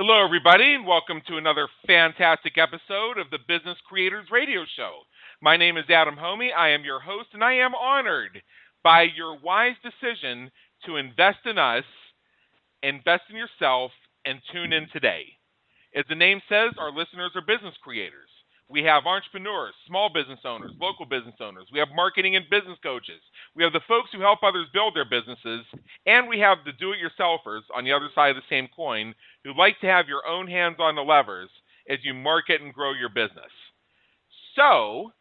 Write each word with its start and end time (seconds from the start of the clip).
Hello, 0.00 0.24
everybody, 0.24 0.74
and 0.74 0.86
welcome 0.86 1.20
to 1.26 1.38
another 1.38 1.66
fantastic 1.84 2.56
episode 2.56 3.18
of 3.18 3.30
the 3.32 3.42
Business 3.48 3.76
Creators 3.88 4.28
Radio 4.30 4.62
Show. 4.76 5.00
My 5.42 5.56
name 5.56 5.76
is 5.76 5.90
Adam 5.90 6.14
Hommey. 6.14 6.54
I 6.56 6.68
am 6.68 6.84
your 6.84 7.00
host, 7.00 7.30
and 7.32 7.42
I 7.42 7.54
am 7.54 7.74
honored 7.74 8.40
by 8.84 9.02
your 9.02 9.36
wise 9.42 9.74
decision 9.82 10.52
to 10.86 10.98
invest 10.98 11.42
in 11.46 11.58
us, 11.58 11.82
invest 12.80 13.24
in 13.28 13.34
yourself, 13.34 13.90
and 14.24 14.38
tune 14.52 14.72
in 14.72 14.86
today. 14.92 15.24
As 15.96 16.04
the 16.08 16.14
name 16.14 16.40
says, 16.48 16.78
our 16.78 16.92
listeners 16.92 17.32
are 17.34 17.42
business 17.42 17.74
creators. 17.82 18.30
We 18.70 18.82
have 18.82 19.06
entrepreneurs, 19.06 19.72
small 19.86 20.10
business 20.12 20.40
owners, 20.44 20.72
local 20.78 21.06
business 21.06 21.36
owners. 21.40 21.68
We 21.72 21.78
have 21.78 21.88
marketing 21.94 22.36
and 22.36 22.44
business 22.50 22.76
coaches. 22.82 23.22
We 23.56 23.64
have 23.64 23.72
the 23.72 23.80
folks 23.88 24.10
who 24.12 24.20
help 24.20 24.42
others 24.42 24.66
build 24.74 24.94
their 24.94 25.08
businesses. 25.08 25.64
And 26.04 26.28
we 26.28 26.38
have 26.40 26.58
the 26.66 26.72
do 26.72 26.92
it 26.92 26.98
yourselfers 26.98 27.62
on 27.74 27.84
the 27.84 27.92
other 27.92 28.10
side 28.14 28.28
of 28.30 28.36
the 28.36 28.42
same 28.50 28.68
coin 28.76 29.14
who 29.42 29.56
like 29.56 29.80
to 29.80 29.86
have 29.86 30.06
your 30.06 30.26
own 30.26 30.48
hands 30.48 30.76
on 30.80 30.96
the 30.96 31.02
levers 31.02 31.48
as 31.88 31.98
you 32.04 32.12
market 32.12 32.60
and 32.60 32.74
grow 32.74 32.92
your 32.92 33.08
business. 33.08 33.50
So, 34.54 35.12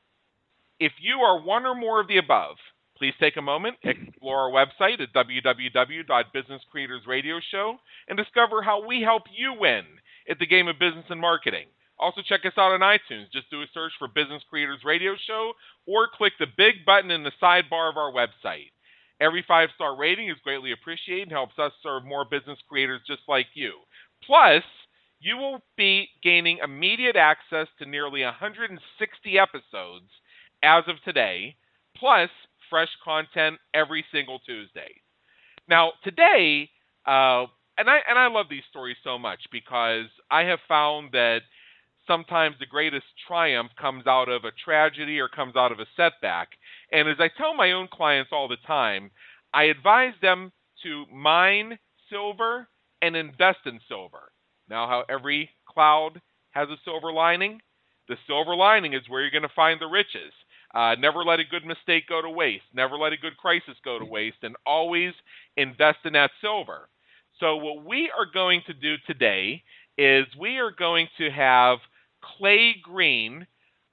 if 0.79 0.91
you 0.99 1.19
are 1.19 1.41
one 1.41 1.65
or 1.65 1.75
more 1.75 2.01
of 2.01 2.09
the 2.09 2.17
above, 2.17 2.57
please 2.97 3.13
take 3.19 3.37
a 3.37 3.41
moment, 3.41 3.77
explore 3.83 4.39
our 4.39 4.51
website 4.51 4.99
at 4.99 5.13
www.businesscreatorsradioshow, 5.13 7.77
and 8.09 8.17
discover 8.17 8.61
how 8.61 8.85
we 8.85 9.01
help 9.01 9.23
you 9.33 9.53
win 9.57 9.85
at 10.29 10.37
the 10.39 10.45
game 10.45 10.67
of 10.67 10.77
business 10.79 11.05
and 11.09 11.21
marketing. 11.21 11.67
Also, 11.99 12.21
check 12.21 12.41
us 12.45 12.53
out 12.57 12.71
on 12.71 12.81
iTunes. 12.81 13.31
Just 13.33 13.49
do 13.49 13.61
a 13.61 13.65
search 13.73 13.91
for 13.97 14.07
Business 14.07 14.43
Creators 14.49 14.81
Radio 14.85 15.15
Show 15.25 15.53
or 15.87 16.07
click 16.13 16.33
the 16.39 16.45
big 16.57 16.85
button 16.85 17.09
in 17.09 17.23
the 17.23 17.31
sidebar 17.41 17.89
of 17.89 17.97
our 17.97 18.11
website. 18.11 18.71
Every 19.19 19.43
five 19.47 19.69
star 19.73 19.97
rating 19.97 20.29
is 20.29 20.37
greatly 20.43 20.71
appreciated 20.71 21.23
and 21.23 21.31
helps 21.31 21.57
us 21.57 21.71
serve 21.81 22.05
more 22.05 22.23
business 22.23 22.59
creators 22.69 23.01
just 23.07 23.21
like 23.27 23.47
you. 23.55 23.73
Plus, 24.23 24.63
you 25.19 25.37
will 25.37 25.63
be 25.75 26.07
gaining 26.21 26.59
immediate 26.63 27.15
access 27.15 27.67
to 27.79 27.89
nearly 27.89 28.23
160 28.23 29.39
episodes 29.39 30.09
as 30.61 30.83
of 30.87 31.01
today, 31.03 31.55
plus 31.95 32.29
fresh 32.69 32.89
content 33.03 33.57
every 33.73 34.05
single 34.11 34.39
Tuesday. 34.39 35.01
Now, 35.67 35.93
today, 36.03 36.69
uh, 37.05 37.45
and 37.77 37.89
I 37.89 37.99
and 38.07 38.17
I 38.17 38.27
love 38.27 38.47
these 38.49 38.63
stories 38.69 38.97
so 39.03 39.17
much 39.17 39.39
because 39.51 40.05
I 40.29 40.43
have 40.43 40.59
found 40.67 41.11
that 41.13 41.41
sometimes 42.07 42.55
the 42.59 42.65
greatest 42.65 43.05
triumph 43.27 43.71
comes 43.79 44.07
out 44.07 44.29
of 44.29 44.45
a 44.45 44.51
tragedy 44.63 45.19
or 45.19 45.27
comes 45.27 45.55
out 45.55 45.71
of 45.71 45.79
a 45.79 45.85
setback. 45.95 46.49
And 46.91 47.07
as 47.07 47.17
I 47.19 47.29
tell 47.37 47.53
my 47.53 47.73
own 47.73 47.87
clients 47.91 48.31
all 48.31 48.47
the 48.47 48.57
time, 48.65 49.11
I 49.53 49.63
advise 49.65 50.13
them 50.21 50.51
to 50.83 51.05
mine 51.13 51.77
silver 52.09 52.67
and 53.01 53.15
invest 53.15 53.59
in 53.65 53.79
silver. 53.87 54.31
Now, 54.69 54.87
how 54.87 55.03
every 55.09 55.49
cloud 55.67 56.21
has 56.51 56.69
a 56.69 56.77
silver 56.83 57.11
lining, 57.11 57.61
the 58.07 58.17
silver 58.27 58.55
lining 58.55 58.93
is 58.93 59.01
where 59.07 59.21
you're 59.21 59.31
going 59.31 59.43
to 59.43 59.49
find 59.55 59.79
the 59.79 59.87
riches. 59.87 60.33
Uh, 60.73 60.95
never 60.95 61.23
let 61.23 61.39
a 61.39 61.45
good 61.45 61.65
mistake 61.65 62.03
go 62.07 62.21
to 62.21 62.29
waste. 62.29 62.65
Never 62.73 62.97
let 62.97 63.13
a 63.13 63.17
good 63.17 63.37
crisis 63.37 63.75
go 63.83 63.99
to 63.99 64.05
waste, 64.05 64.37
and 64.43 64.55
always 64.65 65.13
invest 65.55 65.99
in 66.05 66.13
that 66.13 66.31
silver. 66.41 66.89
So, 67.39 67.55
what 67.57 67.85
we 67.85 68.11
are 68.17 68.25
going 68.31 68.61
to 68.67 68.73
do 68.73 68.95
today 69.05 69.63
is 69.97 70.25
we 70.39 70.57
are 70.57 70.71
going 70.71 71.07
to 71.17 71.29
have 71.31 71.79
Clay 72.35 72.75
Green 72.81 73.45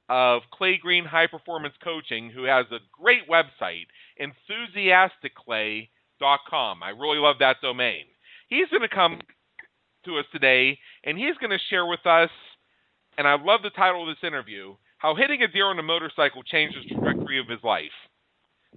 of 0.09 0.43
Clay 0.53 0.77
Green 0.77 1.05
High 1.05 1.27
Performance 1.27 1.75
Coaching, 1.83 2.31
who 2.31 2.45
has 2.45 2.67
a 2.71 2.79
great 2.93 3.29
website, 3.29 3.87
enthusiastically.com. 4.19 6.83
I 6.83 6.91
really 6.91 7.19
love 7.19 7.37
that 7.41 7.57
domain. 7.63 8.05
He's 8.49 8.69
going 8.69 8.83
to 8.83 8.89
come 8.89 9.21
to 10.05 10.19
us 10.19 10.27
today, 10.33 10.79
and 11.05 11.17
he's 11.17 11.37
going 11.39 11.51
to 11.51 11.59
share 11.71 11.87
with 11.87 12.05
us, 12.07 12.31
and 13.17 13.27
I 13.27 13.37
love 13.37 13.63
the 13.63 13.71
title 13.71 14.03
of 14.03 14.15
this 14.15 14.27
interview, 14.27 14.75
how 14.99 15.15
hitting 15.15 15.43
a 15.43 15.49
deer 15.49 15.67
on 15.67 15.79
a 15.79 15.83
motorcycle 15.83 16.43
changed 16.43 16.77
the 16.77 16.95
trajectory 16.95 17.41
of 17.41 17.49
his 17.49 17.61
life. 17.63 17.91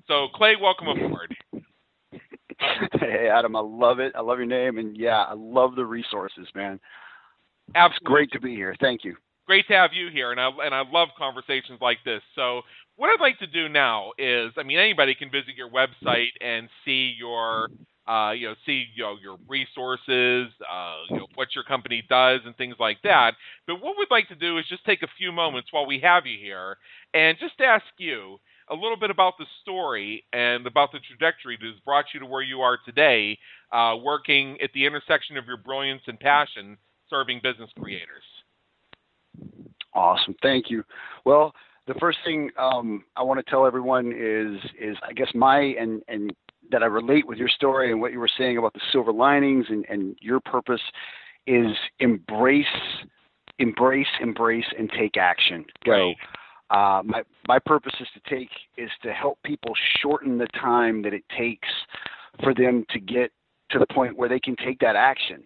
So, 0.08 0.28
Clay, 0.34 0.56
welcome 0.60 0.88
aboard. 0.88 1.36
Hey, 3.00 3.30
Adam, 3.30 3.56
I 3.56 3.60
love 3.60 4.00
it. 4.00 4.14
I 4.16 4.22
love 4.22 4.38
your 4.38 4.48
name, 4.48 4.78
and 4.78 4.98
yeah, 4.98 5.24
I 5.24 5.34
love 5.34 5.76
the 5.76 5.86
resources, 5.86 6.48
man. 6.56 6.80
Absolutely. 7.76 7.96
It's 7.96 8.06
great 8.06 8.32
to 8.32 8.40
be 8.40 8.56
here. 8.56 8.76
Thank 8.80 9.04
you 9.04 9.18
great 9.48 9.68
to 9.70 9.74
have 9.74 9.92
you 9.94 10.10
here, 10.12 10.32
and 10.32 10.40
I 10.40 10.50
and 10.64 10.76
I 10.76 10.84
love 10.92 11.10
conversations 11.18 11.80
like 11.82 12.00
this. 12.06 12.22
So 12.36 12.62
what 12.98 13.10
I'd 13.10 13.22
like 13.24 13.40
to 13.40 13.48
do 13.48 13.70
now 13.70 14.12
is, 14.18 14.52
I 14.58 14.64
mean, 14.64 14.78
anybody 14.78 15.16
can 15.16 15.32
visit 15.32 15.56
your 15.56 15.70
website 15.70 16.34
and 16.42 16.70
see 16.84 17.16
your, 17.18 17.70
uh, 18.08 18.32
you 18.32 18.50
know, 18.50 18.56
see 18.66 18.86
you 18.96 19.04
know 19.04 19.16
your 19.22 19.38
resources, 19.48 20.52
uh, 20.62 20.96
you 21.10 21.18
know, 21.18 21.28
what 21.36 21.50
your 21.56 21.64
company 21.64 22.04
does, 22.10 22.42
and 22.46 22.56
things 22.58 22.76
like 22.80 22.98
that. 23.04 23.34
But 23.66 23.82
what 23.82 23.96
we'd 23.98 24.12
like 24.12 24.28
to 24.30 24.36
do 24.36 24.58
is 24.58 24.66
just 24.70 24.86
take 24.86 25.02
a 25.04 25.08
few 25.18 25.32
moments 25.32 25.70
while 25.72 25.86
we 25.86 26.00
have 26.02 26.26
you 26.26 26.38
here, 26.42 26.78
and 27.14 27.38
just 27.40 27.60
ask 27.62 27.86
you 27.98 28.38
a 28.70 28.76
little 28.76 28.98
bit 28.98 29.10
about 29.10 29.34
the 29.40 29.46
story 29.62 30.26
and 30.34 30.68
about 30.68 30.92
the 30.92 31.00
trajectory 31.00 31.58
that 31.60 31.66
has 31.68 31.80
brought 31.86 32.06
you 32.14 32.20
to 32.20 32.26
where 32.26 32.42
you 32.42 32.60
are 32.62 32.78
today, 32.86 33.38
uh, 33.72 33.96
working 34.04 34.58
at 34.62 34.72
the 34.74 34.86
intersection 34.86 35.38
of 35.38 35.46
your 35.46 35.58
brilliance 35.58 36.02
and 36.08 36.20
passion, 36.20 36.78
serving 37.10 37.40
business 37.42 37.70
creators. 37.80 38.37
Awesome. 39.98 40.36
Thank 40.44 40.70
you. 40.70 40.84
Well, 41.26 41.54
the 41.88 41.96
first 41.96 42.20
thing 42.24 42.52
um, 42.60 43.04
I 43.16 43.24
want 43.24 43.44
to 43.44 43.50
tell 43.50 43.66
everyone 43.66 44.14
is 44.16 44.60
is 44.80 44.96
I 45.02 45.12
guess 45.14 45.30
my 45.34 45.60
and 45.60 46.04
and 46.08 46.32
that 46.72 46.84
I 46.84 46.86
relate 46.86 47.26
with 47.28 47.40
your 47.40 47.48
story 47.48 47.92
and 47.92 48.00
what 48.00 48.12
you 48.12 48.20
were 48.20 48.30
saying 48.38 48.58
about 48.58 48.74
the 48.74 48.82
silver 48.92 49.12
linings 49.12 49.66
and, 49.70 49.86
and 49.90 50.16
your 50.22 50.40
purpose 50.40 50.82
is 51.48 51.74
embrace, 52.00 52.66
embrace, 53.58 54.08
embrace, 54.22 54.66
and 54.78 54.92
take 54.92 55.18
action. 55.18 55.66
Go. 55.84 56.14
Uh, 56.70 57.02
my 57.04 57.24
my 57.48 57.58
purpose 57.58 57.94
is 58.00 58.08
to 58.14 58.30
take 58.30 58.50
is 58.78 58.92
to 59.02 59.12
help 59.14 59.40
people 59.44 59.74
shorten 60.00 60.38
the 60.38 60.48
time 60.60 61.02
that 61.02 61.14
it 61.14 61.24
takes 61.36 61.70
for 62.44 62.54
them 62.54 62.86
to 62.92 63.00
get 63.00 63.32
to 63.72 63.80
the 63.80 63.88
point 63.88 64.16
where 64.16 64.30
they 64.30 64.40
can 64.40 64.56
take 64.58 64.78
that 64.80 64.96
action. 64.96 65.44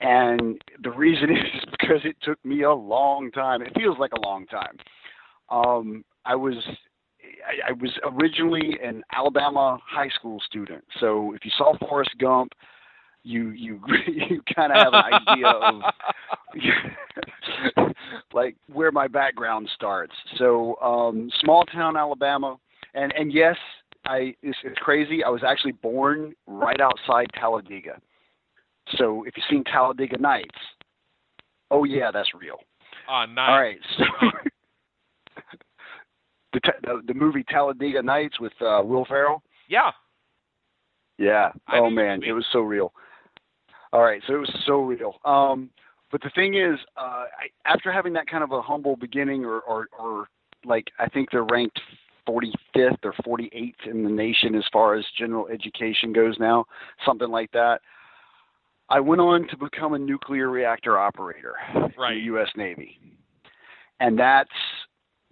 And 0.00 0.60
the 0.82 0.90
reason 0.90 1.30
is 1.36 1.64
because 1.70 2.00
it 2.04 2.16
took 2.22 2.42
me 2.44 2.62
a 2.62 2.72
long 2.72 3.30
time. 3.30 3.62
It 3.62 3.72
feels 3.76 3.98
like 3.98 4.12
a 4.12 4.20
long 4.20 4.46
time. 4.46 4.76
Um, 5.48 6.04
I 6.24 6.34
was 6.34 6.56
I, 7.46 7.70
I 7.70 7.72
was 7.72 7.90
originally 8.04 8.78
an 8.82 9.02
Alabama 9.14 9.78
high 9.84 10.08
school 10.10 10.40
student. 10.46 10.84
So 11.00 11.32
if 11.34 11.44
you 11.44 11.50
saw 11.56 11.76
Forrest 11.78 12.10
Gump, 12.18 12.52
you 13.22 13.50
you 13.50 13.80
you 14.06 14.42
kind 14.54 14.72
of 14.72 14.78
have 14.78 14.94
an 14.94 15.04
idea 15.28 15.48
of 15.48 15.82
like 18.32 18.56
where 18.72 18.92
my 18.92 19.08
background 19.08 19.68
starts. 19.74 20.14
So 20.38 20.76
um, 20.82 21.30
small 21.40 21.64
town 21.64 21.96
Alabama, 21.96 22.56
and 22.94 23.12
and 23.12 23.32
yes, 23.32 23.56
I 24.04 24.34
it's, 24.42 24.58
it's 24.64 24.78
crazy. 24.78 25.24
I 25.24 25.28
was 25.28 25.42
actually 25.46 25.72
born 25.72 26.34
right 26.46 26.80
outside 26.80 27.26
Talladega. 27.34 28.00
So 28.98 29.24
if 29.24 29.34
you've 29.36 29.46
seen 29.50 29.64
Talladega 29.64 30.18
Nights, 30.18 30.58
oh 31.70 31.84
yeah, 31.84 32.10
that's 32.12 32.32
real. 32.34 32.58
Oh, 33.08 33.24
nice. 33.28 33.48
All 33.48 33.60
right, 33.60 33.78
so 33.98 34.04
the, 36.52 36.60
the, 36.82 37.02
the 37.08 37.14
movie 37.14 37.44
Talladega 37.48 38.02
Nights 38.02 38.40
with 38.40 38.52
uh, 38.60 38.80
Will 38.84 39.04
Ferrell. 39.04 39.42
Yeah. 39.68 39.90
Yeah. 41.18 41.50
I 41.66 41.78
oh 41.78 41.90
man, 41.90 42.22
it 42.22 42.32
was 42.32 42.46
so 42.52 42.60
real. 42.60 42.92
All 43.92 44.02
right, 44.02 44.22
so 44.26 44.34
it 44.34 44.38
was 44.38 44.62
so 44.66 44.80
real. 44.80 45.14
Um, 45.24 45.70
but 46.12 46.22
the 46.22 46.30
thing 46.34 46.54
is, 46.54 46.78
uh, 46.96 47.24
I, 47.26 47.48
after 47.64 47.92
having 47.92 48.12
that 48.14 48.26
kind 48.26 48.44
of 48.44 48.52
a 48.52 48.62
humble 48.62 48.96
beginning, 48.96 49.44
or, 49.44 49.60
or, 49.60 49.88
or 49.98 50.28
like 50.64 50.86
I 50.98 51.08
think 51.08 51.30
they're 51.30 51.44
ranked 51.44 51.80
45th 52.28 53.04
or 53.04 53.12
48th 53.26 53.90
in 53.90 54.04
the 54.04 54.10
nation 54.10 54.54
as 54.54 54.64
far 54.72 54.94
as 54.94 55.04
general 55.18 55.48
education 55.48 56.12
goes 56.12 56.36
now, 56.38 56.64
something 57.04 57.28
like 57.28 57.50
that. 57.52 57.80
I 58.88 59.00
went 59.00 59.20
on 59.20 59.48
to 59.48 59.56
become 59.56 59.94
a 59.94 59.98
nuclear 59.98 60.48
reactor 60.48 60.98
operator 60.98 61.54
right. 61.98 62.12
in 62.12 62.18
the 62.18 62.24
U.S. 62.26 62.48
Navy, 62.56 62.98
and 64.00 64.18
that's 64.18 64.50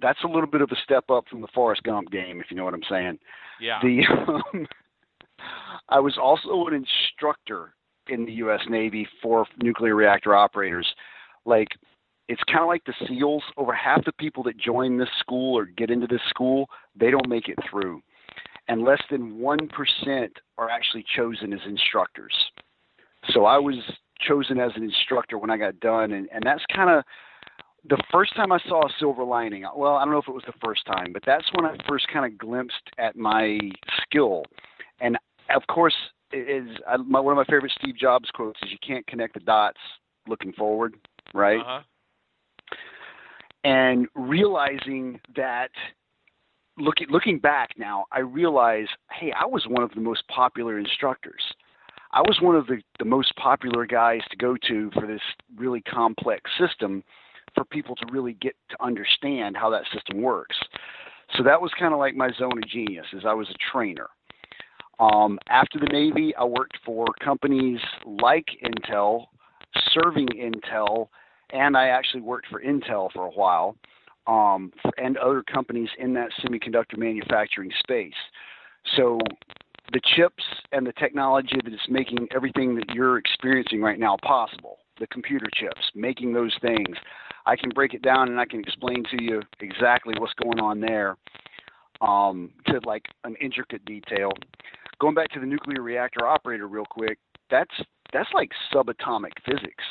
that's 0.01 0.23
a 0.25 0.27
little 0.27 0.49
bit 0.49 0.61
of 0.61 0.71
a 0.73 0.77
step 0.83 1.09
up 1.11 1.25
from 1.29 1.41
the 1.41 1.49
Forrest 1.55 1.83
Gump 1.85 2.11
game, 2.11 2.41
if 2.41 2.51
you 2.51 2.57
know 2.57 2.65
what 2.65 2.75
I'm 2.75 2.83
saying. 2.89 3.19
Yeah. 3.61 3.79
The 3.83 4.03
um, 4.11 4.67
I 5.89 6.01
was 6.01 6.19
also 6.21 6.67
an 6.67 6.75
instructor 6.75 7.75
in 8.09 8.25
the 8.25 8.33
U.S. 8.33 8.61
Navy 8.69 9.07
for 9.23 9.47
nuclear 9.63 9.95
reactor 9.95 10.35
operators. 10.35 10.87
Like 11.45 11.69
it's 12.29 12.43
kind 12.45 12.61
of 12.61 12.69
like 12.69 12.85
the 12.85 12.95
SEALs. 13.07 13.43
Over 13.57 13.73
half 13.73 14.05
the 14.05 14.13
people 14.13 14.43
that 14.45 14.57
join 14.57 14.99
this 14.99 15.09
school 15.21 15.57
or 15.57 15.67
get 15.67 15.91
into 15.91 16.07
this 16.07 16.23
school, 16.29 16.69
they 16.99 17.11
don't 17.11 17.29
make 17.29 17.49
it 17.49 17.59
through, 17.71 18.03
and 18.69 18.83
less 18.83 19.03
than 19.11 19.39
one 19.39 19.69
percent 19.69 20.33
are 20.59 20.71
actually 20.71 21.05
chosen 21.15 21.53
as 21.53 21.61
instructors. 21.67 22.35
So 23.33 23.47
I 23.47 23.59
was 23.59 23.77
chosen 24.21 24.59
as 24.59 24.73
an 24.77 24.83
instructor 24.83 25.39
when 25.39 25.51
I 25.51 25.57
got 25.57 25.81
done, 25.81 26.13
and, 26.13 26.29
and 26.33 26.43
that's 26.45 26.65
kind 26.75 26.91
of 26.91 27.05
the 27.89 28.03
first 28.11 28.35
time 28.35 28.53
I 28.53 28.59
saw 28.69 28.87
a 28.87 28.91
silver 28.99 29.25
lining. 29.25 29.65
Well, 29.77 29.97
I 29.97 30.05
don't 30.05 30.13
know 30.13 30.19
if 30.19 30.29
it 30.29 30.35
was 30.35 30.45
the 30.47 30.55
first 30.65 30.87
time, 30.87 31.13
but 31.13 31.23
that's 31.27 31.45
when 31.55 31.67
I 31.67 31.77
first 31.89 32.07
kind 32.13 32.25
of 32.25 32.39
glimpsed 32.39 32.91
at 32.99 33.17
my 33.17 33.59
skill. 34.03 34.43
And 35.01 35.19
of 35.55 35.67
course, 35.67 35.95
is 36.33 36.67
my, 37.07 37.21
one 37.21 37.37
of 37.37 37.47
my 37.47 37.53
favorite 37.53 37.73
Steve 37.79 37.97
Jobs 37.97 38.29
quotes 38.31 38.61
is 38.63 38.73
"You 38.73 38.79
can't 38.87 39.07
connect 39.07 39.35
the 39.35 39.41
dots 39.41 39.79
looking 40.27 40.53
forward, 40.53 40.97
right? 41.33 41.61
Uh-huh. 41.61 41.81
And 43.65 44.09
realizing 44.15 45.21
that 45.37 45.71
looking 46.79 47.09
looking 47.09 47.39
back 47.39 47.71
now, 47.77 48.05
I 48.13 48.21
realize, 48.21 48.87
hey, 49.13 49.33
I 49.39 49.47
was 49.47 49.67
one 49.69 49.83
of 49.83 49.91
the 49.95 50.01
most 50.01 50.27
popular 50.29 50.79
instructors. 50.79 51.43
I 52.15 52.21
was 52.21 52.39
one 52.41 52.55
of 52.55 52.69
the, 52.69 52.81
the 53.01 53.05
most 53.05 53.35
popular 53.35 53.87
guys 53.87 54.21
to 54.31 54.37
go 54.37 54.57
to 54.69 54.91
for 54.93 55.05
this 55.05 55.21
really 55.57 55.81
complex 55.81 56.49
system 56.57 57.03
for 57.57 57.65
people 57.65 57.97
to 57.97 58.07
really 58.13 58.35
get 58.35 58.55
to 58.71 58.77
understand 58.81 59.57
how 59.57 59.69
that 59.71 59.83
system 59.93 60.23
works. 60.23 60.57
So 61.37 61.43
that 61.43 61.61
was 61.61 61.73
kind 61.77 61.93
of 61.93 61.99
like 61.99 62.15
my 62.15 62.31
zone 62.39 62.57
of 62.63 62.69
genius 62.69 63.07
is 63.13 63.25
I 63.27 63.35
was 63.35 63.49
a 63.51 63.73
trainer. 63.73 64.07
Um, 65.01 65.41
after 65.49 65.81
the 65.81 65.87
Navy, 65.87 66.33
I 66.37 66.45
worked 66.45 66.79
for 66.87 67.07
companies 67.21 67.81
like 68.07 68.47
Intel, 68.65 69.27
serving 69.93 70.29
Intel, 70.29 71.09
and 71.53 71.77
I 71.77 71.89
actually 71.89 72.23
worked 72.23 72.47
for 72.49 72.63
Intel 72.63 73.11
for 73.13 73.27
a 73.27 73.31
while, 73.31 73.77
um, 74.29 74.73
and 74.99 75.17
other 75.17 75.43
companies 75.43 75.89
in 75.99 76.15
that 76.15 76.31
semiconductor 76.45 76.97
manufacturing 76.97 77.73
space. 77.81 78.15
So 78.97 79.19
the 79.93 80.01
chips 80.17 80.43
and 80.73 80.87
the 80.87 80.93
technology 80.93 81.57
that 81.63 81.73
is 81.73 81.81
making 81.89 82.29
everything 82.35 82.75
that 82.77 82.95
you're 82.95 83.19
experiencing 83.19 83.83
right 83.83 83.99
now 83.99 84.17
possible, 84.23 84.79
the 84.99 85.07
computer 85.09 85.47
chips, 85.55 85.81
making 85.95 86.33
those 86.33 86.55
things, 86.61 86.97
I 87.47 87.57
can 87.57 87.71
break 87.71 87.95
it 87.95 88.03
down 88.03 88.29
and 88.29 88.41
I 88.41 88.47
can 88.47 88.61
explain 88.61 89.05
to 89.11 89.23
you 89.23 89.43
exactly 89.61 90.15
what's 90.19 90.33
going 90.35 90.61
on 90.61 90.81
there 90.81 91.17
um, 92.01 92.51
to 92.67 92.81
like 92.85 93.05
an 93.25 93.37
intricate 93.41 93.85
detail. 93.85 94.31
Going 95.01 95.15
back 95.15 95.29
to 95.31 95.41
the 95.41 95.47
nuclear 95.47 95.83
reactor 95.83 96.27
operator 96.27 96.67
real 96.67 96.87
quick, 96.87 97.19
that's 97.51 97.75
that's 98.13 98.29
like 98.33 98.51
subatomic 98.73 99.33
physics. 99.45 99.85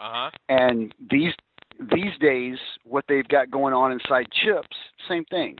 Uh-huh. 0.00 0.30
And 0.48 0.94
these 1.10 1.32
these 1.78 2.18
days, 2.20 2.56
what 2.84 3.04
they've 3.08 3.28
got 3.28 3.50
going 3.50 3.74
on 3.74 3.92
inside 3.92 4.26
chips, 4.32 4.76
same 5.08 5.24
thing. 5.26 5.56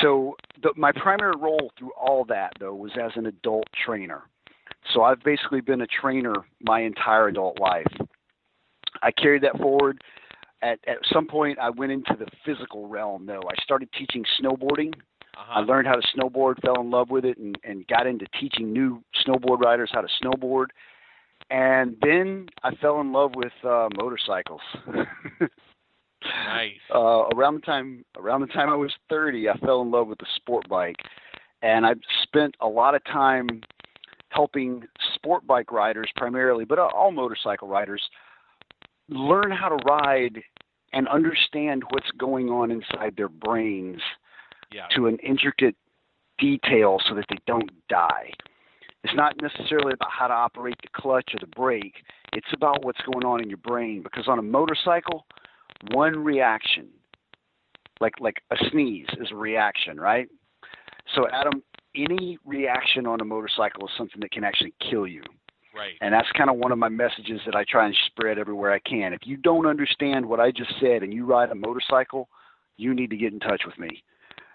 So 0.00 0.36
the, 0.62 0.72
my 0.76 0.92
primary 0.92 1.34
role 1.38 1.72
through 1.78 1.92
all 1.92 2.24
that 2.26 2.52
though 2.60 2.74
was 2.74 2.92
as 3.02 3.12
an 3.16 3.26
adult 3.26 3.66
trainer. 3.84 4.22
So 4.94 5.02
I've 5.02 5.22
basically 5.22 5.60
been 5.60 5.82
a 5.82 5.86
trainer 5.86 6.34
my 6.60 6.80
entire 6.80 7.28
adult 7.28 7.60
life. 7.60 7.86
I 9.02 9.10
carried 9.10 9.42
that 9.42 9.56
forward. 9.58 10.02
At, 10.62 10.78
at 10.86 10.98
some 11.10 11.26
point, 11.26 11.58
I 11.58 11.70
went 11.70 11.92
into 11.92 12.14
the 12.18 12.26
physical 12.44 12.86
realm, 12.86 13.24
though. 13.26 13.42
I 13.48 13.62
started 13.62 13.88
teaching 13.98 14.24
snowboarding. 14.40 14.92
Uh-huh. 14.94 15.60
I 15.60 15.60
learned 15.60 15.86
how 15.86 15.94
to 15.94 16.02
snowboard, 16.14 16.60
fell 16.60 16.80
in 16.80 16.90
love 16.90 17.08
with 17.08 17.24
it, 17.24 17.38
and, 17.38 17.58
and 17.64 17.86
got 17.86 18.06
into 18.06 18.26
teaching 18.38 18.72
new 18.72 19.02
snowboard 19.26 19.60
riders 19.60 19.90
how 19.92 20.02
to 20.02 20.08
snowboard. 20.22 20.66
And 21.50 21.96
then 22.02 22.48
I 22.62 22.74
fell 22.76 23.00
in 23.00 23.12
love 23.12 23.32
with 23.34 23.52
uh, 23.64 23.88
motorcycles. 23.96 24.60
nice. 26.24 26.72
Uh, 26.94 27.28
around 27.34 27.54
the 27.54 27.60
time 27.60 28.04
around 28.16 28.40
the 28.40 28.46
time 28.48 28.68
I 28.68 28.76
was 28.76 28.92
30, 29.08 29.48
I 29.48 29.56
fell 29.58 29.82
in 29.82 29.90
love 29.90 30.08
with 30.08 30.18
the 30.18 30.26
sport 30.36 30.68
bike, 30.68 30.96
and 31.62 31.86
I 31.86 31.94
spent 32.22 32.56
a 32.60 32.66
lot 32.66 32.94
of 32.94 33.04
time 33.04 33.62
helping 34.30 34.84
sport 35.14 35.46
bike 35.46 35.72
riders 35.72 36.08
primarily, 36.16 36.64
but 36.64 36.78
all 36.78 37.10
motorcycle 37.10 37.68
riders 37.68 38.02
learn 39.08 39.50
how 39.50 39.68
to 39.68 39.76
ride 39.84 40.40
and 40.92 41.08
understand 41.08 41.82
what's 41.90 42.10
going 42.16 42.48
on 42.48 42.70
inside 42.70 43.14
their 43.16 43.28
brains 43.28 44.00
yeah. 44.72 44.86
to 44.94 45.06
an 45.06 45.18
intricate 45.18 45.76
detail 46.38 46.98
so 47.08 47.14
that 47.14 47.26
they 47.28 47.38
don't 47.46 47.70
die. 47.88 48.30
It's 49.02 49.14
not 49.14 49.34
necessarily 49.40 49.92
about 49.94 50.10
how 50.10 50.28
to 50.28 50.34
operate 50.34 50.76
the 50.82 50.88
clutch 50.92 51.30
or 51.34 51.38
the 51.40 51.46
brake. 51.46 51.96
It's 52.32 52.52
about 52.52 52.84
what's 52.84 53.00
going 53.00 53.24
on 53.24 53.42
in 53.42 53.48
your 53.48 53.58
brain 53.58 54.02
because 54.02 54.28
on 54.28 54.38
a 54.38 54.42
motorcycle, 54.42 55.26
one 55.92 56.22
reaction, 56.22 56.88
like 58.00 58.14
like 58.20 58.42
a 58.50 58.56
sneeze 58.70 59.08
is 59.20 59.28
a 59.30 59.36
reaction, 59.36 59.98
right? 59.98 60.28
So 61.14 61.26
Adam, 61.32 61.62
any 61.96 62.38
reaction 62.44 63.06
on 63.06 63.20
a 63.20 63.24
motorcycle 63.24 63.86
is 63.86 63.92
something 63.96 64.20
that 64.20 64.30
can 64.30 64.44
actually 64.44 64.74
kill 64.90 65.06
you. 65.06 65.22
Right. 65.74 65.94
And 66.00 66.12
that's 66.12 66.28
kind 66.36 66.50
of 66.50 66.56
one 66.56 66.72
of 66.72 66.78
my 66.78 66.88
messages 66.88 67.40
that 67.46 67.54
I 67.54 67.64
try 67.64 67.86
and 67.86 67.96
spread 68.06 68.38
everywhere 68.38 68.72
I 68.72 68.80
can. 68.80 69.12
If 69.12 69.20
you 69.24 69.36
don't 69.36 69.66
understand 69.66 70.26
what 70.26 70.40
I 70.40 70.50
just 70.50 70.72
said 70.80 71.02
and 71.02 71.12
you 71.12 71.24
ride 71.24 71.50
a 71.50 71.54
motorcycle, 71.54 72.28
you 72.76 72.94
need 72.94 73.10
to 73.10 73.16
get 73.16 73.32
in 73.32 73.40
touch 73.40 73.62
with 73.64 73.78
me. 73.78 74.02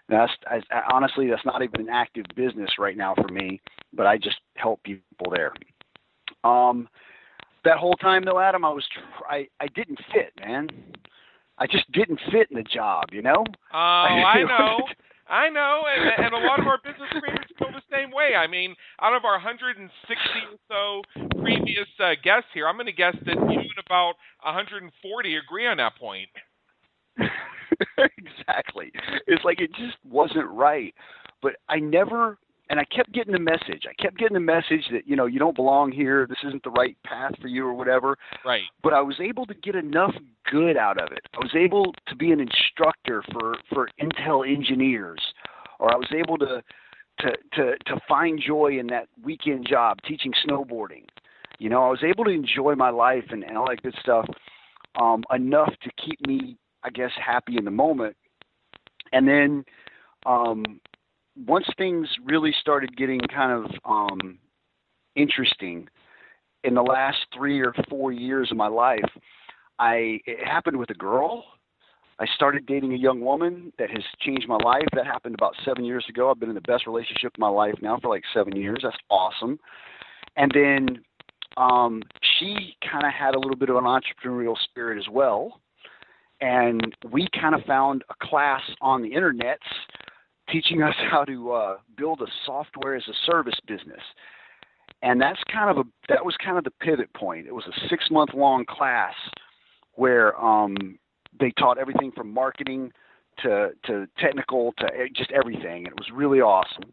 Now, 0.10 0.28
that's 0.48 0.66
I, 0.72 0.82
honestly, 0.94 1.30
that's 1.30 1.46
not 1.46 1.64
even 1.64 1.82
an 1.82 1.90
active 1.90 2.26
business 2.36 2.72
right 2.78 2.98
now 2.98 3.16
for 3.16 3.32
me, 3.32 3.62
but 3.94 4.06
I 4.06 4.18
just 4.18 4.38
help 4.56 4.84
people 4.84 5.32
there. 5.32 5.54
Um, 6.44 6.88
that 7.64 7.78
whole 7.78 7.96
time 7.96 8.24
though, 8.24 8.40
Adam, 8.40 8.64
I 8.64 8.70
was 8.70 8.86
I 9.28 9.48
I 9.60 9.68
didn't 9.68 10.00
fit, 10.14 10.32
man. 10.40 10.70
I 11.58 11.68
just 11.68 11.90
didn't 11.92 12.20
fit 12.32 12.48
in 12.52 12.58
the 12.58 12.64
job, 12.64 13.06
you 13.12 13.22
know. 13.22 13.44
Oh, 13.74 13.78
I 13.78 14.44
know. 14.48 14.86
I 15.28 15.50
know, 15.50 15.82
and, 15.90 16.26
and 16.26 16.34
a 16.36 16.48
lot 16.48 16.60
of 16.60 16.68
our 16.68 16.78
business 16.78 17.10
creators 17.10 17.48
feel 17.58 17.72
the 17.72 17.82
same 17.92 18.12
way. 18.12 18.36
I 18.38 18.46
mean, 18.46 18.76
out 19.02 19.16
of 19.16 19.26
our 19.26 19.34
160 19.34 19.90
or 20.06 20.58
so 20.70 21.02
previous 21.42 21.88
uh, 22.00 22.12
guests 22.24 22.50
here, 22.54 22.68
I'm 22.68 22.76
going 22.76 22.86
to 22.86 22.92
guess 22.92 23.16
that 23.26 23.34
you 23.34 23.42
and 23.42 23.84
about 23.84 24.14
140 24.44 25.36
agree 25.36 25.66
on 25.66 25.78
that 25.78 25.96
point. 25.98 26.30
exactly. 27.98 28.92
It's 29.26 29.44
like 29.44 29.60
it 29.62 29.72
just 29.74 29.98
wasn't 30.08 30.48
right. 30.50 30.94
But 31.42 31.54
I 31.70 31.80
never 31.80 32.38
and 32.70 32.80
I 32.80 32.86
kept 32.86 33.14
getting 33.14 33.34
the 33.34 33.40
message. 33.40 33.84
I 33.90 34.02
kept 34.02 34.18
getting 34.18 34.34
the 34.34 34.40
message 34.40 34.86
that, 34.92 35.08
you 35.08 35.16
know, 35.16 35.26
you 35.26 35.40
don't 35.40 35.56
belong 35.56 35.92
here, 35.92 36.26
this 36.28 36.38
isn't 36.46 36.64
the 36.64 36.72
right 36.72 36.98
path 37.04 37.34
for 37.42 37.48
you 37.48 37.66
or 37.66 37.74
whatever. 37.74 38.18
Right. 38.44 38.64
But 38.82 38.94
I 38.94 39.02
was 39.02 39.16
able 39.20 39.46
to 39.46 39.54
get 39.54 39.76
enough 39.76 40.14
good 40.50 40.78
out 40.78 41.02
of 41.02 41.12
it. 41.12 41.22
I 41.34 41.38
was 41.38 41.56
able 41.56 41.94
to 42.08 42.16
be 42.16 42.32
an 42.32 42.40
instructor 42.40 43.24
for 43.32 43.56
for 43.74 43.90
Intel 44.02 44.48
engineers 44.48 45.22
or 45.80 45.94
I 45.94 45.96
was 45.96 46.12
able 46.16 46.38
to 46.40 46.64
to 47.20 47.32
to 47.54 47.74
to 47.86 48.00
find 48.08 48.42
joy 48.46 48.78
in 48.80 48.88
that 48.88 49.08
weekend 49.24 49.68
job 49.68 50.00
teaching 50.08 50.34
snowboarding. 50.48 51.06
You 51.60 51.70
know, 51.70 51.86
I 51.86 51.90
was 51.90 52.04
able 52.04 52.26
to 52.26 52.32
enjoy 52.32 52.76
my 52.76 52.90
life 52.90 53.26
and, 53.30 53.44
and 53.44 53.58
all 53.58 53.70
that 53.70 53.82
good 53.82 53.96
stuff 54.02 54.28
um, 55.00 55.24
enough 55.34 55.74
to 55.84 55.92
keep 56.04 56.26
me 56.28 56.58
I 56.86 56.92
guess, 56.92 57.12
happy 57.24 57.58
in 57.58 57.66
the 57.66 57.72
moment. 57.72 58.16
And 59.12 59.28
then 59.28 59.66
um, 60.26 60.80
once 61.36 61.66
things 61.78 62.08
really 62.24 62.54
started 62.60 62.96
getting 62.96 63.20
kind 63.22 63.52
of 63.52 63.72
um, 63.86 64.38
interesting 65.16 65.88
in 66.64 66.74
the 66.74 66.82
last 66.82 67.18
three 67.36 67.60
or 67.60 67.74
four 67.90 68.12
years 68.12 68.50
of 68.52 68.58
my 68.58 68.68
life, 68.68 69.10
I 69.80 70.20
it 70.26 70.46
happened 70.46 70.78
with 70.78 70.90
a 70.90 70.96
girl. 70.96 71.44
I 72.18 72.26
started 72.34 72.66
dating 72.66 72.94
a 72.94 72.98
young 72.98 73.20
woman 73.20 73.74
that 73.78 73.90
has 73.90 74.04
changed 74.22 74.48
my 74.48 74.58
life. 74.64 74.88
That 74.94 75.06
happened 75.06 75.36
about 75.36 75.54
seven 75.66 75.84
years 75.84 76.06
ago. 76.08 76.32
I've 76.32 76.40
been 76.40 76.50
in 76.50 76.56
the 76.56 76.62
best 76.62 76.88
relationship 76.88 77.34
of 77.36 77.40
my 77.40 77.50
life 77.50 77.76
now 77.82 78.00
for 78.02 78.10
like 78.10 78.24
seven 78.34 78.56
years. 78.56 78.80
That's 78.84 78.96
awesome. 79.10 79.60
And 80.38 80.50
then 80.54 81.00
um, 81.58 82.02
she 82.40 82.76
kind 82.90 83.06
of 83.06 83.12
had 83.12 83.36
a 83.36 83.40
little 83.40 83.58
bit 83.58 83.70
of 83.70 83.76
an 83.76 83.84
entrepreneurial 83.84 84.56
spirit 84.70 84.98
as 84.98 85.10
well 85.12 85.60
and 86.42 86.96
we 87.12 87.28
kind 87.40 87.56
of 87.56 87.62
found 87.64 88.04
a 88.10 88.26
class 88.26 88.62
on 88.82 89.02
the 89.02 89.14
internet 89.14 89.60
teaching 90.50 90.82
us 90.82 90.96
how 91.10 91.24
to 91.26 91.52
uh, 91.52 91.78
build 91.98 92.22
a 92.22 92.28
software 92.46 92.96
as 92.96 93.04
a 93.08 93.32
service 93.32 93.56
business. 93.68 94.02
And 95.02 95.20
that's 95.20 95.40
kind 95.52 95.70
of 95.70 95.86
a 95.86 95.90
that 96.10 96.26
was 96.26 96.36
kind 96.44 96.58
of 96.58 96.64
the 96.64 96.72
pivot 96.72 97.14
point. 97.14 97.48
It 97.48 97.54
was 97.54 97.66
a 97.68 97.88
six 97.90 98.10
month 98.10 98.32
long 98.34 98.66
class 98.66 99.14
where 99.94 100.40
um, 100.44 100.98
they 101.40 101.52
taught 101.60 101.78
everything 101.78 102.12
from 102.12 102.34
marketing 102.34 102.92
to 103.44 103.72
to 103.86 104.08
technical 104.18 104.74
to 104.80 104.88
just 105.16 105.32
everything. 105.32 105.86
And 105.86 105.88
It 105.88 105.96
was 105.98 106.10
really 106.14 106.40
awesome. 106.40 106.92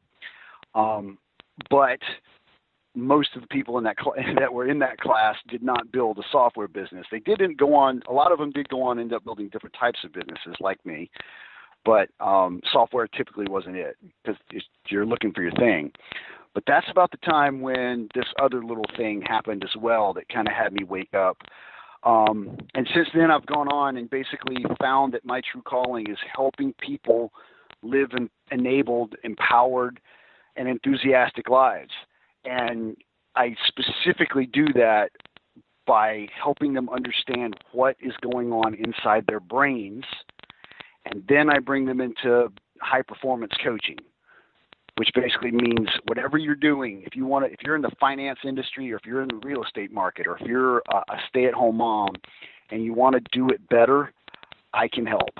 Um, 0.75 1.19
but 1.71 2.01
most 2.95 3.31
of 3.35 3.43
the 3.43 3.49
people 3.49 3.79
in 3.79 3.85
that 3.85 3.97
cl- 4.03 4.17
that 4.39 4.53
were 4.53 4.69
in 4.69 4.79
that 4.81 4.99
class 4.99 5.37
did 5.49 5.63
not 5.63 5.91
build 5.93 6.19
a 6.19 6.23
software 6.31 6.69
business. 6.69 7.07
They 7.11 7.21
didn't 7.21 7.57
go 7.57 7.75
on. 7.75 8.03
A 8.09 8.13
lot 8.13 8.33
of 8.33 8.39
them 8.39 8.51
did 8.51 8.69
go 8.69 8.83
on 8.83 8.99
and 8.99 9.13
end 9.13 9.15
up 9.15 9.25
building 9.25 9.49
different 9.49 9.77
types 9.79 10.01
of 10.05 10.13
businesses, 10.13 10.57
like 10.61 10.85
me. 10.85 11.11
But 11.85 12.11
um, 12.21 12.61
software 12.73 13.09
typically 13.09 13.47
wasn't 13.49 13.77
it 13.77 13.97
because 14.23 14.41
you're 14.89 15.07
looking 15.07 15.33
for 15.33 15.43
your 15.43 15.53
thing. 15.53 15.93
But 16.55 16.65
that's 16.67 16.87
about 16.91 17.11
the 17.11 17.17
time 17.19 17.61
when 17.61 18.09
this 18.15 18.27
other 18.41 18.63
little 18.63 18.85
thing 18.97 19.23
happened 19.23 19.65
as 19.65 19.75
well 19.81 20.13
that 20.15 20.29
kind 20.29 20.47
of 20.47 20.55
had 20.55 20.73
me 20.73 20.85
wake 20.85 21.15
up. 21.15 21.39
Um, 22.05 22.59
and 22.75 22.89
since 22.95 23.09
then, 23.15 23.31
I've 23.31 23.47
gone 23.47 23.69
on 23.69 23.97
and 23.97 24.11
basically 24.11 24.65
found 24.81 25.15
that 25.15 25.25
my 25.25 25.41
true 25.51 25.63
calling 25.63 26.11
is 26.11 26.19
helping 26.35 26.75
people 26.75 27.33
live 27.83 28.11
in, 28.17 28.29
enabled, 28.51 29.15
empowered, 29.25 30.01
and 30.57 30.69
enthusiastic 30.69 31.49
lives. 31.49 31.93
And 32.45 32.97
I 33.35 33.57
specifically 33.67 34.47
do 34.47 34.67
that 34.75 35.11
by 35.87 36.29
helping 36.41 36.75
them 36.75 36.89
understand 36.91 37.57
what 37.73 37.97
is 38.01 38.13
going 38.21 38.53
on 38.53 38.75
inside 38.75 39.25
their 39.27 39.41
brains. 39.41 40.05
And 41.07 41.25
then 41.29 41.51
I 41.51 41.59
bring 41.59 41.87
them 41.87 42.01
into 42.01 42.53
high 42.81 43.03
performance 43.03 43.53
coaching. 43.63 43.99
which 44.99 45.09
basically 45.15 45.51
means 45.51 45.89
whatever 46.07 46.37
you're 46.37 46.55
doing, 46.55 47.03
if 47.07 47.17
you 47.17 47.25
want 47.25 47.47
to, 47.47 47.53
if 47.53 47.61
you're 47.65 47.77
in 47.77 47.83
the 47.83 47.91
finance 47.99 48.39
industry 48.45 48.93
or 48.93 48.97
if 48.97 49.07
you're 49.07 49.23
in 49.23 49.29
the 49.29 49.41
real 49.43 49.63
estate 49.65 49.91
market 49.91 50.27
or 50.27 50.37
if 50.37 50.47
you're 50.47 50.79
a, 50.79 50.97
a 50.97 51.19
stay-at-home 51.29 51.77
mom 51.77 52.11
and 52.71 52.85
you 52.85 52.93
want 52.93 53.15
to 53.15 53.23
do 53.33 53.49
it 53.49 53.67
better, 53.71 54.13
I 54.75 54.89
can 54.89 55.07
help. 55.07 55.31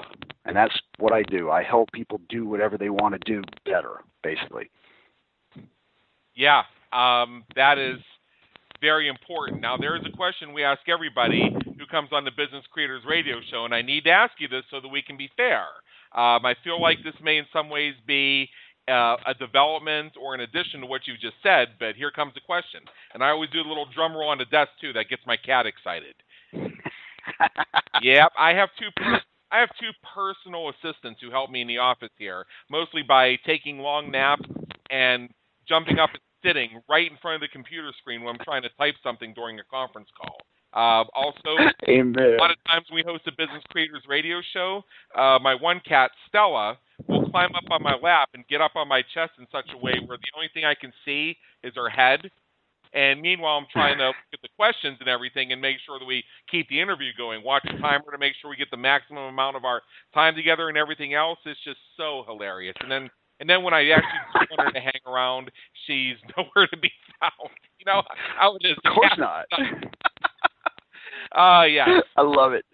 And 0.47 0.57
that's 0.57 0.75
what 0.99 1.13
I 1.13 1.23
do. 1.23 1.51
I 1.51 1.63
help 1.63 1.93
people 1.93 2.21
do 2.29 2.47
whatever 2.47 2.79
they 2.79 2.91
want 2.91 3.15
to 3.15 3.21
do 3.31 3.43
better, 3.65 4.01
basically. 4.23 4.71
Yeah, 6.35 6.63
um, 6.93 7.45
that 7.55 7.79
is 7.79 7.99
very 8.83 9.09
important. 9.09 9.63
Now, 9.63 9.79
there 9.79 9.97
is 9.97 10.03
a 10.05 10.15
question 10.15 10.53
we 10.53 10.65
ask 10.65 10.81
everybody 10.89 11.55
who 11.79 11.87
comes 11.87 12.11
on 12.13 12.25
the 12.25 12.33
Business 12.33 12.65
Creators 12.71 13.05
Radio 13.09 13.37
Show, 13.51 13.65
and 13.65 13.73
I 13.73 13.81
need 13.81 14.05
to 14.05 14.11
ask 14.11 14.33
you 14.39 14.49
this 14.49 14.65
so 14.71 14.81
that 14.81 14.89
we 14.89 15.01
can 15.01 15.17
be 15.17 15.31
fair. 15.37 15.63
Um, 16.13 16.45
I 16.45 16.55
feel 16.65 16.83
like 16.83 16.99
this 17.03 17.15
may, 17.23 17.39
in 17.39 17.47
some 17.53 17.71
ways, 17.71 17.95
be 18.07 18.51
uh, 18.89 19.17
a 19.25 19.35
development 19.39 20.15
or 20.21 20.35
an 20.35 20.41
addition 20.41 20.81
to 20.81 20.87
what 20.87 21.07
you 21.07 21.15
just 21.15 21.37
said, 21.43 21.69
but 21.79 21.95
here 21.95 22.11
comes 22.11 22.35
the 22.35 22.41
question. 22.41 22.81
And 23.15 23.23
I 23.23 23.31
always 23.31 23.51
do 23.51 23.61
a 23.61 23.69
little 23.69 23.87
drum 23.95 24.15
roll 24.15 24.29
on 24.29 24.39
the 24.39 24.45
desk, 24.47 24.71
too. 24.81 24.93
That 24.93 25.09
gets 25.09 25.23
my 25.27 25.37
cat 25.37 25.65
excited. 25.65 26.15
yep, 28.03 28.33
I 28.37 28.51
have 28.51 28.69
two. 28.79 28.91
I 29.53 29.61
have 29.61 29.69
two 29.79 29.91
personal 30.15 30.71
assistants 30.71 31.21
who 31.21 31.31
help 31.31 31.51
me 31.51 31.61
in 31.61 31.69
the 31.69 31.79
office 31.79 32.11
here, 32.19 32.47
mostly 32.71 33.03
by 33.03 33.37
taking 33.47 33.79
long 33.79 34.11
naps 34.11 34.49
and 34.91 35.29
jumping 35.69 35.99
up 35.99 36.09
and 36.11 36.21
sitting 36.45 36.83
right 36.89 37.11
in 37.11 37.17
front 37.21 37.37
of 37.37 37.41
the 37.41 37.49
computer 37.49 37.93
screen 37.99 38.23
when 38.23 38.35
I'm 38.35 38.45
trying 38.45 38.63
to 38.63 38.71
type 38.79 38.95
something 39.03 39.33
during 39.35 39.59
a 39.61 39.65
conference 39.65 40.09
call. 40.17 40.39
Uh, 40.75 41.05
also, 41.15 41.57
Amen. 41.89 42.17
a 42.19 42.41
lot 42.41 42.51
of 42.51 42.57
times 42.67 42.87
we 42.93 43.03
host 43.07 43.25
a 43.27 43.33
business 43.33 43.63
creators 43.71 44.03
radio 44.09 44.41
show. 44.55 44.83
Uh, 45.15 45.39
my 45.43 45.55
one 45.55 45.81
cat, 45.87 46.11
Stella, 46.29 46.79
will 47.09 47.29
climb 47.31 47.55
up 47.55 47.65
on 47.71 47.83
my 47.83 47.95
lap 48.03 48.31
and 48.35 48.47
get 48.49 48.61
up 48.61 48.73
on 48.75 48.89
my 48.89 49.03
chest 49.15 49.33
in 49.39 49.47
such 49.53 49.67
a 49.75 49.77
way 49.77 49.93
where 50.07 50.17
the 50.17 50.33
only 50.35 50.49
thing 50.55 50.65
I 50.65 50.75
can 50.75 50.93
see 51.05 51.37
is 51.63 51.75
her 51.77 51.91
head. 51.91 52.31
And 52.95 53.23
meanwhile, 53.23 53.57
I'm 53.57 53.67
trying 53.73 53.97
to 53.99 54.09
look 54.09 54.17
at 54.35 54.43
the 54.43 54.49
questions 54.57 54.99
and 55.01 55.09
everything 55.09 55.53
and 55.53 55.61
make 55.61 55.77
sure 55.85 55.99
that 55.99 56.05
we 56.05 56.23
keep 56.51 56.69
the 56.69 56.81
interview 56.81 57.11
going. 57.17 57.43
Watch 57.43 57.65
the 57.65 57.79
timer 57.79 58.11
to 58.13 58.19
make 58.19 58.35
sure 58.41 58.51
we 58.51 58.57
get 58.57 58.71
the 58.71 58.77
maximum 58.77 59.25
amount 59.25 59.57
of 59.57 59.65
our 59.65 59.81
time 60.13 60.35
together 60.35 60.69
and 60.69 60.77
everything 60.77 61.15
else. 61.15 61.39
It's 61.47 61.63
just 61.65 61.79
so 61.97 62.23
hilarious. 62.27 62.75
And 62.81 62.91
then 62.91 63.09
and 63.43 63.51
then 63.51 63.65
when 63.65 63.75
I 63.75 63.91
actually 63.91 64.21
want 64.57 64.61
her 64.61 64.71
to 64.71 64.81
hang 64.81 65.01
around, 65.05 65.51
she's 65.87 66.15
nowhere 66.37 66.69
to 66.69 66.77
be 66.77 66.93
found. 67.21 67.51
You 67.79 67.85
know 67.87 68.03
I 68.41 68.49
would 68.49 68.63
just. 68.63 68.79
Of 68.85 68.95
course 68.95 69.13
not. 69.19 69.47
uh 71.37 71.65
yeah. 71.65 72.01
I 72.17 72.23
love 72.23 72.53
it. 72.53 72.65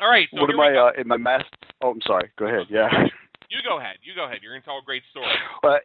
All 0.00 0.08
right. 0.08 0.28
So 0.32 0.40
what 0.40 0.50
am 0.50 0.60
I 0.60 0.76
uh, 0.76 0.92
in 0.96 1.08
my 1.08 1.16
mass? 1.16 1.42
Oh, 1.82 1.90
I'm 1.90 2.00
sorry. 2.06 2.30
Go 2.38 2.46
ahead. 2.46 2.66
Yeah. 2.70 2.88
You 3.50 3.58
go 3.68 3.78
ahead. 3.78 3.96
You 4.02 4.14
go 4.14 4.26
ahead. 4.26 4.38
You're 4.40 4.52
gonna 4.52 4.62
tell 4.62 4.78
a 4.78 4.84
great 4.84 5.02
story. 5.10 5.26
But 5.62 5.82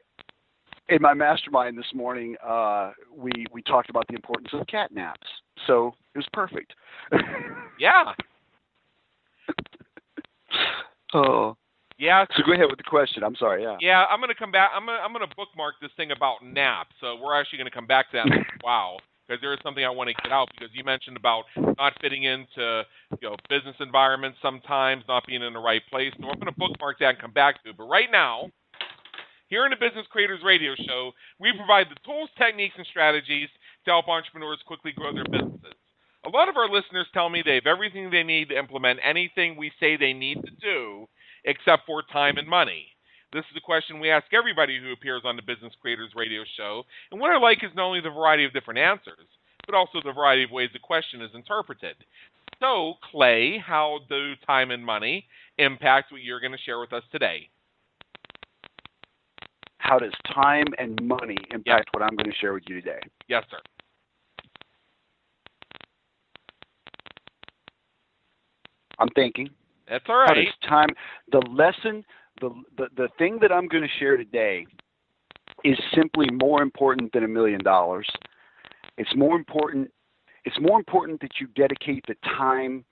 in 0.89 1.01
my 1.01 1.15
mastermind 1.15 1.75
this 1.75 1.91
morning, 1.95 2.35
uh, 2.47 2.91
we 3.15 3.31
we 3.51 3.63
talked 3.63 3.89
about 3.89 4.07
the 4.09 4.13
importance 4.13 4.49
of 4.53 4.67
cat 4.67 4.91
naps. 4.91 5.27
So 5.65 5.95
it 6.13 6.19
was 6.19 6.27
perfect. 6.33 6.73
Yeah. 7.79 8.13
oh. 11.15 11.57
Yeah. 11.99 12.25
So 12.35 12.43
go 12.45 12.53
ahead 12.53 12.67
with 12.69 12.77
the 12.77 12.87
question. 12.87 13.23
I'm 13.23 13.35
sorry. 13.35 13.63
Yeah. 13.63 13.77
Yeah, 13.81 14.05
I'm 14.09 14.21
gonna 14.21 14.33
come 14.33 14.51
back. 14.51 14.71
I'm 14.73 14.85
gonna 14.85 14.99
I'm 14.99 15.11
gonna 15.11 15.27
bookmark 15.35 15.75
this 15.81 15.91
thing 15.97 16.11
about 16.11 16.43
naps. 16.43 16.95
So 17.01 17.17
we're 17.21 17.37
actually 17.39 17.59
gonna 17.59 17.75
come 17.75 17.87
back 17.87 18.09
to 18.11 18.23
that. 18.23 18.45
wow, 18.63 18.97
because 19.27 19.41
there 19.41 19.53
is 19.53 19.59
something 19.61 19.83
I 19.83 19.89
want 19.89 20.07
to 20.07 20.15
get 20.23 20.31
out 20.31 20.47
because 20.55 20.73
you 20.73 20.85
mentioned 20.85 21.17
about 21.17 21.43
not 21.77 21.93
fitting 22.01 22.23
into 22.23 22.83
you 23.19 23.29
know 23.29 23.35
business 23.49 23.75
environments 23.81 24.39
sometimes, 24.41 25.03
not 25.09 25.27
being 25.27 25.43
in 25.43 25.51
the 25.51 25.59
right 25.59 25.81
place. 25.91 26.13
So 26.19 26.29
I'm 26.29 26.39
gonna 26.39 26.55
bookmark 26.57 26.99
that 26.99 27.09
and 27.09 27.19
come 27.19 27.33
back 27.33 27.61
to 27.63 27.71
it. 27.71 27.77
But 27.77 27.91
right 27.91 28.09
now, 28.09 28.49
here 29.47 29.65
in 29.65 29.71
the 29.71 29.75
Business 29.75 30.07
Creators 30.09 30.39
Radio 30.41 30.75
Show, 30.87 31.11
we 31.37 31.51
provide 31.51 31.87
the 31.91 31.99
tools, 32.05 32.29
techniques, 32.37 32.75
and 32.77 32.87
strategies 32.87 33.49
to 33.83 33.91
help 33.91 34.07
entrepreneurs 34.07 34.63
quickly 34.65 34.93
grow 34.95 35.13
their 35.13 35.27
businesses. 35.27 35.75
A 36.25 36.29
lot 36.29 36.49
of 36.49 36.55
our 36.55 36.69
listeners 36.69 37.07
tell 37.13 37.29
me 37.29 37.41
they 37.43 37.55
have 37.55 37.65
everything 37.65 38.09
they 38.09 38.23
need 38.23 38.49
to 38.49 38.57
implement 38.57 38.99
anything 39.03 39.55
we 39.55 39.71
say 39.79 39.97
they 39.97 40.13
need 40.13 40.35
to 40.43 40.51
do, 40.61 41.07
except 41.45 41.85
for 41.85 42.03
time 42.11 42.37
and 42.37 42.47
money. 42.47 42.85
This 43.31 43.45
is 43.51 43.57
a 43.57 43.61
question 43.61 43.99
we 43.99 44.09
ask 44.09 44.25
everybody 44.33 44.79
who 44.81 44.91
appears 44.91 45.21
on 45.23 45.35
the 45.35 45.43
Business 45.43 45.73
Creators 45.81 46.11
Radio 46.15 46.43
Show, 46.57 46.83
and 47.11 47.21
what 47.21 47.31
I 47.31 47.37
like 47.37 47.63
is 47.63 47.69
not 47.75 47.85
only 47.85 48.01
the 48.01 48.09
variety 48.09 48.43
of 48.45 48.53
different 48.53 48.79
answers, 48.79 49.27
but 49.65 49.75
also 49.75 49.99
the 50.03 50.11
variety 50.11 50.43
of 50.43 50.51
ways 50.51 50.69
the 50.73 50.79
question 50.79 51.21
is 51.21 51.29
interpreted. 51.35 51.95
So, 52.59 52.95
Clay, 53.11 53.57
how 53.57 53.99
do 54.09 54.33
time 54.47 54.71
and 54.71 54.83
money 54.83 55.25
impact 55.59 56.11
what 56.11 56.23
you're 56.23 56.39
going 56.39 56.51
to 56.51 56.57
share 56.65 56.79
with 56.79 56.91
us 56.91 57.03
today? 57.11 57.49
How 59.77 59.99
does 59.99 60.11
time 60.33 60.65
and 60.77 60.99
money 61.01 61.37
impact 61.51 61.89
what 61.93 62.03
I'm 62.03 62.15
going 62.15 62.29
to 62.29 62.37
share 62.41 62.53
with 62.53 62.63
you 62.67 62.81
today? 62.81 62.99
Yes, 63.27 63.43
sir. 63.49 63.59
I'm 68.99 69.09
thinking. 69.09 69.49
That's 69.89 70.05
all 70.07 70.17
right. 70.17 70.47
Time? 70.67 70.89
The 71.31 71.41
lesson, 71.49 72.03
the 72.41 72.49
the 72.77 72.87
the 72.95 73.09
thing 73.17 73.39
that 73.41 73.51
I'm 73.51 73.67
going 73.67 73.83
to 73.83 73.99
share 73.99 74.17
today 74.17 74.65
is 75.63 75.77
simply 75.93 76.27
more 76.31 76.61
important 76.61 77.11
than 77.11 77.23
a 77.23 77.27
million 77.27 77.61
dollars. 77.63 78.07
It's 78.97 79.15
more 79.15 79.35
important. 79.35 79.91
It's 80.45 80.59
more 80.61 80.77
important 80.77 81.21
that 81.21 81.31
you 81.39 81.47
dedicate 81.47 82.05
the 82.07 82.15
time 82.37 82.85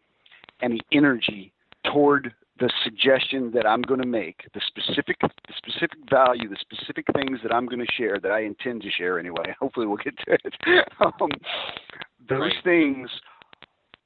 and 0.62 0.74
the 0.74 0.82
energy 0.92 1.54
toward 1.92 2.34
the 2.60 2.70
suggestion 2.84 3.52
that 3.52 3.68
I'm 3.68 3.84
going 3.84 4.02
to 4.02 4.08
make, 4.08 4.42
the 4.54 4.62
specific, 4.66 5.18
the 5.22 5.54
specific 5.56 6.00
value, 6.10 6.50
the 6.50 6.58
specific 6.60 7.06
things 7.14 7.40
that 7.44 7.54
I'm 7.54 7.68
going 7.68 7.80
to 7.80 7.92
share 7.96 8.20
that 8.20 8.32
I 8.32 8.42
intend 8.42 8.82
to 8.82 8.90
share 8.90 9.20
anyway. 9.20 9.56
Hopefully, 9.60 9.86
we'll 9.86 9.98
get 9.98 10.16
to 10.26 10.34
it. 10.34 10.54
um, 11.00 11.30
those 12.28 12.40
Right. 12.40 12.64
things 12.64 13.10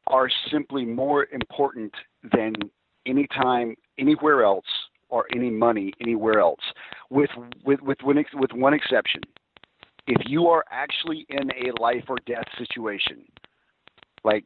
are 0.07 0.29
simply 0.51 0.85
more 0.85 1.27
important 1.31 1.93
than 2.33 2.53
any 3.05 3.27
time 3.27 3.75
anywhere 3.97 4.43
else 4.43 4.65
or 5.09 5.25
any 5.35 5.49
money 5.49 5.93
anywhere 6.01 6.39
else 6.39 6.61
with 7.09 7.29
with 7.65 7.81
with 7.81 7.97
one 8.03 8.23
with 8.33 8.51
one 8.53 8.73
exception. 8.73 9.21
If 10.07 10.21
you 10.25 10.47
are 10.47 10.63
actually 10.71 11.25
in 11.29 11.51
a 11.51 11.79
life 11.81 12.05
or 12.09 12.17
death 12.25 12.47
situation 12.57 13.25
like 14.23 14.45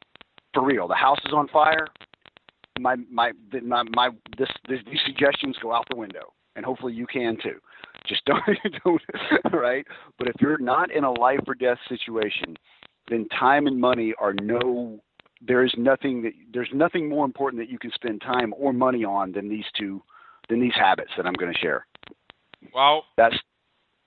for 0.54 0.64
real 0.64 0.88
the 0.88 0.96
house 0.96 1.20
is 1.26 1.34
on 1.34 1.48
fire 1.50 1.88
my 2.80 2.96
my 3.10 3.32
my, 3.64 3.84
my 3.96 4.10
this, 4.38 4.50
this 4.68 4.80
these 4.86 5.00
suggestions 5.06 5.56
go 5.62 5.74
out 5.74 5.86
the 5.90 5.96
window 5.96 6.34
and 6.56 6.66
hopefully 6.66 6.94
you 6.94 7.06
can 7.06 7.38
too. 7.42 7.60
Just 8.08 8.26
don't 8.26 8.42
don't 8.84 9.02
right? 9.54 9.86
But 10.18 10.28
if 10.28 10.36
you're 10.40 10.58
not 10.58 10.92
in 10.92 11.04
a 11.04 11.12
life 11.12 11.42
or 11.48 11.56
death 11.56 11.80
situation 11.88 12.56
then 13.10 13.28
time 13.40 13.68
and 13.68 13.80
money 13.80 14.14
are 14.20 14.34
no 14.34 15.00
there 15.48 15.64
is 15.64 15.74
nothing 15.78 16.22
that 16.24 16.34
there's 16.54 16.70
nothing 16.74 17.10
more 17.10 17.26
important 17.26 17.62
that 17.62 17.70
you 17.70 17.80
can 17.80 17.92
spend 17.92 18.22
time 18.22 18.54
or 18.58 18.74
money 18.74 19.04
on 19.04 19.32
than 19.32 19.50
these 19.50 19.66
two 19.78 20.02
than 20.50 20.60
these 20.60 20.74
habits 20.76 21.12
that 21.18 21.26
I'm 21.26 21.34
going 21.34 21.52
to 21.54 21.60
share. 21.60 21.86
Well, 22.74 23.06
That's 23.18 23.36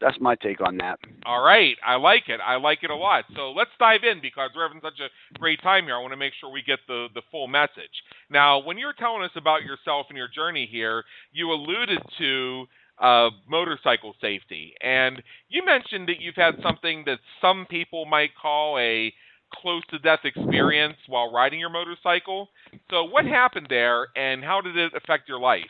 that's 0.00 0.16
my 0.20 0.36
take 0.36 0.60
on 0.60 0.76
that. 0.76 1.00
all 1.26 1.42
right. 1.42 1.76
I 1.84 1.96
like 1.96 2.28
it. 2.28 2.38
I 2.44 2.54
like 2.54 2.84
it 2.84 2.90
a 2.90 2.94
lot. 2.94 3.24
So 3.34 3.50
let's 3.50 3.70
dive 3.80 4.04
in 4.04 4.20
because 4.22 4.50
we're 4.54 4.64
having 4.66 4.80
such 4.80 5.00
a 5.00 5.38
great 5.40 5.60
time 5.60 5.86
here. 5.86 5.96
I 5.96 5.98
want 6.00 6.12
to 6.12 6.16
make 6.16 6.34
sure 6.40 6.52
we 6.52 6.62
get 6.62 6.78
the, 6.86 7.08
the 7.14 7.22
full 7.32 7.48
message. 7.48 7.90
Now, 8.30 8.60
when 8.62 8.78
you're 8.78 8.92
telling 8.92 9.24
us 9.24 9.32
about 9.34 9.62
yourself 9.64 10.06
and 10.08 10.16
your 10.16 10.28
journey 10.28 10.68
here, 10.70 11.02
you 11.32 11.50
alluded 11.50 11.98
to 12.18 12.66
uh, 13.00 13.30
motorcycle 13.48 14.14
safety. 14.20 14.72
And 14.80 15.20
you 15.48 15.64
mentioned 15.64 16.08
that 16.08 16.20
you've 16.20 16.36
had 16.36 16.54
something 16.62 17.02
that 17.06 17.18
some 17.40 17.66
people 17.68 18.04
might 18.04 18.30
call 18.40 18.78
a 18.78 19.12
close 19.54 19.82
to 19.90 19.98
death 19.98 20.20
experience 20.24 20.96
while 21.06 21.32
riding 21.32 21.60
your 21.60 21.70
motorcycle. 21.70 22.48
So, 22.90 23.04
what 23.04 23.24
happened 23.24 23.66
there 23.68 24.08
and 24.16 24.42
how 24.44 24.60
did 24.60 24.76
it 24.76 24.92
affect 24.94 25.28
your 25.28 25.38
life? 25.38 25.64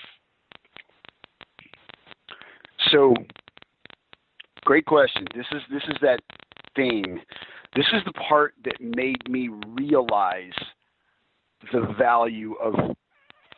So, 2.91 3.15
great 4.65 4.87
question. 4.87 5.27
This 5.35 5.47
is 5.53 5.63
this 5.71 5.83
is 5.89 5.97
that 6.03 6.21
thing. 6.77 7.21
This 7.75 7.87
is 7.93 8.03
the 8.07 8.13
part 8.13 8.55
that 8.65 8.81
made 8.81 9.29
me 9.29 9.51
realize 9.69 10.53
the 11.73 11.95
value 11.99 12.55
of 12.55 12.75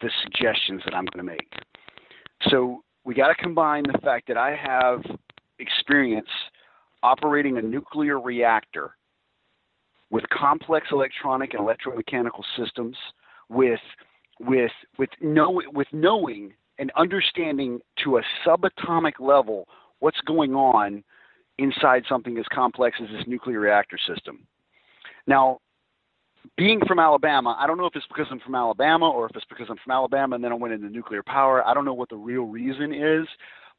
the 0.03 0.11
suggestions 0.23 0.83
that 0.85 0.95
I'm 0.95 1.05
going 1.07 1.25
to 1.27 1.33
make. 1.33 1.53
So, 2.49 2.83
we 3.05 3.15
got 3.15 3.29
to 3.29 3.35
combine 3.35 3.85
the 3.85 3.99
fact 3.99 4.29
that 4.29 4.37
I 4.37 4.55
have 4.57 5.03
experience 5.59 6.29
operating 7.03 7.59
a 7.59 7.63
nuclear 7.63 8.21
reactor 8.21 8.95
with 10.11 10.25
complex 10.31 10.89
electronic 10.93 11.55
and 11.55 11.63
electromechanical 11.63 12.43
systems 12.57 12.97
with 13.49 13.81
with 14.41 14.73
with 14.99 15.11
know 15.21 15.63
with 15.73 15.89
knowing 15.93 16.53
and 16.79 16.91
understanding 16.97 17.81
to 18.03 18.19
a 18.19 18.23
subatomic 18.45 19.21
level 19.21 19.69
what's 19.99 20.21
going 20.23 20.55
on 20.55 21.05
inside 21.59 22.05
something 22.09 22.39
as 22.39 22.47
complex 22.53 22.97
as 23.03 23.09
this 23.11 23.27
nuclear 23.27 23.61
reactor 23.61 23.99
system. 24.09 24.47
Now, 25.27 25.59
being 26.57 26.81
from 26.87 26.99
Alabama, 26.99 27.55
I 27.61 27.67
don't 27.67 27.77
know 27.77 27.85
if 27.85 27.95
it's 27.95 28.07
because 28.07 28.27
I'm 28.31 28.41
from 28.41 28.55
Alabama 28.55 29.11
or 29.11 29.27
if 29.27 29.37
it's 29.37 29.45
because 29.45 29.67
I'm 29.69 29.77
from 29.85 29.93
Alabama 29.93 30.37
and 30.37 30.43
then 30.43 30.53
I 30.53 30.55
went 30.55 30.73
into 30.73 30.89
nuclear 30.89 31.23
power. 31.23 31.67
I 31.67 31.75
don't 31.75 31.85
know 31.85 31.93
what 31.93 32.09
the 32.09 32.17
real 32.17 32.45
reason 32.45 32.95
is, 32.95 33.27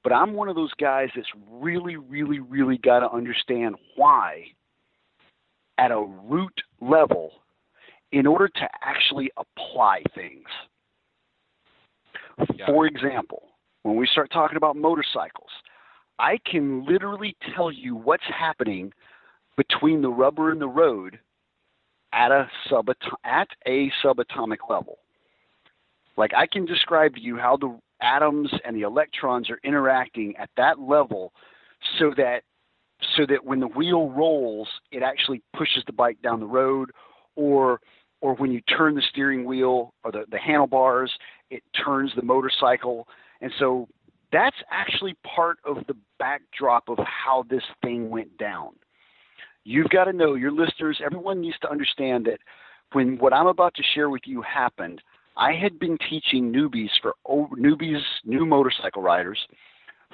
But 0.04 0.14
I'm 0.14 0.34
one 0.34 0.50
of 0.50 0.56
those 0.56 0.74
guys 0.80 1.10
that's 1.16 1.28
really, 1.50 1.96
really, 1.98 2.40
really 2.40 2.78
got 2.78 3.00
to 3.00 3.12
understand 3.12 3.76
why 3.96 4.46
at 5.78 5.92
a 5.92 6.06
root 6.24 6.54
level 6.80 7.32
in 8.12 8.28
order 8.28 8.48
to 8.48 8.68
actually 8.84 9.32
apply 9.38 10.04
things. 10.14 10.48
Yeah. 12.56 12.66
For 12.66 12.86
example, 12.86 13.44
when 13.84 13.96
we 13.96 14.08
start 14.08 14.32
talking 14.32 14.58
about 14.58 14.76
motorcycles, 14.76 15.50
I 16.20 16.38
can 16.46 16.86
literally 16.86 17.36
tell 17.56 17.72
you 17.72 17.96
what's 17.96 18.24
happening 18.26 18.94
between 19.58 20.02
the 20.02 20.10
rubber 20.10 20.52
and 20.52 20.62
the 20.62 20.68
road 20.68 21.20
at 22.14 22.32
a 22.32 22.50
sub 22.70 22.90
at 23.24 23.48
a 23.68 23.92
subatomic 24.04 24.70
level. 24.70 25.00
Like 26.18 26.34
I 26.36 26.46
can 26.46 26.66
describe 26.66 27.16
to 27.16 27.22
you 27.22 27.38
how 27.38 27.58
the 27.58 27.78
atoms 28.02 28.52
and 28.66 28.76
the 28.76 28.82
electrons 28.82 29.50
are 29.50 29.60
interacting 29.64 30.36
at 30.38 30.50
that 30.58 30.80
level 30.80 31.32
so 32.00 32.14
that 32.18 32.44
so 33.16 33.26
that 33.28 33.46
when 33.46 33.60
the 33.60 33.68
wheel 33.68 34.10
rolls 34.10 34.68
it 34.92 35.04
actually 35.04 35.42
pushes 35.56 35.84
the 35.86 35.94
bike 35.94 36.22
down 36.22 36.40
the 36.40 36.46
road 36.46 36.92
or 37.36 37.80
or 38.22 38.36
when 38.36 38.52
you 38.52 38.62
turn 38.62 38.94
the 38.94 39.02
steering 39.10 39.46
wheel 39.46 39.94
or 40.04 40.12
the, 40.12 40.26
the 40.32 40.38
handlebars 40.38 41.12
it 41.50 41.64
turns 41.84 42.12
the 42.16 42.22
motorcycle 42.22 43.08
and 43.42 43.52
so 43.60 43.88
that's 44.32 44.58
actually 44.72 45.16
part 45.36 45.58
of 45.66 45.78
the 45.88 45.96
backdrop 46.20 46.88
of 46.88 46.98
how 47.00 47.44
this 47.50 47.64
thing 47.84 48.10
went 48.10 48.38
down 48.38 48.70
you've 49.64 49.90
got 49.90 50.06
to 50.06 50.14
know 50.14 50.36
your 50.36 50.52
listeners 50.52 51.02
everyone 51.04 51.42
needs 51.42 51.58
to 51.60 51.70
understand 51.70 52.26
that 52.26 52.40
when 52.94 53.18
what 53.18 53.34
i'm 53.34 53.48
about 53.48 53.74
to 53.76 53.84
share 53.94 54.10
with 54.10 54.22
you 54.26 54.42
happened 54.42 55.02
I 55.38 55.54
had 55.54 55.80
been 55.80 55.98
teaching 56.10 56.52
newbies 56.52 56.90
for 57.02 57.16
newbies, 57.28 58.02
new 58.26 58.46
motorcycle 58.46 59.02
riders, 59.02 59.40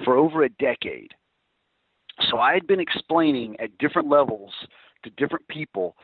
for 0.04 0.16
over 0.16 0.44
a 0.44 0.48
decade. 0.48 1.12
So 2.30 2.38
I 2.38 2.54
had 2.54 2.66
been 2.66 2.80
explaining 2.80 3.56
at 3.60 3.76
different 3.78 4.08
levels 4.08 4.52
to 5.04 5.10
different 5.10 5.46
people 5.48 5.96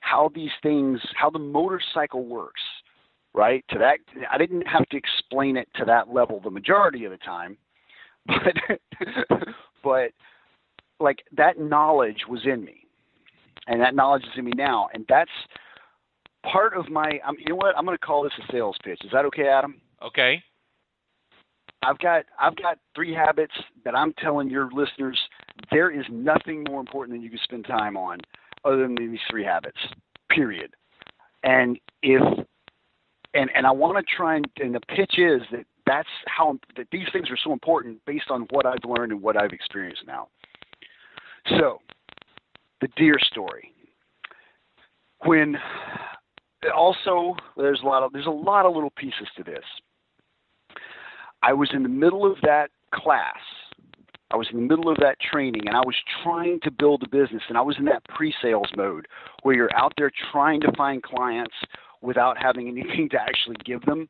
how 0.00 0.30
these 0.34 0.50
things, 0.62 1.00
how 1.14 1.30
the 1.30 1.38
motorcycle 1.38 2.24
works, 2.24 2.62
right? 3.34 3.64
To 3.70 3.78
that, 3.78 3.98
I 4.30 4.38
didn't 4.38 4.66
have 4.66 4.88
to 4.88 4.96
explain 4.96 5.56
it 5.56 5.68
to 5.76 5.84
that 5.84 6.12
level 6.12 6.40
the 6.40 6.50
majority 6.50 7.04
of 7.04 7.12
the 7.12 7.18
time, 7.18 7.56
but 8.26 8.78
but 9.84 10.10
like 10.98 11.22
that 11.36 11.58
knowledge 11.60 12.22
was 12.28 12.40
in 12.44 12.64
me, 12.64 12.86
and 13.66 13.80
that 13.80 13.94
knowledge 13.94 14.24
is 14.24 14.30
in 14.36 14.44
me 14.44 14.52
now, 14.56 14.88
and 14.94 15.04
that's 15.08 15.30
part 16.50 16.74
of 16.74 16.88
my 16.88 17.20
um, 17.26 17.36
you 17.38 17.50
know 17.50 17.56
what? 17.56 17.76
I'm 17.76 17.84
going 17.84 17.96
to 17.96 18.04
call 18.04 18.22
this 18.22 18.32
a 18.38 18.52
sales 18.52 18.76
pitch. 18.82 19.00
Is 19.04 19.10
that 19.12 19.24
okay 19.26 19.48
adam? 19.48 19.80
Okay. 20.02 20.42
i've 21.82 21.98
got 21.98 22.24
i've 22.40 22.56
got 22.56 22.78
three 22.94 23.12
habits 23.14 23.54
that 23.84 23.94
i'm 23.94 24.12
telling 24.14 24.48
your 24.50 24.70
listeners 24.72 25.18
there 25.70 25.90
is 25.90 26.04
nothing 26.10 26.64
more 26.68 26.80
important 26.80 27.16
than 27.16 27.22
you 27.22 27.30
can 27.30 27.38
spend 27.42 27.66
time 27.66 27.96
on 27.96 28.18
other 28.64 28.82
than 28.82 28.94
these 28.94 29.18
three 29.30 29.44
habits 29.44 29.78
period 30.30 30.74
and 31.42 31.78
if 32.02 32.22
and 33.34 33.50
and 33.54 33.66
i 33.66 33.70
want 33.70 33.96
to 33.96 34.14
try 34.16 34.36
and 34.36 34.46
and 34.58 34.74
the 34.74 34.80
pitch 34.80 35.18
is 35.18 35.42
that 35.50 35.64
that's 35.86 36.08
how 36.26 36.58
that 36.76 36.86
these 36.92 37.06
things 37.12 37.28
are 37.30 37.38
so 37.42 37.52
important 37.52 37.98
based 38.06 38.30
on 38.30 38.46
what 38.50 38.66
i've 38.66 38.84
learned 38.86 39.12
and 39.12 39.20
what 39.20 39.36
i've 39.36 39.52
experienced 39.52 40.02
now 40.06 40.28
so 41.58 41.78
the 42.80 42.88
deer 42.96 43.16
story 43.18 43.72
when 45.24 45.56
also 46.74 47.34
there's 47.56 47.80
a 47.82 47.86
lot 47.86 48.02
of 48.02 48.12
there's 48.12 48.26
a 48.26 48.30
lot 48.30 48.66
of 48.66 48.74
little 48.74 48.92
pieces 48.96 49.28
to 49.36 49.44
this. 49.44 49.64
I 51.42 51.52
was 51.52 51.70
in 51.72 51.82
the 51.82 51.88
middle 51.88 52.30
of 52.30 52.36
that 52.42 52.70
class. 52.94 53.38
I 54.30 54.36
was 54.36 54.48
in 54.52 54.56
the 54.56 54.76
middle 54.76 54.90
of 54.90 54.98
that 54.98 55.18
training 55.20 55.66
and 55.66 55.76
I 55.76 55.80
was 55.80 55.96
trying 56.22 56.60
to 56.60 56.70
build 56.70 57.02
a 57.02 57.08
business 57.08 57.42
and 57.48 57.58
I 57.58 57.62
was 57.62 57.76
in 57.78 57.84
that 57.86 58.04
pre-sales 58.04 58.68
mode 58.76 59.06
where 59.42 59.54
you're 59.54 59.76
out 59.76 59.92
there 59.96 60.10
trying 60.30 60.60
to 60.60 60.72
find 60.76 61.02
clients 61.02 61.54
without 62.00 62.36
having 62.40 62.68
anything 62.78 63.08
to 63.10 63.20
actually 63.20 63.56
give 63.64 63.82
them, 63.82 64.08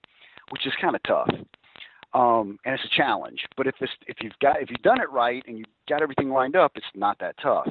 which 0.50 0.66
is 0.66 0.72
kind 0.80 0.94
of 0.94 1.02
tough. 1.04 1.30
Um, 2.12 2.58
and 2.64 2.74
it's 2.74 2.84
a 2.84 2.96
challenge. 2.96 3.46
But 3.56 3.68
if 3.68 3.74
this, 3.80 3.90
if 4.06 4.16
you've 4.20 4.38
got 4.42 4.60
if 4.60 4.68
you've 4.68 4.82
done 4.82 5.00
it 5.00 5.10
right 5.12 5.44
and 5.46 5.58
you've 5.58 5.68
got 5.88 6.02
everything 6.02 6.30
lined 6.30 6.56
up, 6.56 6.72
it's 6.74 6.86
not 6.94 7.18
that 7.20 7.36
tough 7.40 7.68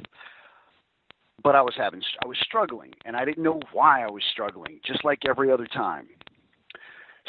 but 1.43 1.55
I 1.55 1.61
was 1.61 1.73
having 1.77 2.01
I 2.23 2.27
was 2.27 2.37
struggling 2.43 2.91
and 3.05 3.15
I 3.15 3.25
didn't 3.25 3.43
know 3.43 3.59
why 3.71 4.03
I 4.03 4.09
was 4.09 4.23
struggling 4.31 4.79
just 4.85 5.05
like 5.05 5.19
every 5.27 5.51
other 5.51 5.67
time. 5.67 6.07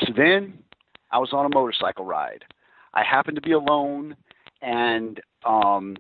So 0.00 0.12
then 0.16 0.59
I 1.11 1.18
was 1.18 1.30
on 1.33 1.46
a 1.46 1.48
motorcycle 1.48 2.04
ride. 2.04 2.44
I 2.94 3.02
happened 3.02 3.37
to 3.37 3.42
be 3.42 3.52
alone 3.52 4.16
and 4.62 5.20
um 5.44 5.96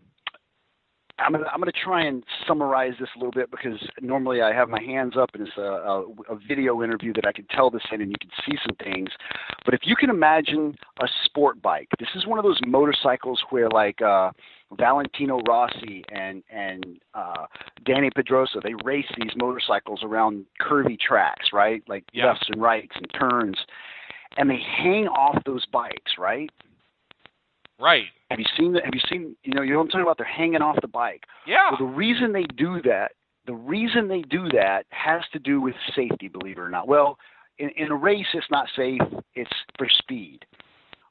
I'm 1.20 1.32
gonna, 1.32 1.46
I'm 1.52 1.60
going 1.60 1.70
to 1.70 1.78
try 1.78 2.02
and 2.04 2.24
summarize 2.46 2.94
this 2.98 3.08
a 3.14 3.18
little 3.18 3.32
bit 3.32 3.50
because 3.50 3.78
normally 4.00 4.40
I 4.42 4.52
have 4.54 4.68
my 4.68 4.80
hands 4.80 5.16
up 5.16 5.30
and 5.34 5.46
it's 5.46 5.56
a, 5.56 5.60
a, 5.60 6.00
a 6.30 6.38
video 6.48 6.82
interview 6.82 7.12
that 7.14 7.26
I 7.26 7.32
can 7.32 7.46
tell 7.50 7.70
this 7.70 7.82
in 7.92 8.00
and 8.00 8.10
you 8.10 8.16
can 8.20 8.30
see 8.46 8.58
some 8.66 8.76
things. 8.76 9.10
But 9.64 9.74
if 9.74 9.80
you 9.84 9.96
can 9.96 10.10
imagine 10.10 10.74
a 11.02 11.06
sport 11.24 11.60
bike, 11.60 11.88
this 11.98 12.08
is 12.14 12.26
one 12.26 12.38
of 12.38 12.44
those 12.44 12.58
motorcycles 12.66 13.42
where 13.50 13.68
like 13.68 14.00
uh, 14.00 14.30
Valentino 14.72 15.40
Rossi 15.46 16.04
and 16.10 16.42
and 16.50 16.86
uh, 17.14 17.46
Dani 17.86 18.10
Pedrosa 18.14 18.60
they 18.62 18.74
race 18.84 19.06
these 19.20 19.32
motorcycles 19.36 20.00
around 20.02 20.46
curvy 20.60 20.98
tracks, 20.98 21.48
right? 21.52 21.82
Like 21.88 22.04
Yeah. 22.12 22.26
lefts 22.28 22.46
and 22.48 22.62
rights 22.62 22.96
and 22.96 23.06
turns, 23.18 23.58
and 24.36 24.48
they 24.48 24.58
hang 24.58 25.06
off 25.08 25.42
those 25.44 25.66
bikes, 25.66 26.12
right? 26.18 26.50
Right. 27.80 28.06
Have 28.30 28.38
you 28.38 28.46
seen 28.56 28.72
that? 28.74 28.84
Have 28.84 28.94
you 28.94 29.00
seen? 29.08 29.36
You 29.42 29.54
know, 29.54 29.62
you 29.62 29.72
know 29.72 29.80
I'm 29.80 29.88
talking 29.88 30.02
about? 30.02 30.18
They're 30.18 30.26
hanging 30.26 30.62
off 30.62 30.76
the 30.80 30.88
bike. 30.88 31.24
Yeah. 31.46 31.70
Well, 31.70 31.78
the 31.88 31.96
reason 31.96 32.32
they 32.32 32.44
do 32.56 32.80
that, 32.82 33.12
the 33.46 33.54
reason 33.54 34.08
they 34.08 34.22
do 34.22 34.48
that 34.50 34.84
has 34.90 35.22
to 35.32 35.38
do 35.38 35.60
with 35.60 35.74
safety, 35.96 36.28
believe 36.28 36.58
it 36.58 36.60
or 36.60 36.68
not. 36.68 36.86
Well, 36.86 37.18
in, 37.58 37.70
in 37.76 37.90
a 37.90 37.96
race, 37.96 38.26
it's 38.34 38.50
not 38.50 38.68
safe, 38.76 39.00
it's 39.34 39.50
for 39.78 39.88
speed. 39.88 40.44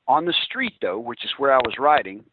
On 0.08 0.26
the 0.26 0.34
street, 0.46 0.74
though, 0.82 1.00
which 1.00 1.24
is 1.24 1.32
where 1.38 1.54
I 1.54 1.58
was 1.58 1.76
riding, 1.78 2.24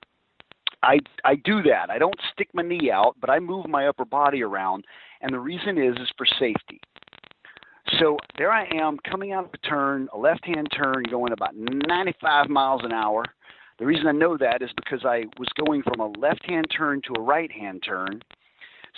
I, 0.82 0.98
I 1.24 1.34
do 1.36 1.62
that. 1.64 1.90
I 1.90 1.98
don't 1.98 2.14
stick 2.32 2.48
my 2.54 2.62
knee 2.62 2.90
out, 2.90 3.16
but 3.20 3.28
I 3.28 3.38
move 3.38 3.68
my 3.68 3.88
upper 3.88 4.04
body 4.04 4.42
around, 4.42 4.84
and 5.20 5.32
the 5.32 5.38
reason 5.38 5.78
is 5.78 5.96
is 5.96 6.10
for 6.16 6.26
safety. 6.38 6.80
So 7.98 8.16
there 8.36 8.50
I 8.50 8.66
am 8.74 8.98
coming 9.08 9.32
out 9.32 9.44
of 9.44 9.50
a 9.54 9.58
turn, 9.58 10.08
a 10.12 10.18
left 10.18 10.44
hand 10.44 10.68
turn, 10.76 11.04
going 11.10 11.32
about 11.32 11.54
95 11.54 12.48
miles 12.48 12.82
an 12.84 12.92
hour. 12.92 13.24
The 13.78 13.86
reason 13.86 14.06
I 14.06 14.12
know 14.12 14.36
that 14.38 14.62
is 14.62 14.70
because 14.76 15.04
I 15.04 15.24
was 15.38 15.48
going 15.64 15.82
from 15.82 16.00
a 16.00 16.08
left 16.18 16.44
hand 16.46 16.66
turn 16.74 17.02
to 17.06 17.20
a 17.20 17.22
right 17.22 17.50
hand 17.50 17.82
turn. 17.84 18.22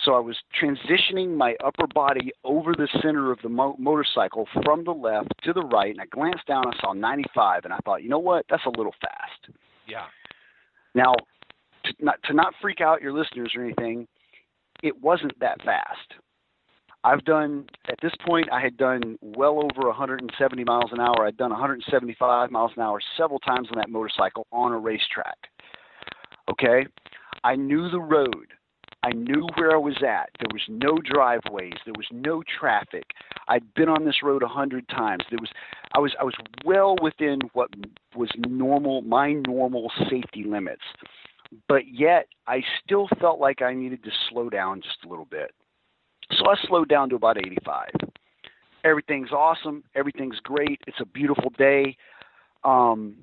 So 0.05 0.13
I 0.13 0.19
was 0.19 0.37
transitioning 0.61 1.35
my 1.35 1.55
upper 1.63 1.85
body 1.93 2.31
over 2.45 2.73
the 2.73 2.87
center 3.01 3.31
of 3.33 3.39
the 3.43 3.49
mo- 3.49 3.75
motorcycle 3.77 4.47
from 4.63 4.85
the 4.85 4.91
left 4.91 5.33
to 5.43 5.51
the 5.51 5.63
right, 5.63 5.91
and 5.91 5.99
I 5.99 6.05
glanced 6.05 6.45
down. 6.47 6.63
I 6.67 6.79
saw 6.79 6.93
95, 6.93 7.65
and 7.65 7.73
I 7.73 7.79
thought, 7.83 8.01
you 8.01 8.07
know 8.07 8.19
what? 8.19 8.45
That's 8.49 8.65
a 8.65 8.69
little 8.69 8.95
fast. 9.01 9.53
Yeah. 9.87 10.05
Now, 10.95 11.13
to 11.83 11.93
not, 11.99 12.15
to 12.23 12.33
not 12.33 12.53
freak 12.61 12.79
out 12.79 13.01
your 13.01 13.11
listeners 13.11 13.51
or 13.55 13.63
anything, 13.63 14.07
it 14.83 15.01
wasn't 15.01 15.37
that 15.41 15.61
fast. 15.63 16.13
I've 17.03 17.23
done 17.23 17.65
at 17.87 17.95
this 18.01 18.11
point 18.25 18.51
I 18.51 18.59
had 18.59 18.75
done 18.77 19.17
well 19.21 19.59
over 19.59 19.87
170 19.87 20.63
miles 20.63 20.91
an 20.91 20.99
hour. 20.99 21.25
I'd 21.25 21.37
done 21.37 21.51
175 21.51 22.51
miles 22.51 22.71
an 22.75 22.83
hour 22.83 22.99
several 23.17 23.39
times 23.39 23.69
on 23.71 23.77
that 23.77 23.89
motorcycle 23.89 24.47
on 24.51 24.73
a 24.73 24.77
racetrack. 24.77 25.37
Okay? 26.49 26.85
I 27.43 27.55
knew 27.55 27.89
the 27.89 28.01
road. 28.01 28.47
I 29.01 29.11
knew 29.11 29.47
where 29.55 29.71
I 29.71 29.77
was 29.77 29.95
at. 30.05 30.29
There 30.39 30.51
was 30.51 30.63
no 30.67 30.97
driveways. 30.97 31.75
There 31.85 31.93
was 31.95 32.07
no 32.11 32.43
traffic. 32.59 33.05
I'd 33.47 33.73
been 33.73 33.87
on 33.87 34.03
this 34.03 34.21
road 34.21 34.43
a 34.43 34.47
hundred 34.47 34.89
times. 34.89 35.23
There 35.29 35.39
was, 35.39 35.49
I 35.93 35.99
was, 35.99 36.13
I 36.19 36.25
was 36.25 36.33
well 36.65 36.97
within 37.01 37.39
what 37.53 37.69
was 38.13 38.29
normal, 38.37 39.01
my 39.03 39.33
normal 39.47 39.89
safety 40.09 40.43
limits. 40.43 40.83
But 41.69 41.83
yet, 41.87 42.27
I 42.45 42.61
still 42.83 43.07
felt 43.21 43.39
like 43.39 43.61
I 43.61 43.73
needed 43.73 44.03
to 44.03 44.11
slow 44.29 44.49
down 44.49 44.81
just 44.81 44.97
a 45.05 45.07
little 45.07 45.25
bit. 45.25 45.51
So 46.31 46.49
I 46.49 46.55
slowed 46.67 46.89
down 46.89 47.09
to 47.09 47.15
about 47.15 47.37
85. 47.37 47.89
Everything's 48.83 49.31
awesome. 49.31 49.83
Everything's 49.95 50.39
great. 50.39 50.79
It's 50.87 50.99
a 51.01 51.05
beautiful 51.05 51.51
day. 51.57 51.97
Um, 52.63 53.15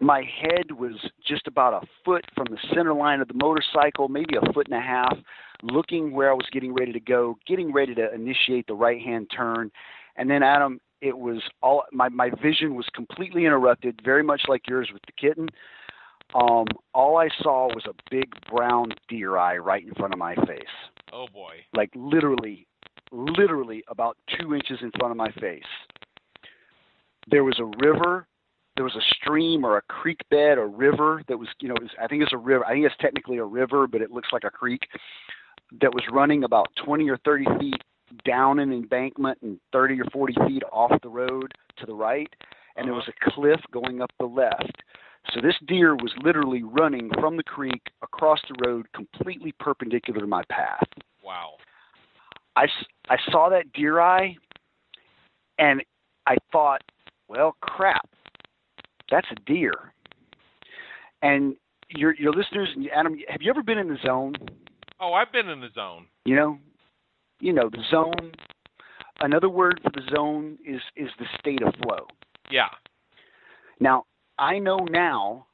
my 0.00 0.22
head 0.22 0.72
was 0.72 0.94
just 1.26 1.46
about 1.46 1.82
a 1.82 1.86
foot 2.04 2.24
from 2.34 2.46
the 2.50 2.58
center 2.74 2.94
line 2.94 3.20
of 3.20 3.28
the 3.28 3.34
motorcycle, 3.34 4.08
maybe 4.08 4.34
a 4.36 4.52
foot 4.52 4.66
and 4.66 4.76
a 4.76 4.80
half, 4.80 5.16
looking 5.62 6.12
where 6.12 6.30
I 6.30 6.34
was 6.34 6.46
getting 6.52 6.74
ready 6.74 6.92
to 6.92 7.00
go, 7.00 7.36
getting 7.46 7.72
ready 7.72 7.94
to 7.94 8.12
initiate 8.12 8.66
the 8.66 8.74
right 8.74 9.00
hand 9.00 9.30
turn. 9.34 9.70
And 10.16 10.30
then, 10.30 10.42
Adam, 10.42 10.80
it 11.00 11.16
was 11.16 11.42
all 11.62 11.84
my, 11.92 12.08
my 12.08 12.30
vision 12.42 12.74
was 12.74 12.86
completely 12.94 13.44
interrupted, 13.44 14.00
very 14.04 14.22
much 14.22 14.42
like 14.48 14.66
yours 14.68 14.90
with 14.92 15.02
the 15.06 15.12
kitten. 15.12 15.48
Um, 16.34 16.66
all 16.92 17.16
I 17.18 17.28
saw 17.40 17.68
was 17.68 17.84
a 17.86 17.94
big 18.10 18.34
brown 18.50 18.92
deer 19.08 19.36
eye 19.36 19.58
right 19.58 19.86
in 19.86 19.94
front 19.94 20.12
of 20.12 20.18
my 20.18 20.34
face 20.34 20.93
Oh 21.14 21.26
boy. 21.32 21.54
like 21.74 21.90
literally, 21.94 22.66
literally 23.12 23.84
about 23.88 24.16
two 24.38 24.54
inches 24.54 24.78
in 24.82 24.90
front 24.98 25.12
of 25.12 25.16
my 25.16 25.30
face. 25.32 25.62
There 27.30 27.44
was 27.44 27.58
a 27.58 27.86
river 27.86 28.26
there 28.76 28.84
was 28.84 28.96
a 28.96 29.14
stream 29.14 29.64
or 29.64 29.76
a 29.76 29.82
creek 29.82 30.18
bed 30.30 30.58
or 30.58 30.68
river 30.68 31.22
that 31.28 31.38
was 31.38 31.48
you 31.60 31.68
know 31.68 31.74
it 31.76 31.82
was, 31.82 31.90
I 32.02 32.06
think 32.06 32.22
it's 32.22 32.32
a 32.32 32.38
river 32.38 32.64
I 32.64 32.72
think 32.72 32.86
it's 32.86 32.94
technically 33.00 33.38
a 33.38 33.44
river 33.44 33.86
but 33.86 34.02
it 34.02 34.10
looks 34.10 34.28
like 34.32 34.44
a 34.44 34.50
creek 34.50 34.82
that 35.80 35.92
was 35.92 36.02
running 36.12 36.44
about 36.44 36.68
20 36.84 37.08
or 37.08 37.18
30 37.18 37.44
feet 37.58 37.82
down 38.24 38.58
an 38.58 38.72
embankment 38.72 39.38
and 39.42 39.58
30 39.72 40.00
or 40.00 40.04
40 40.12 40.34
feet 40.46 40.62
off 40.72 40.92
the 41.02 41.08
road 41.08 41.52
to 41.78 41.86
the 41.86 41.94
right 41.94 42.28
and 42.76 42.86
there 42.86 42.94
uh-huh. 42.94 43.02
was 43.06 43.14
a 43.28 43.30
cliff 43.30 43.60
going 43.72 44.02
up 44.02 44.10
the 44.18 44.26
left 44.26 44.82
so 45.32 45.40
this 45.40 45.56
deer 45.66 45.94
was 45.94 46.12
literally 46.22 46.62
running 46.62 47.10
from 47.20 47.36
the 47.36 47.42
creek 47.42 47.82
across 48.02 48.40
the 48.48 48.68
road 48.68 48.86
completely 48.92 49.52
perpendicular 49.58 50.20
to 50.20 50.26
my 50.26 50.42
path 50.50 50.86
Wow. 51.24 51.54
I, 52.56 52.66
I 53.08 53.16
saw 53.30 53.48
that 53.48 53.72
deer 53.72 54.00
eye 54.00 54.36
and 55.58 55.82
I 56.26 56.36
thought, 56.52 56.82
well, 57.28 57.56
crap, 57.60 58.08
that's 59.10 59.26
a 59.30 59.34
deer. 59.46 59.72
And 61.22 61.56
your 61.88 62.14
your 62.14 62.32
listeners, 62.32 62.68
Adam, 62.94 63.16
have 63.28 63.40
you 63.40 63.50
ever 63.50 63.62
been 63.62 63.78
in 63.78 63.88
the 63.88 63.98
zone? 64.04 64.34
Oh, 65.00 65.14
I've 65.14 65.32
been 65.32 65.48
in 65.48 65.60
the 65.60 65.70
zone. 65.74 66.06
You 66.24 66.36
know, 66.36 66.58
you 67.40 67.52
know 67.52 67.70
the 67.70 67.82
zone. 67.90 68.32
Another 69.20 69.48
word 69.48 69.80
for 69.82 69.90
the 69.90 70.02
zone 70.14 70.58
is 70.66 70.80
is 70.96 71.08
the 71.18 71.26
state 71.38 71.62
of 71.62 71.72
flow. 71.82 72.06
Yeah. 72.50 72.68
Now 73.80 74.04
I 74.38 74.58
know 74.58 74.78
now 74.78 75.46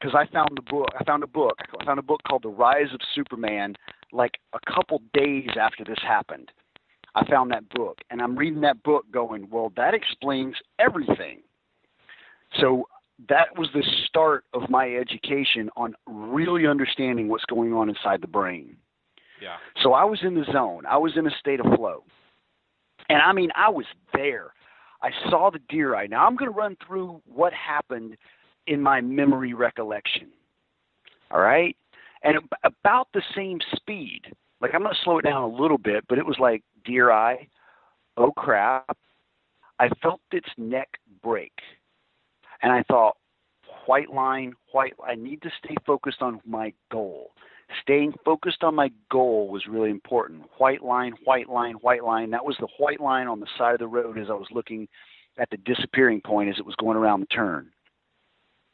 because 0.00 0.14
I 0.14 0.30
found 0.32 0.50
the 0.56 0.62
book. 0.62 0.88
I 0.98 1.04
found 1.04 1.22
a 1.22 1.26
book. 1.26 1.58
I 1.80 1.84
found 1.84 1.98
a 1.98 2.02
book 2.02 2.20
called 2.26 2.42
The 2.42 2.48
Rise 2.48 2.92
of 2.92 3.00
Superman. 3.14 3.74
Like 4.12 4.32
a 4.52 4.72
couple 4.72 5.00
days 5.14 5.48
after 5.58 5.84
this 5.84 5.98
happened, 6.02 6.50
I 7.14 7.24
found 7.26 7.50
that 7.52 7.68
book, 7.70 7.98
and 8.10 8.20
I'm 8.20 8.36
reading 8.36 8.60
that 8.62 8.82
book, 8.82 9.10
going, 9.10 9.48
"Well, 9.50 9.72
that 9.76 9.94
explains 9.94 10.54
everything." 10.78 11.42
So 12.60 12.88
that 13.28 13.56
was 13.56 13.68
the 13.72 13.82
start 14.06 14.44
of 14.52 14.68
my 14.68 14.94
education 14.94 15.70
on 15.76 15.94
really 16.06 16.66
understanding 16.66 17.28
what's 17.28 17.44
going 17.44 17.72
on 17.72 17.88
inside 17.88 18.20
the 18.20 18.26
brain. 18.26 18.76
Yeah. 19.40 19.56
So 19.82 19.92
I 19.92 20.04
was 20.04 20.20
in 20.22 20.34
the 20.34 20.44
zone. 20.52 20.84
I 20.86 20.96
was 20.96 21.16
in 21.16 21.26
a 21.26 21.30
state 21.38 21.60
of 21.60 21.66
flow. 21.74 22.04
And 23.08 23.20
I 23.20 23.32
mean, 23.32 23.50
I 23.56 23.68
was 23.68 23.86
there. 24.14 24.52
I 25.02 25.10
saw 25.28 25.50
the 25.50 25.60
deer 25.68 25.94
eye. 25.94 26.06
Now 26.06 26.26
I'm 26.26 26.36
going 26.36 26.50
to 26.50 26.56
run 26.56 26.76
through 26.86 27.20
what 27.26 27.52
happened 27.52 28.16
in 28.66 28.80
my 28.80 29.00
memory 29.00 29.54
recollection. 29.54 30.28
All 31.30 31.40
right? 31.40 31.76
And 32.22 32.38
about 32.62 33.08
the 33.12 33.22
same 33.34 33.58
speed. 33.74 34.22
Like 34.60 34.74
I'm 34.74 34.82
going 34.82 34.94
to 34.94 35.00
slow 35.02 35.18
it 35.18 35.24
down 35.24 35.42
a 35.42 35.62
little 35.62 35.78
bit, 35.78 36.04
but 36.08 36.18
it 36.18 36.26
was 36.26 36.36
like 36.38 36.62
deer 36.84 37.10
eye. 37.10 37.48
Oh 38.16 38.30
crap. 38.30 38.96
I 39.80 39.88
felt 40.00 40.20
its 40.30 40.48
neck 40.56 40.88
break. 41.22 41.52
And 42.62 42.70
I 42.70 42.84
thought, 42.84 43.16
white 43.86 44.12
line, 44.12 44.52
white 44.70 44.94
I 45.04 45.16
need 45.16 45.42
to 45.42 45.50
stay 45.64 45.74
focused 45.84 46.22
on 46.22 46.40
my 46.46 46.72
goal 46.92 47.32
staying 47.80 48.14
focused 48.24 48.62
on 48.62 48.74
my 48.74 48.90
goal 49.10 49.48
was 49.48 49.66
really 49.66 49.90
important. 49.90 50.42
White 50.58 50.82
line, 50.82 51.14
white 51.24 51.48
line, 51.48 51.74
white 51.74 52.04
line. 52.04 52.30
That 52.30 52.44
was 52.44 52.56
the 52.58 52.68
white 52.78 53.00
line 53.00 53.26
on 53.26 53.40
the 53.40 53.46
side 53.56 53.74
of 53.74 53.80
the 53.80 53.86
road 53.86 54.18
as 54.18 54.28
I 54.30 54.34
was 54.34 54.48
looking 54.50 54.88
at 55.38 55.48
the 55.50 55.56
disappearing 55.58 56.20
point 56.20 56.50
as 56.50 56.58
it 56.58 56.66
was 56.66 56.74
going 56.76 56.96
around 56.96 57.20
the 57.20 57.26
turn. 57.26 57.70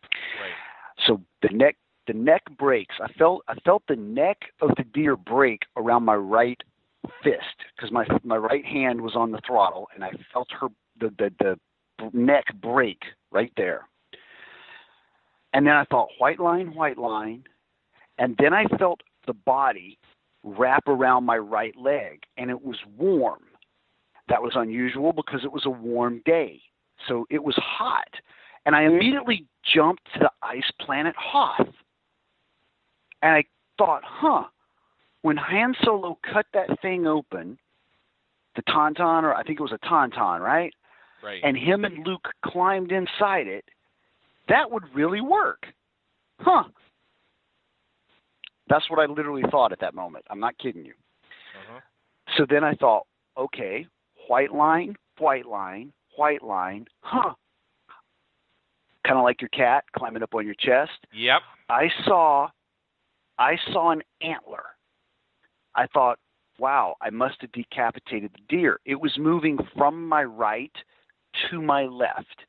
Right. 0.02 1.06
So 1.06 1.20
the 1.42 1.48
neck 1.52 1.76
the 2.06 2.14
neck 2.14 2.42
breaks. 2.58 2.94
I 3.02 3.12
felt 3.12 3.42
I 3.48 3.54
felt 3.64 3.82
the 3.88 3.96
neck 3.96 4.38
of 4.60 4.70
the 4.76 4.84
deer 4.84 5.16
break 5.16 5.62
around 5.76 6.04
my 6.04 6.16
right 6.16 6.60
fist 7.22 7.42
because 7.76 7.92
my 7.92 8.06
my 8.24 8.36
right 8.36 8.64
hand 8.64 9.00
was 9.00 9.14
on 9.14 9.30
the 9.30 9.40
throttle 9.46 9.88
and 9.94 10.02
I 10.02 10.10
felt 10.32 10.48
her 10.60 10.68
the 10.98 11.10
the, 11.18 11.32
the 11.38 12.10
neck 12.12 12.44
break 12.60 13.02
right 13.30 13.52
there. 13.56 13.82
And 15.52 15.66
then 15.66 15.74
I 15.74 15.84
thought 15.84 16.08
white 16.18 16.40
line, 16.40 16.74
white 16.74 16.98
line, 16.98 17.44
and 18.18 18.36
then 18.38 18.52
I 18.52 18.66
felt 18.78 19.00
the 19.26 19.32
body 19.32 19.98
wrap 20.44 20.86
around 20.88 21.24
my 21.24 21.38
right 21.38 21.76
leg, 21.76 22.22
and 22.36 22.50
it 22.50 22.62
was 22.62 22.76
warm. 22.96 23.42
That 24.28 24.42
was 24.42 24.52
unusual 24.54 25.12
because 25.12 25.44
it 25.44 25.52
was 25.52 25.66
a 25.66 25.70
warm 25.70 26.22
day. 26.24 26.60
So 27.06 27.26
it 27.30 27.42
was 27.42 27.56
hot. 27.56 28.08
And 28.66 28.76
I 28.76 28.82
immediately 28.82 29.46
jumped 29.74 30.02
to 30.14 30.20
the 30.20 30.30
ice 30.42 30.70
planet 30.80 31.14
Hoth. 31.16 31.68
And 33.22 33.34
I 33.34 33.44
thought, 33.78 34.02
huh, 34.04 34.44
when 35.22 35.36
Han 35.36 35.74
Solo 35.82 36.18
cut 36.30 36.46
that 36.52 36.80
thing 36.82 37.06
open, 37.06 37.58
the 38.56 38.62
Tauntaun, 38.62 39.22
or 39.22 39.34
I 39.34 39.42
think 39.42 39.60
it 39.60 39.62
was 39.62 39.72
a 39.72 39.86
Tauntaun, 39.86 40.40
right? 40.40 40.72
Right. 41.22 41.40
And 41.42 41.56
him 41.56 41.84
and 41.84 42.06
Luke 42.06 42.28
climbed 42.44 42.92
inside 42.92 43.46
it, 43.46 43.64
that 44.48 44.70
would 44.70 44.84
really 44.94 45.20
work. 45.20 45.66
Huh. 46.40 46.64
That's 48.68 48.88
what 48.90 48.98
I 48.98 49.10
literally 49.10 49.42
thought 49.50 49.72
at 49.72 49.80
that 49.80 49.94
moment. 49.94 50.24
I'm 50.30 50.40
not 50.40 50.58
kidding 50.58 50.84
you. 50.84 50.92
uh-huh. 50.92 51.80
So 52.36 52.46
then 52.48 52.64
I 52.64 52.74
thought, 52.74 53.06
okay, 53.36 53.86
white 54.28 54.52
line, 54.52 54.96
white 55.18 55.46
line, 55.46 55.92
white 56.16 56.42
line, 56.42 56.86
huh. 57.00 57.34
Kind 59.06 59.18
of 59.18 59.24
like 59.24 59.40
your 59.40 59.48
cat 59.48 59.84
climbing 59.96 60.22
up 60.22 60.34
on 60.34 60.44
your 60.44 60.54
chest. 60.54 61.06
Yep. 61.14 61.40
I 61.70 61.88
saw 62.04 62.48
I 63.38 63.56
saw 63.72 63.90
an 63.90 64.02
antler. 64.20 64.64
I 65.74 65.86
thought, 65.86 66.18
wow, 66.58 66.96
I 67.00 67.10
must 67.10 67.36
have 67.40 67.52
decapitated 67.52 68.32
the 68.34 68.56
deer. 68.56 68.80
It 68.84 69.00
was 69.00 69.16
moving 69.16 69.58
from 69.76 70.08
my 70.08 70.24
right 70.24 70.72
to 71.50 71.62
my 71.62 71.84
left. 71.84 72.44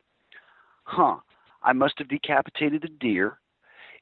Huh. 0.83 1.17
I 1.61 1.73
must 1.73 1.99
have 1.99 2.07
decapitated 2.07 2.81
the 2.81 2.89
deer. 2.99 3.39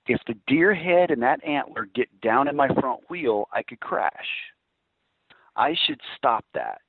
If 0.07 0.21
the 0.25 0.35
deer 0.47 0.73
head 0.73 1.11
and 1.11 1.21
that 1.23 1.43
antler 1.43 1.87
get 1.93 2.07
down 2.21 2.47
in 2.47 2.55
my 2.55 2.67
front 2.67 3.01
wheel, 3.09 3.47
I 3.51 3.63
could 3.63 3.79
crash. 3.79 4.27
I 5.55 5.75
should 5.85 5.99
stop 6.15 6.45
that. 6.53 6.81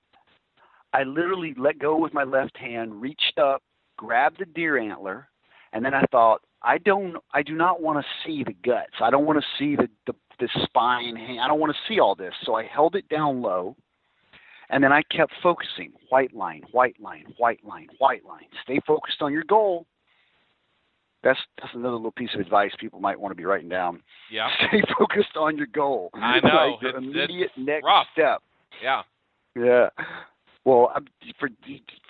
I 0.92 1.02
literally 1.02 1.54
let 1.56 1.78
go 1.78 1.96
with 1.96 2.14
my 2.14 2.24
left 2.24 2.56
hand, 2.56 3.00
reached 3.00 3.38
up, 3.38 3.62
grabbed 3.96 4.38
the 4.38 4.46
deer 4.46 4.78
antler, 4.78 5.28
and 5.72 5.84
then 5.84 5.94
I 5.94 6.04
thought, 6.10 6.40
I 6.62 6.78
don't 6.78 7.16
I 7.32 7.42
do 7.42 7.54
not 7.54 7.82
want 7.82 7.98
to 7.98 8.26
see 8.26 8.42
the 8.42 8.54
guts. 8.64 8.94
I 9.00 9.10
don't 9.10 9.26
want 9.26 9.38
to 9.38 9.46
see 9.58 9.76
the, 9.76 9.88
the 10.06 10.14
the 10.40 10.48
spine. 10.64 11.16
I 11.16 11.48
don't 11.48 11.60
want 11.60 11.72
to 11.72 11.92
see 11.92 12.00
all 12.00 12.14
this. 12.14 12.34
So 12.44 12.54
I 12.54 12.64
held 12.64 12.94
it 12.94 13.08
down 13.08 13.42
low 13.42 13.76
and 14.70 14.82
then 14.82 14.92
I 14.92 15.02
kept 15.02 15.32
focusing. 15.42 15.92
White 16.10 16.34
line, 16.34 16.62
white 16.72 16.96
line, 17.00 17.26
white 17.38 17.64
line, 17.64 17.88
white 17.98 18.24
line. 18.24 18.46
Stay 18.62 18.80
focused 18.86 19.22
on 19.22 19.32
your 19.32 19.44
goal. 19.44 19.86
That's 21.22 21.38
that's 21.60 21.74
another 21.74 21.96
little 21.96 22.12
piece 22.12 22.30
of 22.34 22.40
advice 22.40 22.70
people 22.78 23.00
might 23.00 23.18
want 23.18 23.32
to 23.32 23.36
be 23.36 23.44
writing 23.44 23.68
down. 23.68 24.02
Yeah. 24.30 24.48
Stay 24.68 24.82
focused 24.98 25.36
on 25.36 25.56
your 25.56 25.66
goal. 25.66 26.10
I 26.14 26.40
know. 26.40 26.70
Like 26.72 26.80
the 26.80 26.88
It's- 26.90 27.02
immediate 27.02 27.50
it's 27.56 27.66
next 27.66 27.84
rough. 27.84 28.06
step. 28.12 28.42
Yeah. 28.82 29.02
Yeah. 29.56 29.88
Well, 30.64 30.92
for 31.40 31.48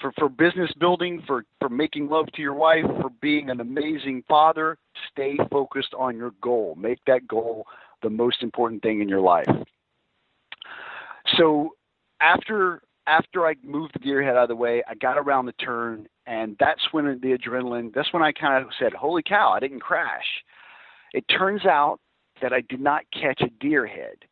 for 0.00 0.12
for 0.18 0.28
business 0.28 0.70
building, 0.80 1.22
for 1.26 1.44
for 1.60 1.68
making 1.68 2.08
love 2.08 2.26
to 2.34 2.42
your 2.42 2.54
wife, 2.54 2.84
for 3.00 3.10
being 3.22 3.50
an 3.50 3.60
amazing 3.60 4.24
father, 4.28 4.76
stay 5.12 5.36
focused 5.50 5.94
on 5.96 6.16
your 6.16 6.32
goal. 6.42 6.74
Make 6.76 6.98
that 7.06 7.26
goal 7.28 7.66
the 8.02 8.10
most 8.10 8.42
important 8.42 8.82
thing 8.82 9.00
in 9.00 9.08
your 9.08 9.20
life. 9.20 9.46
So 11.36 11.74
after 12.20 12.82
after 13.08 13.46
I 13.46 13.54
moved 13.62 13.94
the 13.94 13.98
deer 13.98 14.22
head 14.22 14.36
out 14.36 14.44
of 14.44 14.48
the 14.48 14.56
way, 14.56 14.82
I 14.88 14.94
got 14.94 15.18
around 15.18 15.46
the 15.46 15.52
turn, 15.52 16.06
and 16.26 16.56
that's 16.60 16.92
when 16.92 17.06
the 17.22 17.36
adrenaline. 17.36 17.92
That's 17.94 18.12
when 18.12 18.22
I 18.22 18.32
kind 18.32 18.64
of 18.64 18.70
said, 18.78 18.92
"Holy 18.92 19.22
cow! 19.22 19.52
I 19.52 19.60
didn't 19.60 19.80
crash." 19.80 20.44
It 21.14 21.24
turns 21.28 21.64
out 21.64 22.00
that 22.42 22.52
I 22.52 22.60
did 22.60 22.80
not 22.80 23.04
catch 23.12 23.40
a 23.40 23.50
deer 23.60 23.86
head. 23.86 24.24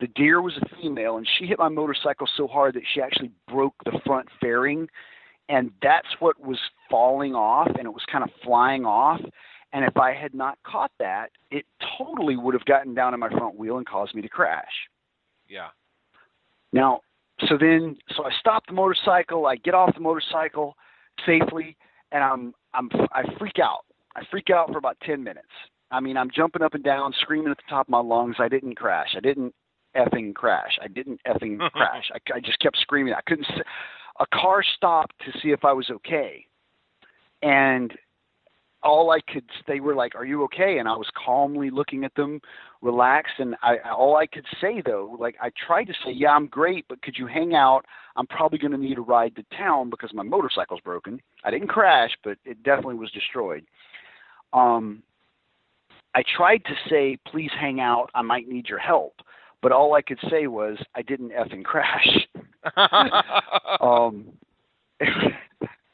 The 0.00 0.06
deer 0.08 0.40
was 0.40 0.56
a 0.56 0.76
female, 0.76 1.16
and 1.16 1.28
she 1.38 1.46
hit 1.46 1.58
my 1.58 1.68
motorcycle 1.68 2.28
so 2.36 2.46
hard 2.46 2.74
that 2.74 2.86
she 2.92 3.02
actually 3.02 3.30
broke 3.46 3.74
the 3.84 4.00
front 4.06 4.28
fairing, 4.40 4.88
and 5.48 5.70
that's 5.82 6.20
what 6.20 6.40
was 6.40 6.58
falling 6.88 7.34
off, 7.34 7.68
and 7.68 7.84
it 7.84 7.92
was 7.92 8.04
kind 8.10 8.24
of 8.24 8.30
flying 8.42 8.86
off. 8.86 9.20
And 9.72 9.84
if 9.84 9.96
I 9.98 10.14
had 10.14 10.34
not 10.34 10.58
caught 10.62 10.92
that, 10.98 11.30
it 11.50 11.66
totally 11.98 12.36
would 12.36 12.54
have 12.54 12.64
gotten 12.64 12.94
down 12.94 13.12
in 13.12 13.20
my 13.20 13.28
front 13.28 13.56
wheel 13.56 13.76
and 13.76 13.86
caused 13.86 14.14
me 14.14 14.22
to 14.22 14.28
crash. 14.28 14.88
Yeah. 15.46 15.68
Now, 16.72 17.00
so 17.46 17.56
then, 17.58 17.96
so 18.16 18.24
I 18.24 18.30
stop 18.40 18.66
the 18.66 18.72
motorcycle. 18.72 19.46
I 19.46 19.56
get 19.56 19.74
off 19.74 19.94
the 19.94 20.00
motorcycle 20.00 20.76
safely, 21.24 21.76
and 22.12 22.24
I'm 22.24 22.54
I'm 22.74 22.88
I 23.12 23.22
freak 23.38 23.58
out. 23.62 23.84
I 24.16 24.22
freak 24.30 24.50
out 24.50 24.72
for 24.72 24.78
about 24.78 24.96
ten 25.04 25.22
minutes. 25.22 25.48
I 25.90 26.00
mean, 26.00 26.16
I'm 26.16 26.30
jumping 26.34 26.62
up 26.62 26.74
and 26.74 26.84
down, 26.84 27.12
screaming 27.20 27.50
at 27.50 27.56
the 27.56 27.70
top 27.70 27.86
of 27.86 27.90
my 27.90 28.00
lungs. 28.00 28.36
I 28.38 28.48
didn't 28.48 28.74
crash. 28.76 29.14
I 29.16 29.20
didn't 29.20 29.54
effing 29.96 30.34
crash. 30.34 30.78
I 30.82 30.88
didn't 30.88 31.20
effing 31.26 31.58
crash. 31.72 32.10
I, 32.12 32.18
I 32.34 32.40
just 32.40 32.58
kept 32.58 32.78
screaming. 32.78 33.14
I 33.14 33.20
couldn't. 33.26 33.46
A 34.20 34.26
car 34.34 34.62
stopped 34.76 35.14
to 35.20 35.38
see 35.40 35.50
if 35.50 35.64
I 35.64 35.72
was 35.72 35.90
okay, 35.90 36.44
and 37.42 37.92
all 38.88 39.10
I 39.10 39.20
could 39.20 39.44
they 39.66 39.80
were 39.80 39.94
like, 39.94 40.14
"Are 40.14 40.24
you 40.24 40.42
okay?" 40.44 40.78
And 40.78 40.88
I 40.88 40.96
was 40.96 41.08
calmly 41.14 41.70
looking 41.70 42.04
at 42.04 42.14
them, 42.14 42.40
relaxed, 42.80 43.34
and 43.38 43.54
I 43.62 43.78
all 43.90 44.16
I 44.16 44.26
could 44.26 44.46
say 44.60 44.82
though, 44.84 45.16
like 45.20 45.36
I 45.40 45.50
tried 45.66 45.84
to 45.84 45.94
say, 46.04 46.12
"Yeah, 46.12 46.30
I'm 46.30 46.46
great, 46.46 46.86
but 46.88 47.02
could 47.02 47.16
you 47.18 47.26
hang 47.26 47.54
out? 47.54 47.84
I'm 48.16 48.26
probably 48.26 48.58
going 48.58 48.72
to 48.72 48.78
need 48.78 48.98
a 48.98 49.02
ride 49.02 49.36
to 49.36 49.44
town 49.56 49.90
because 49.90 50.12
my 50.14 50.22
motorcycle's 50.22 50.80
broken. 50.80 51.20
I 51.44 51.50
didn't 51.50 51.68
crash, 51.68 52.16
but 52.24 52.38
it 52.44 52.62
definitely 52.62 52.96
was 52.96 53.10
destroyed." 53.12 53.64
Um, 54.52 55.02
I 56.14 56.24
tried 56.36 56.64
to 56.64 56.74
say, 56.88 57.18
"Please 57.26 57.50
hang 57.60 57.80
out. 57.80 58.10
I 58.14 58.22
might 58.22 58.48
need 58.48 58.68
your 58.68 58.78
help." 58.78 59.20
But 59.60 59.72
all 59.72 59.94
I 59.94 60.02
could 60.02 60.20
say 60.30 60.46
was, 60.46 60.78
"I 60.94 61.02
didn't 61.02 61.32
effing 61.32 61.64
crash." 61.64 62.26
um, 63.80 64.32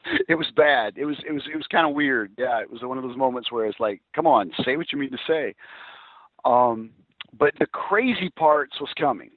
it 0.28 0.34
was 0.34 0.50
bad. 0.56 0.94
It 0.96 1.04
was 1.04 1.16
it 1.26 1.32
was 1.32 1.42
it 1.52 1.56
was 1.56 1.66
kind 1.70 1.88
of 1.88 1.94
weird. 1.94 2.32
Yeah, 2.38 2.60
it 2.60 2.70
was 2.70 2.82
one 2.82 2.98
of 2.98 3.04
those 3.04 3.16
moments 3.16 3.50
where 3.50 3.66
it's 3.66 3.80
like, 3.80 4.00
come 4.14 4.26
on, 4.26 4.50
say 4.64 4.76
what 4.76 4.92
you 4.92 4.98
mean 4.98 5.10
to 5.10 5.18
say. 5.26 5.54
Um, 6.44 6.90
but 7.38 7.54
the 7.58 7.66
crazy 7.66 8.30
parts 8.30 8.78
was 8.80 8.90
coming. 8.98 9.30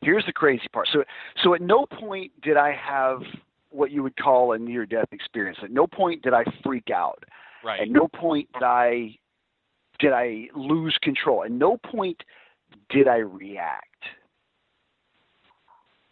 Here's 0.00 0.24
the 0.26 0.32
crazy 0.32 0.66
part. 0.72 0.88
So 0.92 1.04
so 1.42 1.54
at 1.54 1.60
no 1.60 1.86
point 1.86 2.32
did 2.42 2.56
I 2.56 2.72
have 2.72 3.22
what 3.70 3.90
you 3.90 4.02
would 4.02 4.16
call 4.16 4.52
a 4.52 4.58
near 4.58 4.84
death 4.84 5.08
experience. 5.12 5.58
At 5.62 5.70
no 5.70 5.86
point 5.86 6.22
did 6.22 6.34
I 6.34 6.44
freak 6.62 6.90
out. 6.90 7.22
right. 7.64 7.80
At 7.80 7.88
no 7.88 8.08
point 8.08 8.48
did 8.54 8.62
I 8.62 9.16
did 9.98 10.12
I 10.12 10.48
lose 10.54 10.96
control. 11.02 11.44
At 11.44 11.52
no 11.52 11.76
point 11.76 12.22
did 12.90 13.06
I 13.06 13.18
react. 13.18 13.86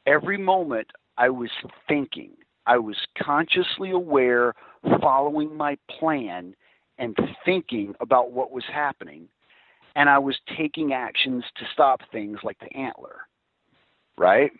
Every 0.06 0.38
moment 0.38 0.86
I 1.18 1.28
was 1.28 1.50
thinking. 1.88 2.30
I 2.66 2.78
was 2.78 2.96
consciously 3.20 3.90
aware, 3.90 4.54
following 5.00 5.56
my 5.56 5.76
plan, 5.98 6.54
and 6.98 7.16
thinking 7.44 7.94
about 8.00 8.32
what 8.32 8.52
was 8.52 8.64
happening. 8.72 9.28
And 9.96 10.08
I 10.08 10.18
was 10.18 10.36
taking 10.56 10.92
actions 10.92 11.44
to 11.56 11.64
stop 11.72 12.00
things 12.12 12.38
like 12.42 12.58
the 12.60 12.72
antler. 12.76 13.16
Right? 14.16 14.52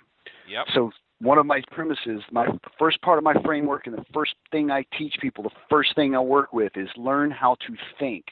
Yep. 0.48 0.66
So 0.74 0.90
one 1.20 1.38
of 1.38 1.46
my 1.46 1.62
premises, 1.70 2.22
my 2.32 2.46
first 2.78 3.00
part 3.02 3.18
of 3.18 3.24
my 3.24 3.34
framework, 3.44 3.86
and 3.86 3.96
the 3.96 4.04
first 4.12 4.34
thing 4.50 4.70
I 4.70 4.84
teach 4.96 5.14
people, 5.20 5.44
the 5.44 5.50
first 5.68 5.94
thing 5.94 6.16
I 6.16 6.20
work 6.20 6.52
with 6.52 6.72
is 6.76 6.88
learn 6.96 7.30
how 7.30 7.56
to 7.66 7.76
think. 7.98 8.24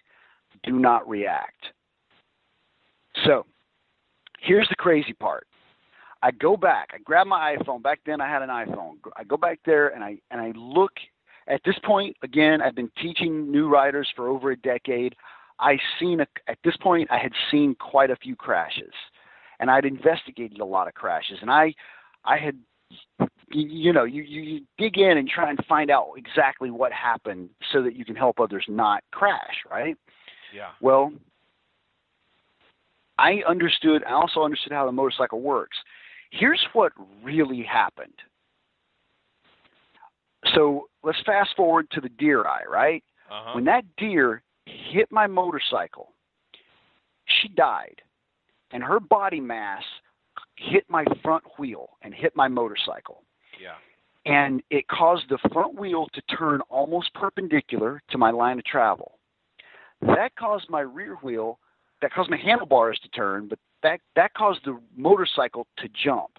Do 0.64 0.78
not 0.78 1.08
react. 1.08 1.66
So 3.24 3.46
here's 4.40 4.68
the 4.68 4.76
crazy 4.76 5.12
part. 5.12 5.46
I 6.22 6.30
go 6.32 6.56
back. 6.56 6.90
I 6.92 6.98
grab 6.98 7.26
my 7.26 7.56
iPhone. 7.56 7.82
Back 7.82 8.00
then, 8.04 8.20
I 8.20 8.28
had 8.28 8.42
an 8.42 8.48
iPhone. 8.48 8.96
I 9.16 9.24
go 9.24 9.36
back 9.36 9.60
there 9.64 9.88
and 9.88 10.02
I 10.02 10.18
and 10.30 10.40
I 10.40 10.52
look. 10.56 10.92
At 11.46 11.62
this 11.64 11.76
point, 11.82 12.14
again, 12.22 12.60
I've 12.60 12.74
been 12.74 12.90
teaching 13.00 13.50
new 13.50 13.68
riders 13.68 14.08
for 14.14 14.28
over 14.28 14.50
a 14.50 14.56
decade. 14.56 15.14
I 15.60 15.78
seen 15.98 16.20
a, 16.20 16.26
at 16.46 16.58
this 16.62 16.76
point, 16.76 17.08
I 17.10 17.18
had 17.18 17.32
seen 17.50 17.74
quite 17.76 18.10
a 18.10 18.16
few 18.16 18.36
crashes, 18.36 18.92
and 19.58 19.70
I'd 19.70 19.84
investigated 19.84 20.60
a 20.60 20.64
lot 20.64 20.88
of 20.88 20.94
crashes. 20.94 21.38
And 21.40 21.50
I, 21.50 21.74
I 22.24 22.36
had, 22.36 22.56
you, 23.50 23.92
know, 23.92 24.04
you, 24.04 24.22
you 24.22 24.42
you 24.42 24.60
dig 24.76 24.98
in 24.98 25.16
and 25.16 25.28
try 25.28 25.48
and 25.48 25.58
find 25.66 25.90
out 25.90 26.12
exactly 26.16 26.70
what 26.70 26.92
happened 26.92 27.48
so 27.72 27.82
that 27.82 27.96
you 27.96 28.04
can 28.04 28.14
help 28.14 28.40
others 28.40 28.64
not 28.68 29.02
crash, 29.10 29.64
right? 29.70 29.96
Yeah. 30.54 30.70
Well, 30.80 31.12
I 33.18 33.42
understood. 33.48 34.04
I 34.04 34.12
also 34.12 34.42
understood 34.42 34.72
how 34.72 34.86
the 34.86 34.92
motorcycle 34.92 35.40
works. 35.40 35.76
Here's 36.30 36.64
what 36.72 36.92
really 37.22 37.62
happened. 37.62 38.14
So 40.54 40.88
let's 41.02 41.18
fast 41.26 41.50
forward 41.56 41.90
to 41.92 42.00
the 42.00 42.08
deer 42.08 42.44
eye, 42.46 42.64
right? 42.70 43.02
Uh-huh. 43.30 43.52
When 43.54 43.64
that 43.64 43.84
deer 43.96 44.42
hit 44.66 45.10
my 45.10 45.26
motorcycle, 45.26 46.12
she 47.26 47.48
died, 47.48 48.00
and 48.72 48.82
her 48.82 49.00
body 49.00 49.40
mass 49.40 49.82
hit 50.56 50.84
my 50.88 51.04
front 51.22 51.44
wheel 51.58 51.90
and 52.02 52.14
hit 52.14 52.34
my 52.36 52.48
motorcycle. 52.48 53.22
yeah. 53.60 53.74
And 54.24 54.62
it 54.70 54.86
caused 54.88 55.30
the 55.30 55.38
front 55.52 55.76
wheel 55.78 56.06
to 56.12 56.20
turn 56.36 56.60
almost 56.68 57.14
perpendicular 57.14 58.02
to 58.10 58.18
my 58.18 58.30
line 58.30 58.58
of 58.58 58.64
travel. 58.64 59.18
That 60.02 60.36
caused 60.38 60.68
my 60.68 60.80
rear 60.80 61.14
wheel, 61.22 61.58
that 62.02 62.12
caused 62.12 62.28
my 62.28 62.36
handlebars 62.36 62.98
to 63.02 63.08
turn, 63.08 63.48
but 63.48 63.58
that, 63.82 64.00
that 64.16 64.34
caused 64.34 64.60
the 64.64 64.78
motorcycle 64.96 65.66
to 65.78 65.88
jump. 66.04 66.30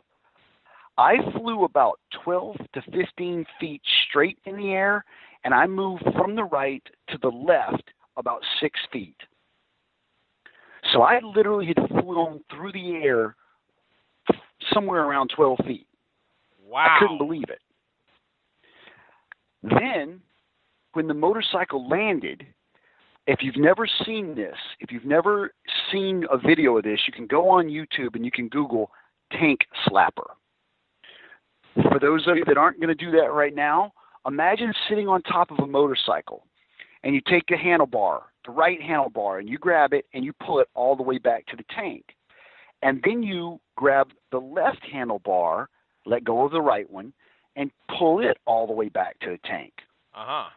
I 0.97 1.15
flew 1.37 1.63
about 1.63 1.99
12 2.23 2.57
to 2.73 2.81
15 2.91 3.45
feet 3.59 3.81
straight 4.09 4.37
in 4.45 4.57
the 4.57 4.71
air, 4.71 5.05
and 5.43 5.53
I 5.53 5.65
moved 5.65 6.03
from 6.17 6.35
the 6.35 6.43
right 6.43 6.83
to 7.09 7.17
the 7.21 7.29
left 7.29 7.83
about 8.17 8.41
six 8.59 8.79
feet. 8.91 9.15
So 10.91 11.01
I 11.01 11.19
literally 11.21 11.67
had 11.67 11.87
flown 12.01 12.41
through 12.51 12.73
the 12.73 12.95
air 12.95 13.35
somewhere 14.73 15.03
around 15.03 15.31
12 15.35 15.59
feet. 15.65 15.87
Wow. 16.67 16.85
I 16.89 16.99
couldn't 16.99 17.17
believe 17.17 17.49
it. 17.49 17.61
Then, 19.63 20.21
when 20.93 21.07
the 21.07 21.13
motorcycle 21.13 21.87
landed, 21.87 22.45
if 23.29 23.43
you've 23.43 23.57
never 23.57 23.87
seen 24.07 24.33
this, 24.33 24.55
if 24.79 24.91
you've 24.91 25.05
never 25.05 25.53
seen 25.91 26.25
a 26.31 26.37
video 26.37 26.77
of 26.77 26.83
this, 26.83 26.99
you 27.05 27.13
can 27.13 27.27
go 27.27 27.47
on 27.47 27.67
YouTube 27.67 28.15
and 28.15 28.25
you 28.25 28.31
can 28.31 28.49
Google 28.49 28.89
tank 29.31 29.59
slapper. 29.87 30.31
For 31.75 31.99
those 31.99 32.27
of 32.27 32.37
you 32.37 32.43
that 32.45 32.57
aren't 32.57 32.79
going 32.81 32.87
to 32.87 32.95
do 32.95 33.11
that 33.11 33.31
right 33.31 33.53
now, 33.53 33.93
imagine 34.25 34.73
sitting 34.89 35.07
on 35.07 35.21
top 35.21 35.51
of 35.51 35.59
a 35.59 35.67
motorcycle 35.67 36.47
and 37.03 37.13
you 37.13 37.21
take 37.27 37.45
the 37.47 37.53
handlebar, 37.53 38.21
the 38.47 38.51
right 38.51 38.79
handlebar, 38.81 39.39
and 39.39 39.47
you 39.47 39.59
grab 39.59 39.93
it 39.93 40.05
and 40.15 40.25
you 40.25 40.33
pull 40.43 40.59
it 40.59 40.67
all 40.73 40.95
the 40.95 41.03
way 41.03 41.19
back 41.19 41.45
to 41.47 41.55
the 41.55 41.63
tank. 41.75 42.03
And 42.81 42.99
then 43.05 43.21
you 43.21 43.59
grab 43.75 44.09
the 44.31 44.39
left 44.39 44.81
handlebar, 44.91 45.67
let 46.07 46.23
go 46.23 46.45
of 46.45 46.51
the 46.51 46.61
right 46.61 46.89
one, 46.89 47.13
and 47.55 47.69
pull 47.95 48.21
it 48.21 48.37
all 48.47 48.65
the 48.65 48.73
way 48.73 48.89
back 48.89 49.19
to 49.19 49.29
the 49.29 49.39
tank. 49.47 49.73
Uh-huh. 50.15 50.49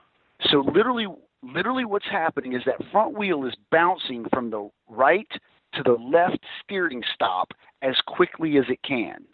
So 0.51 0.65
literally, 0.75 1.07
literally, 1.43 1.85
what's 1.85 2.09
happening 2.11 2.55
is 2.55 2.63
that 2.67 2.77
front 2.91 3.17
wheel 3.17 3.45
is 3.45 3.55
bouncing 3.71 4.27
from 4.33 4.51
the 4.51 4.69
right 4.89 5.29
to 5.75 5.83
the 5.83 5.93
left 5.93 6.39
steering 6.63 7.03
stop 7.15 7.53
as 7.83 7.97
quickly 8.07 8.59
as 8.59 8.65
it 8.69 8.81
can. 8.83 9.25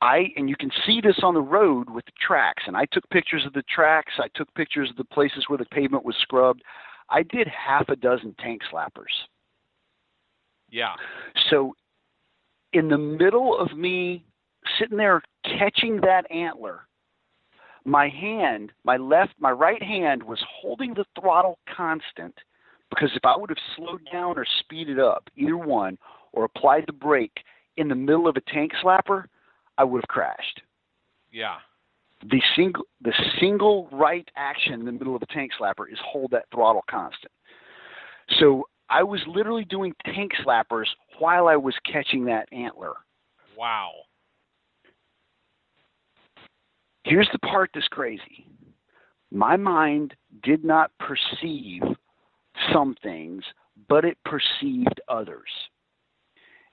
I 0.00 0.32
and 0.36 0.48
you 0.48 0.56
can 0.56 0.70
see 0.86 1.00
this 1.00 1.18
on 1.22 1.34
the 1.34 1.40
road 1.40 1.90
with 1.90 2.04
the 2.06 2.12
tracks. 2.20 2.64
And 2.66 2.76
I 2.76 2.86
took 2.92 3.08
pictures 3.10 3.44
of 3.46 3.52
the 3.52 3.62
tracks. 3.62 4.12
I 4.18 4.28
took 4.34 4.52
pictures 4.54 4.90
of 4.90 4.96
the 4.96 5.04
places 5.04 5.44
where 5.48 5.58
the 5.58 5.64
pavement 5.66 6.04
was 6.04 6.14
scrubbed. 6.22 6.62
I 7.10 7.22
did 7.22 7.48
half 7.48 7.88
a 7.88 7.96
dozen 7.96 8.34
tank 8.38 8.62
slappers. 8.72 9.26
Yeah. 10.70 10.94
So, 11.50 11.74
in 12.72 12.88
the 12.88 12.98
middle 12.98 13.58
of 13.58 13.76
me 13.76 14.24
sitting 14.78 14.98
there 14.98 15.22
catching 15.44 16.00
that 16.02 16.30
antler, 16.30 16.87
my 17.84 18.08
hand, 18.08 18.72
my 18.84 18.96
left, 18.96 19.34
my 19.38 19.50
right 19.50 19.82
hand 19.82 20.22
was 20.22 20.38
holding 20.60 20.94
the 20.94 21.04
throttle 21.18 21.58
constant 21.74 22.34
because 22.90 23.10
if 23.14 23.24
I 23.24 23.36
would 23.36 23.50
have 23.50 23.58
slowed 23.76 24.06
down 24.10 24.38
or 24.38 24.46
speeded 24.60 24.98
up, 24.98 25.28
either 25.36 25.56
one, 25.56 25.98
or 26.32 26.44
applied 26.44 26.84
the 26.86 26.92
brake 26.92 27.44
in 27.76 27.88
the 27.88 27.94
middle 27.94 28.26
of 28.28 28.36
a 28.36 28.40
tank 28.52 28.72
slapper, 28.82 29.24
I 29.76 29.84
would 29.84 29.98
have 29.98 30.08
crashed. 30.08 30.62
Yeah. 31.32 31.56
The 32.30 32.42
single, 32.56 32.84
the 33.02 33.12
single 33.40 33.88
right 33.92 34.28
action 34.36 34.74
in 34.74 34.84
the 34.84 34.92
middle 34.92 35.14
of 35.14 35.22
a 35.22 35.26
tank 35.26 35.52
slapper 35.58 35.90
is 35.90 35.98
hold 36.04 36.30
that 36.32 36.46
throttle 36.52 36.84
constant. 36.90 37.32
So 38.40 38.66
I 38.90 39.02
was 39.02 39.20
literally 39.26 39.64
doing 39.64 39.94
tank 40.04 40.32
slappers 40.44 40.86
while 41.18 41.46
I 41.46 41.56
was 41.56 41.74
catching 41.90 42.24
that 42.24 42.48
antler. 42.52 42.94
Wow. 43.56 43.92
Here's 47.08 47.28
the 47.32 47.38
part 47.38 47.70
that's 47.74 47.88
crazy. 47.88 48.46
My 49.30 49.56
mind 49.56 50.14
did 50.42 50.64
not 50.64 50.90
perceive 50.98 51.82
some 52.72 52.94
things, 53.02 53.44
but 53.88 54.04
it 54.04 54.18
perceived 54.24 55.00
others. 55.08 55.48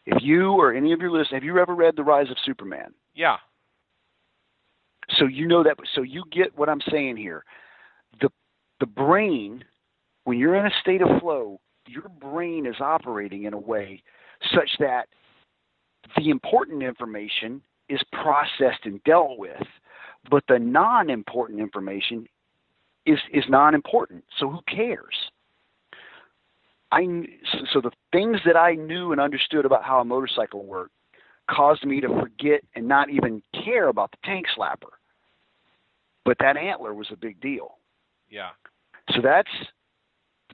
If 0.05 0.21
you 0.21 0.51
or 0.51 0.73
any 0.73 0.91
of 0.91 0.99
your 0.99 1.11
listeners, 1.11 1.29
have 1.31 1.43
you 1.43 1.57
ever 1.57 1.73
read 1.73 1.95
The 1.95 2.03
Rise 2.03 2.29
of 2.29 2.37
Superman? 2.45 2.93
Yeah. 3.15 3.37
So 5.17 5.25
you 5.25 5.47
know 5.47 5.63
that. 5.63 5.77
So 5.93 6.01
you 6.01 6.23
get 6.31 6.57
what 6.57 6.69
I'm 6.69 6.81
saying 6.91 7.17
here. 7.17 7.43
The 8.19 8.29
the 8.79 8.85
brain, 8.85 9.63
when 10.25 10.37
you're 10.37 10.55
in 10.55 10.65
a 10.65 10.81
state 10.81 11.01
of 11.01 11.21
flow, 11.21 11.59
your 11.87 12.09
brain 12.19 12.65
is 12.65 12.75
operating 12.81 13.43
in 13.43 13.53
a 13.53 13.59
way 13.59 14.03
such 14.53 14.69
that 14.79 15.07
the 16.17 16.29
important 16.29 16.83
information 16.83 17.61
is 17.89 18.01
processed 18.11 18.85
and 18.85 19.03
dealt 19.03 19.37
with, 19.37 19.61
but 20.29 20.43
the 20.47 20.59
non-important 20.59 21.59
information 21.59 22.27
is 23.05 23.19
is 23.31 23.43
non-important. 23.49 24.23
So 24.39 24.49
who 24.49 24.59
cares? 24.67 25.15
I 26.91 27.05
so 27.73 27.81
the 27.81 27.91
things 28.11 28.38
that 28.45 28.55
I 28.55 28.73
knew 28.75 29.11
and 29.11 29.21
understood 29.21 29.65
about 29.65 29.83
how 29.83 29.99
a 29.99 30.05
motorcycle 30.05 30.65
worked 30.65 30.93
caused 31.49 31.85
me 31.85 32.01
to 32.01 32.07
forget 32.07 32.61
and 32.75 32.88
not 32.88 33.09
even 33.09 33.41
care 33.63 33.88
about 33.88 34.11
the 34.11 34.17
tank 34.23 34.47
slapper. 34.57 34.93
But 36.23 36.38
that 36.39 36.57
antler 36.57 36.93
was 36.93 37.07
a 37.11 37.15
big 37.15 37.39
deal. 37.39 37.77
Yeah. 38.29 38.49
So 39.11 39.21
that's 39.21 39.49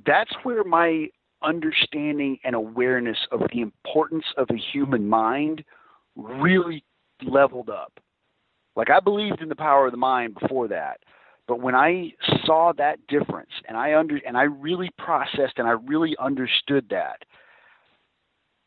that's 0.06 0.32
where 0.44 0.64
my 0.64 1.08
understanding 1.44 2.38
and 2.44 2.56
awareness 2.56 3.18
of 3.32 3.42
the 3.52 3.62
importance 3.62 4.26
of 4.38 4.48
the 4.48 4.58
human 4.58 5.08
mind 5.08 5.64
really 6.16 6.84
leveled 7.24 7.70
up. 7.70 8.00
Like 8.76 8.90
I 8.90 9.00
believed 9.00 9.42
in 9.42 9.50
the 9.50 9.56
power 9.56 9.86
of 9.86 9.92
the 9.92 9.98
mind 9.98 10.38
before 10.40 10.68
that, 10.70 11.00
but 11.48 11.60
when 11.60 11.76
I 11.76 12.14
saw 12.46 12.72
that 12.78 13.06
difference 13.08 13.50
and 13.68 13.76
I 13.78 13.96
under 13.96 14.18
and 14.26 14.38
I 14.38 14.44
really 14.44 14.90
processed 14.98 15.56
and 15.58 15.68
I 15.68 15.72
really 15.72 16.16
understood 16.20 16.86
that, 16.90 17.24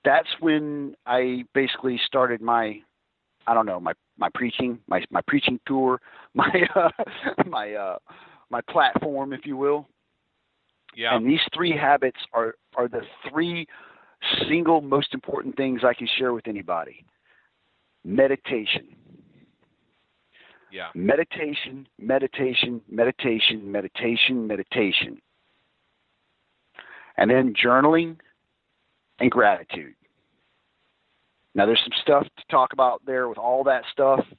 that's 0.04 0.28
when 0.40 0.94
I 1.06 1.44
basically 1.54 1.98
started 2.04 2.42
my 2.42 2.80
I 3.46 3.54
don't 3.54 3.66
know, 3.66 3.80
my 3.80 3.92
my 4.18 4.28
preaching, 4.34 4.78
my 4.86 5.02
my 5.10 5.20
preaching 5.26 5.58
tour, 5.66 6.00
my 6.34 6.68
uh, 6.74 6.90
my 7.46 7.72
uh 7.72 7.98
my 8.50 8.60
platform 8.68 9.32
if 9.32 9.46
you 9.46 9.56
will. 9.56 9.88
Yeah. 10.94 11.16
And 11.16 11.26
these 11.26 11.40
three 11.54 11.76
habits 11.76 12.18
are 12.32 12.56
are 12.76 12.88
the 12.88 13.02
three 13.30 13.66
single 14.48 14.80
most 14.80 15.14
important 15.14 15.56
things 15.56 15.82
I 15.84 15.94
can 15.94 16.08
share 16.18 16.32
with 16.32 16.46
anybody. 16.46 17.04
Meditation. 18.04 18.94
Yeah. 20.74 20.88
Meditation, 20.96 21.86
meditation, 22.00 22.80
meditation, 22.90 23.70
meditation, 23.70 24.44
meditation. 24.44 25.18
And 27.16 27.30
then 27.30 27.54
journaling 27.54 28.16
and 29.20 29.30
gratitude. 29.30 29.94
Now 31.54 31.66
there's 31.66 31.80
some 31.84 31.96
stuff 32.02 32.24
to 32.24 32.42
talk 32.50 32.72
about 32.72 33.02
there 33.06 33.28
with 33.28 33.38
all 33.38 33.62
that 33.64 33.84
stuff. 33.92 34.20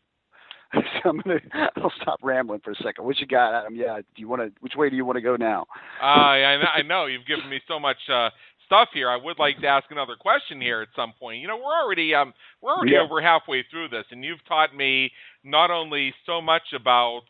So 0.74 1.10
I'm 1.10 1.22
gonna 1.22 1.40
I'll 1.78 1.94
stop 2.02 2.20
rambling 2.22 2.60
for 2.62 2.72
a 2.72 2.76
second. 2.76 3.06
What 3.06 3.18
you 3.20 3.28
got, 3.28 3.54
Adam? 3.54 3.76
Yeah, 3.76 3.98
do 4.00 4.22
you 4.22 4.28
want 4.28 4.42
to? 4.42 4.52
Which 4.60 4.76
way 4.76 4.90
do 4.90 4.98
you 4.98 5.06
want 5.06 5.16
to 5.16 5.22
go 5.22 5.38
now? 5.38 5.68
Uh, 6.02 6.06
I, 6.06 6.80
I 6.80 6.82
know 6.82 7.06
you've 7.06 7.26
given 7.26 7.50
me 7.50 7.62
so 7.66 7.80
much 7.80 7.96
uh, 8.12 8.30
stuff 8.66 8.90
here. 8.94 9.10
I 9.10 9.18
would 9.18 9.40
like 9.40 9.60
to 9.62 9.68
ask 9.68 9.86
another 9.92 10.16
question 10.20 10.62
here 10.62 10.82
at 10.82 10.90
some 10.96 11.14
point. 11.20 11.42
You 11.42 11.48
know, 11.48 11.58
we're 11.58 11.82
already 11.84 12.14
um, 12.16 12.34
we're 12.62 12.74
already 12.74 12.94
Yeah. 12.94 13.02
over 13.02 13.22
halfway 13.22 13.64
through 13.70 13.90
this, 13.90 14.06
and 14.12 14.24
you've 14.24 14.44
taught 14.48 14.76
me 14.76 15.12
not 15.44 15.72
only 15.72 16.14
so 16.26 16.42
much 16.42 16.74
about 16.76 17.22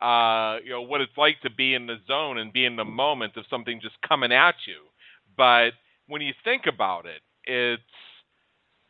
uh, 0.00 0.58
you 0.64 0.70
know 0.70 0.82
what 0.82 1.00
it's 1.00 1.16
like 1.16 1.40
to 1.42 1.50
be 1.50 1.74
in 1.74 1.86
the 1.86 1.96
zone 2.06 2.38
and 2.38 2.52
be 2.52 2.64
in 2.64 2.76
the 2.76 2.84
moment 2.84 3.36
of 3.36 3.44
something 3.50 3.80
just 3.82 3.96
coming 4.06 4.32
at 4.32 4.54
you, 4.66 4.80
but 5.36 5.70
when 6.06 6.22
you 6.22 6.32
think 6.44 6.62
about 6.66 7.06
it, 7.06 7.20
it's 7.44 7.82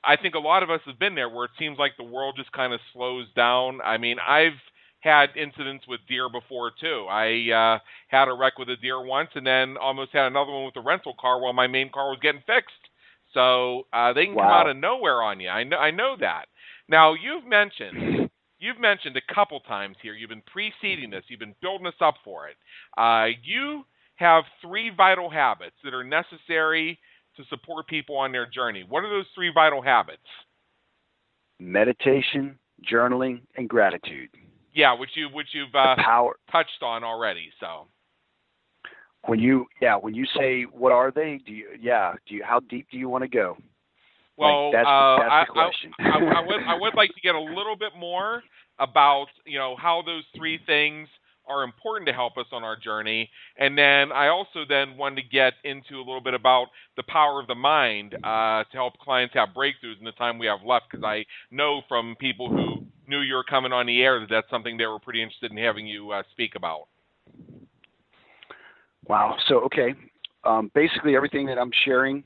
I 0.05 0.17
think 0.17 0.35
a 0.35 0.39
lot 0.39 0.63
of 0.63 0.71
us 0.71 0.81
have 0.87 0.99
been 0.99 1.15
there 1.15 1.29
where 1.29 1.47
it 1.47 1.51
seems 1.59 1.79
like 1.79 1.93
the 1.97 2.05
world 2.05 2.35
just 2.37 2.53
kind 2.53 2.73
of 2.73 2.81
slows 2.93 3.27
down. 3.35 3.81
I 3.85 3.99
mean, 3.99 4.19
I've 4.27 4.53
had 5.01 5.31
incidents 5.37 5.87
with 5.87 6.01
deer 6.09 6.29
before 6.29 6.73
too. 6.81 7.07
I 7.09 7.51
uh, 7.53 7.79
had 8.09 8.29
a 8.29 8.35
wreck 8.35 8.59
with 8.59 8.69
a 8.69 8.77
deer 8.77 9.05
once, 9.05 9.31
and 9.35 9.47
then 9.47 9.77
almost 9.77 10.13
had 10.13 10.27
another 10.27 10.53
one 10.53 10.65
with 10.65 10.77
a 10.77 10.81
rental 10.81 11.15
car 11.19 11.41
while 11.41 11.53
my 11.53 11.67
main 11.67 11.91
car 11.91 12.09
was 12.09 12.19
getting 12.21 12.43
fixed. 12.47 12.75
So 13.35 13.87
uh, 13.93 14.13
they 14.13 14.27
can 14.27 14.35
come 14.35 14.45
out 14.45 14.69
of 14.69 14.77
nowhere 14.77 15.23
on 15.23 15.41
you. 15.41 15.49
I 15.49 15.65
know. 15.65 15.77
I 15.77 15.91
know 15.91 16.17
that. 16.21 16.47
Now 16.89 17.15
you've 17.15 17.47
mentioned 17.47 18.31
you've 18.59 18.81
mentioned 18.81 19.17
a 19.17 19.35
couple 19.35 19.61
times 19.61 19.97
here. 20.03 20.15
You've 20.15 20.31
been 20.31 20.43
preceding 20.47 21.11
this. 21.11 21.25
You've 21.29 21.41
been 21.41 21.55
building 21.63 21.87
us 21.87 22.01
up 22.01 22.15
for 22.25 22.49
it. 22.49 22.57
Uh, 22.97 23.37
you 23.45 23.85
have 24.17 24.45
three 24.61 24.91
vital 24.95 25.31
habits 25.31 25.77
that 25.85 25.95
are 25.95 26.05
necessary 26.05 26.99
to 27.37 27.45
support 27.49 27.87
people 27.87 28.17
on 28.17 28.33
their 28.33 28.47
journey. 28.47 28.85
What 28.89 29.05
are 29.05 29.11
those 29.11 29.27
three 29.35 29.53
vital 29.55 29.81
habits? 29.81 30.23
Meditation, 31.61 32.59
journaling, 32.91 33.41
and 33.57 33.69
gratitude. 33.69 34.31
Yeah, 34.79 34.93
which 34.95 35.11
you 35.17 35.27
which 35.35 35.49
you've 35.55 35.75
uh, 35.75 35.97
power. 35.97 36.37
touched 36.53 36.83
on 36.83 37.03
already. 37.03 37.51
So 37.59 37.89
When 39.27 39.41
you 39.41 39.67
yeah, 39.83 39.97
when 39.97 40.15
you 40.15 40.25
say 40.39 40.63
what 40.63 40.93
are 40.93 41.11
they? 41.11 41.41
Do 41.45 41.53
you 41.53 41.67
yeah? 41.81 42.13
Do 42.29 42.37
you 42.37 42.45
how 42.45 42.61
deep 42.61 42.87
do 42.93 42.97
you 42.97 43.09
want 43.09 43.25
to 43.25 43.29
go? 43.29 43.57
Well, 44.37 44.67
Like, 44.67 44.75
that's, 44.75 44.87
uh, 44.87 45.17
that's 45.19 45.33
I, 45.33 45.45
the 45.49 45.53
question. 45.53 45.93
I, 45.99 46.03
I, 46.05 46.43
I 46.43 46.47
would 46.47 46.61
I 46.69 46.75
would 46.81 46.95
like 46.95 47.13
to 47.13 47.21
get 47.21 47.35
a 47.35 47.41
little 47.41 47.75
bit 47.77 47.91
more 47.99 48.41
about 48.79 49.27
you 49.45 49.59
know 49.59 49.75
how 49.77 50.03
those 50.07 50.23
three 50.37 50.61
things 50.65 51.09
are 51.49 51.65
important 51.65 52.07
to 52.07 52.13
help 52.13 52.37
us 52.39 52.47
on 52.53 52.63
our 52.63 52.77
journey, 52.77 53.29
and 53.57 53.77
then 53.77 54.13
I 54.13 54.29
also 54.29 54.61
then 54.69 54.97
wanted 54.97 55.23
to 55.23 55.29
get 55.29 55.55
into 55.65 55.97
a 55.97 56.05
little 56.07 56.21
bit 56.21 56.35
about 56.35 56.67
the 56.97 57.03
power 57.03 57.41
of 57.41 57.49
the 57.49 57.57
mind 57.57 58.15
uh, 58.23 58.63
to 58.63 58.75
help 58.75 58.97
clients 58.99 59.35
have 59.35 59.49
breakthroughs 59.57 59.99
in 59.99 60.05
the 60.05 60.13
time 60.13 60.39
we 60.39 60.47
have 60.47 60.61
left. 60.65 60.87
Because 60.89 61.03
I 61.05 61.25
know 61.51 61.83
from 61.89 62.15
people 62.21 62.49
who 62.49 62.78
knew 63.09 63.21
you 63.21 63.35
were 63.35 63.45
coming 63.45 63.73
on 63.73 63.87
the 63.87 64.03
air 64.03 64.21
that 64.21 64.29
that's 64.29 64.51
something 64.51 64.77
they 64.77 64.87
were 64.87 64.99
pretty 64.99 65.23
interested 65.23 65.51
in 65.51 65.57
having 65.57 65.87
you 65.87 66.11
uh, 66.11 66.23
speak 66.33 66.55
about. 66.55 66.89
Wow. 69.07 69.37
So 69.49 69.61
okay, 69.61 69.95
um, 70.45 70.71
basically 70.75 71.17
everything 71.17 71.47
that 71.47 71.59
I'm 71.59 71.71
sharing 71.85 72.23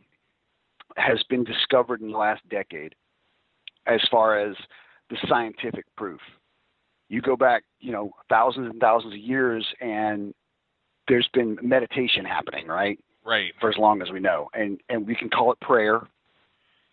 has 0.97 1.23
been 1.31 1.45
discovered 1.45 2.01
in 2.03 2.11
the 2.11 2.19
last 2.19 2.47
decade, 2.51 2.95
as 3.87 4.01
far 4.11 4.39
as 4.39 4.57
the 5.11 5.17
scientific 5.29 5.85
proof. 5.97 6.21
You 7.09 7.21
go 7.21 7.37
back, 7.37 7.63
you 7.81 7.93
know, 7.93 8.11
thousands 8.29 8.71
and 8.71 8.81
thousands 8.81 9.15
of 9.15 9.19
years, 9.21 9.67
and 9.81 10.35
there's 11.09 11.29
been 11.35 11.59
meditation 11.63 12.25
happening, 12.25 12.67
right? 12.67 12.99
Right. 13.25 13.53
for 13.61 13.71
as 13.71 13.77
long 13.79 14.03
as 14.03 14.11
we 14.11 14.19
know. 14.19 14.49
And 14.53 14.81
and 14.89 15.07
we 15.07 15.15
can 15.15 15.31
call 15.31 15.53
it 15.53 15.61
prayer. 15.61 16.01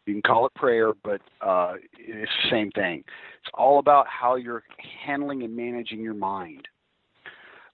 You 0.10 0.15
can 0.15 0.24
call 0.24 0.48
it 0.48 0.56
prayer, 0.56 0.93
but 1.04 1.22
uh, 1.39 1.76
it's 2.00 2.32
the 2.43 2.50
same 2.50 2.72
thing. 2.72 3.04
It's 3.41 3.52
all 3.54 3.78
about 3.78 4.08
how 4.08 4.38
you're 4.38 4.63
handling 5.06 5.43
and 5.43 5.56
managing 5.56 6.02
your 6.02 6.15
mind. 6.15 6.67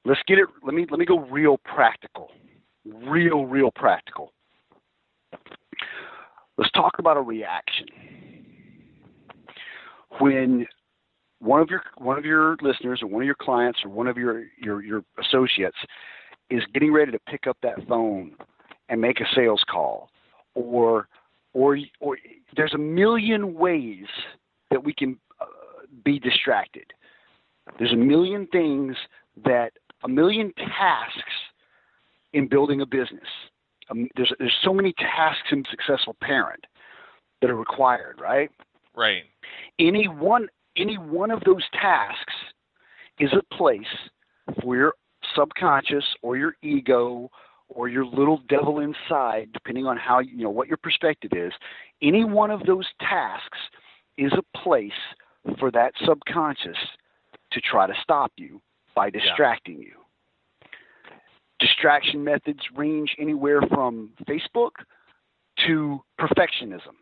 Let's 0.04 0.20
get 0.28 0.38
it. 0.38 0.50
Let 0.62 0.74
me 0.74 0.86
let 0.92 1.00
me 1.00 1.06
go 1.06 1.20
real 1.20 1.58
practical, 1.64 2.32
real 2.86 3.46
real 3.46 3.72
practical. 3.74 4.34
Let's 6.58 6.72
talk 6.72 7.00
about 7.00 7.16
a 7.16 7.22
reaction. 7.22 7.88
When 10.20 10.68
one 11.40 11.62
of 11.62 11.70
your 11.70 11.84
one 12.00 12.18
of 12.18 12.26
your 12.26 12.58
listeners 12.62 13.00
or 13.02 13.08
one 13.08 13.22
of 13.22 13.26
your 13.26 13.38
clients 13.40 13.80
or 13.86 13.90
one 13.90 14.08
of 14.08 14.18
your 14.18 14.44
your 14.62 14.84
your 14.84 15.06
associates 15.24 15.78
is 16.50 16.64
getting 16.74 16.92
ready 16.92 17.14
to 17.14 17.20
pick 17.30 17.48
up 17.48 17.56
that 17.64 17.76
phone 17.88 18.34
and 18.90 19.00
make 19.00 19.22
a 19.22 19.26
sales 19.34 19.64
call 19.72 20.10
or 20.54 21.08
or 21.56 21.78
or 22.02 22.18
there's 22.56 22.74
a 22.76 22.78
million 22.78 23.56
ways 23.56 24.06
that 24.70 24.84
we 24.84 24.94
can 24.94 25.18
uh, 25.42 25.46
be 26.04 26.20
distracted. 26.20 26.86
There's 27.80 27.94
a 27.94 27.98
million 27.98 28.46
things 28.52 28.96
that 29.44 29.72
a 30.04 30.08
million 30.08 30.54
tasks 30.58 31.34
in 32.34 32.48
building 32.48 32.82
a 32.82 32.86
business. 32.86 33.30
Um, 33.90 34.08
there's 34.16 34.32
there's 34.38 34.54
so 34.64 34.74
many 34.74 34.94
tasks 34.94 35.48
in 35.52 35.64
successful 35.72 36.16
parent 36.22 36.64
that 37.42 37.50
are 37.50 37.56
required 37.56 38.20
right? 38.22 38.52
Right. 38.96 39.24
any 39.80 40.08
one 40.08 40.48
any 40.78 40.98
one 40.98 41.32
of 41.32 41.42
those 41.46 41.64
tasks 41.74 42.34
is 43.20 43.32
a 43.34 43.56
place 43.56 43.86
for 44.62 44.76
your 44.76 44.94
subconscious 45.36 46.04
or 46.22 46.38
your 46.38 46.56
ego 46.62 47.30
or 47.68 47.88
your 47.88 48.06
little 48.06 48.42
devil 48.48 48.80
inside 48.80 49.50
depending 49.54 49.86
on 49.86 49.98
how 49.98 50.20
you 50.20 50.44
know 50.44 50.50
what 50.50 50.68
your 50.68 50.78
perspective 50.78 51.32
is 51.34 51.52
any 52.02 52.24
one 52.24 52.52
of 52.52 52.64
those 52.66 52.86
tasks 53.00 53.58
is 54.18 54.32
a 54.34 54.58
place 54.58 54.92
for 55.60 55.72
that 55.72 55.94
subconscious 56.06 56.78
to 57.52 57.62
try 57.62 57.88
to 57.88 57.94
stop 58.02 58.32
you 58.38 58.62
by 58.96 59.10
distracting 59.10 59.78
you. 59.80 59.94
Distraction 61.60 62.24
methods 62.24 62.60
range 62.76 63.16
anywhere 63.20 63.62
from 63.62 64.12
facebook 64.28 64.72
to 65.66 66.02
perfectionism 66.20 66.96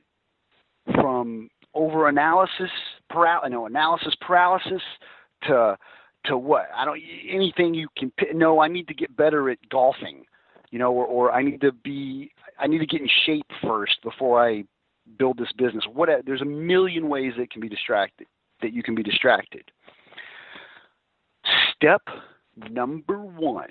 from 0.94 1.50
over 1.74 2.08
analysis 2.08 2.70
paral- 3.12 3.50
no 3.50 3.66
analysis 3.66 4.14
paralysis 4.22 4.82
to 5.44 5.78
to 6.26 6.38
what? 6.38 6.68
I 6.76 6.86
don't 6.86 7.02
anything 7.28 7.74
you 7.74 7.88
can 7.98 8.12
no 8.34 8.62
I 8.62 8.68
need 8.68 8.88
to 8.90 8.94
get 8.94 9.16
better 9.16 9.50
at 9.50 9.58
golfing 9.70 10.24
you 10.74 10.80
know 10.80 10.92
or, 10.92 11.06
or 11.06 11.32
I 11.32 11.44
need 11.44 11.62
to 11.62 11.72
be 11.72 12.32
I 12.60 12.66
need 12.66 12.80
to 12.80 12.88
get 12.88 13.00
in 13.00 13.10
shape 13.26 13.46
first 13.62 14.02
before 14.04 14.44
I 14.44 14.64
build 15.20 15.38
this 15.38 15.52
business. 15.56 15.84
What 15.94 16.10
there's 16.26 16.42
a 16.42 16.46
million 16.46 17.10
ways 17.10 17.34
that 17.38 17.52
can 17.52 17.62
be 17.62 17.70
distracted 17.70 18.28
that 18.62 18.74
you 18.74 18.82
can 18.82 18.96
be 18.96 19.04
distracted. 19.04 19.70
Step 21.76 22.02
number 22.72 23.20
1 23.20 23.68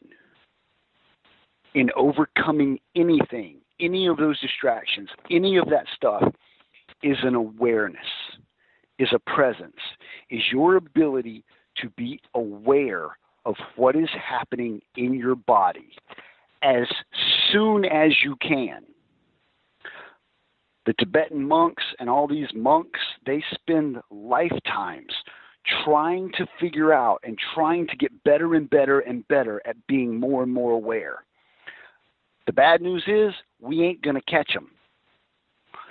in 1.75 1.91
overcoming 1.97 2.79
anything 2.95 3.57
any 3.81 4.07
of 4.07 4.19
those 4.19 4.39
distractions 4.41 5.09
any 5.31 5.57
of 5.57 5.69
that 5.71 5.87
stuff 5.97 6.23
is 7.03 7.17
an 7.25 7.35
awareness, 7.35 7.99
is 9.01 9.09
a 9.13 9.19
presence, 9.19 9.81
is 10.31 10.43
your 10.53 10.77
ability 10.77 11.43
to 11.79 11.89
be 11.97 12.21
aware 12.35 13.17
of 13.45 13.57
what 13.75 13.97
is 13.97 14.09
happening 14.11 14.81
in 14.97 15.15
your 15.15 15.35
body 15.35 15.97
as 16.63 16.87
soon 17.53 17.85
as 17.85 18.13
you 18.25 18.37
can. 18.37 18.83
The 20.87 20.95
Tibetan 20.95 21.47
monks 21.47 21.85
and 22.01 22.11
all 22.11 22.27
these 22.27 22.49
monks, 22.55 22.99
they 23.25 23.43
spend 23.55 23.99
lifetimes 24.11 25.13
trying 25.85 26.33
to 26.33 26.47
figure 26.61 26.93
out 26.93 27.21
and 27.23 27.39
trying 27.55 27.87
to 27.87 27.97
get 27.97 28.11
better 28.25 28.55
and 28.55 28.69
better 28.69 29.01
and 29.01 29.27
better 29.29 29.63
at 29.65 29.77
being 29.87 30.19
more 30.19 30.43
and 30.43 30.53
more 30.53 30.73
aware. 30.73 31.25
The 32.47 32.53
bad 32.53 32.83
news 32.83 33.05
is 33.07 33.33
we 33.61 33.83
ain't 33.85 34.03
going 34.03 34.17
to 34.17 34.23
catch 34.23 34.53
them. 34.53 34.73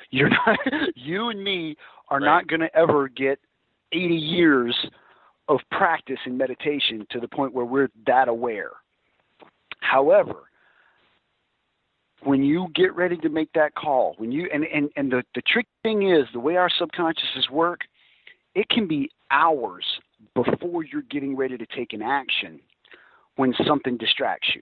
You're 0.10 0.30
not, 0.48 0.60
you 0.96 1.30
and 1.30 1.42
me 1.44 1.78
are 2.10 2.20
Right. 2.20 2.26
not 2.26 2.48
going 2.48 2.60
to 2.60 2.76
ever 2.76 3.08
get 3.08 3.40
80 3.94 4.16
years 4.16 4.76
of 5.48 5.60
practice 5.72 6.20
in 6.26 6.38
meditation 6.38 7.08
to 7.12 7.22
the 7.22 7.28
point 7.28 7.54
where 7.54 7.66
we're 7.66 7.90
that 8.06 8.28
aware. 8.28 8.72
However, 9.80 10.44
when 12.24 12.44
you 12.44 12.68
get 12.76 12.96
ready 12.96 13.18
to 13.18 13.30
make 13.30 13.52
that 13.54 13.74
call, 13.76 14.16
when 14.18 14.32
you 14.32 14.50
and 14.54 14.64
and 14.66 14.90
and 14.96 15.12
the 15.12 15.24
the 15.36 15.42
trick 15.42 15.68
thing 15.84 16.10
is 16.10 16.26
the 16.34 16.40
way 16.40 16.56
our 16.56 16.70
subconsciouses 16.70 17.50
work, 17.52 17.82
it 18.56 18.70
can 18.70 18.88
be 18.88 19.10
hours 19.32 19.86
before 20.36 20.84
you're 20.84 21.04
getting 21.04 21.36
ready 21.36 21.58
to 21.58 21.66
take 21.66 21.94
an 21.94 22.02
action 22.02 22.60
when 23.38 23.54
something 23.66 23.98
distracts 23.98 24.50
you. 24.54 24.62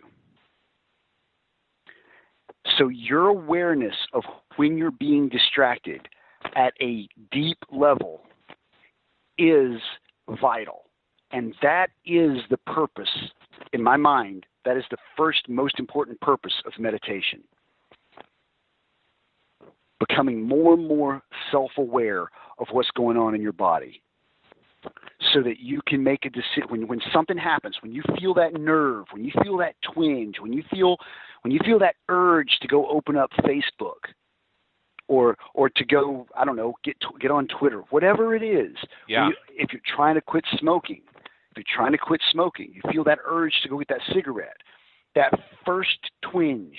So 2.77 2.87
your 2.87 3.27
awareness 3.27 3.95
of 4.13 4.23
when 4.57 4.77
you're 4.77 4.91
being 4.91 5.27
distracted 5.29 6.07
at 6.55 6.73
a 6.81 7.07
deep 7.31 7.57
level 7.71 8.21
is 9.37 9.81
vital. 10.41 10.85
And 11.31 11.53
that 11.61 11.89
is 12.05 12.39
the 12.49 12.57
purpose, 12.65 13.09
in 13.73 13.83
my 13.83 13.97
mind, 13.97 14.45
that 14.65 14.77
is 14.77 14.83
the 14.91 14.97
first 15.17 15.47
most 15.49 15.79
important 15.79 16.19
purpose 16.21 16.53
of 16.65 16.73
meditation. 16.79 17.41
Becoming 19.99 20.41
more 20.41 20.73
and 20.73 20.87
more 20.87 21.21
self 21.51 21.71
aware 21.77 22.29
of 22.57 22.67
what's 22.71 22.89
going 22.91 23.17
on 23.17 23.35
in 23.35 23.41
your 23.41 23.51
body 23.53 24.01
so 25.33 25.41
that 25.43 25.59
you 25.59 25.81
can 25.87 26.01
make 26.01 26.25
a 26.25 26.29
decision 26.29 26.63
when, 26.69 26.87
when 26.87 27.01
something 27.11 27.37
happens 27.37 27.75
when 27.81 27.91
you 27.91 28.01
feel 28.17 28.33
that 28.33 28.53
nerve 28.53 29.05
when 29.11 29.25
you 29.25 29.31
feel 29.43 29.57
that 29.57 29.75
twinge 29.93 30.39
when 30.39 30.53
you 30.53 30.63
feel 30.71 30.95
when 31.41 31.51
you 31.51 31.59
feel 31.65 31.77
that 31.77 31.95
urge 32.07 32.57
to 32.61 32.67
go 32.69 32.87
open 32.87 33.17
up 33.17 33.29
facebook 33.43 34.07
or 35.09 35.35
or 35.53 35.69
to 35.69 35.83
go 35.83 36.25
i 36.37 36.45
don't 36.45 36.55
know 36.55 36.73
get 36.85 36.95
get 37.19 37.29
on 37.29 37.45
twitter 37.47 37.83
whatever 37.89 38.33
it 38.33 38.41
is 38.41 38.73
Yeah. 39.09 39.27
you, 39.27 39.35
if 39.49 39.73
you're 39.73 39.81
trying 39.85 40.15
to 40.15 40.21
quit 40.21 40.45
smoking 40.57 41.01
if 41.51 41.57
you're 41.57 41.63
trying 41.75 41.91
to 41.91 41.97
quit 41.97 42.21
smoking 42.31 42.71
you 42.73 42.81
feel 42.91 43.03
that 43.03 43.19
urge 43.25 43.53
to 43.63 43.69
go 43.69 43.77
get 43.79 43.87
that 43.87 44.01
cigarette 44.13 44.57
that 45.15 45.31
first 45.65 45.99
twinge 46.21 46.77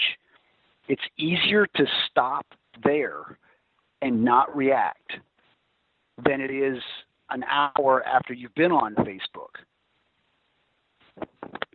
it's 0.88 1.02
easier 1.18 1.66
to 1.76 1.86
stop 2.10 2.46
there 2.82 3.38
and 4.02 4.24
not 4.24 4.54
react 4.54 5.12
than 6.24 6.40
it 6.40 6.50
is 6.50 6.82
an 7.30 7.44
hour 7.44 8.04
after 8.06 8.34
you've 8.34 8.54
been 8.54 8.72
on 8.72 8.94
Facebook. 8.96 9.54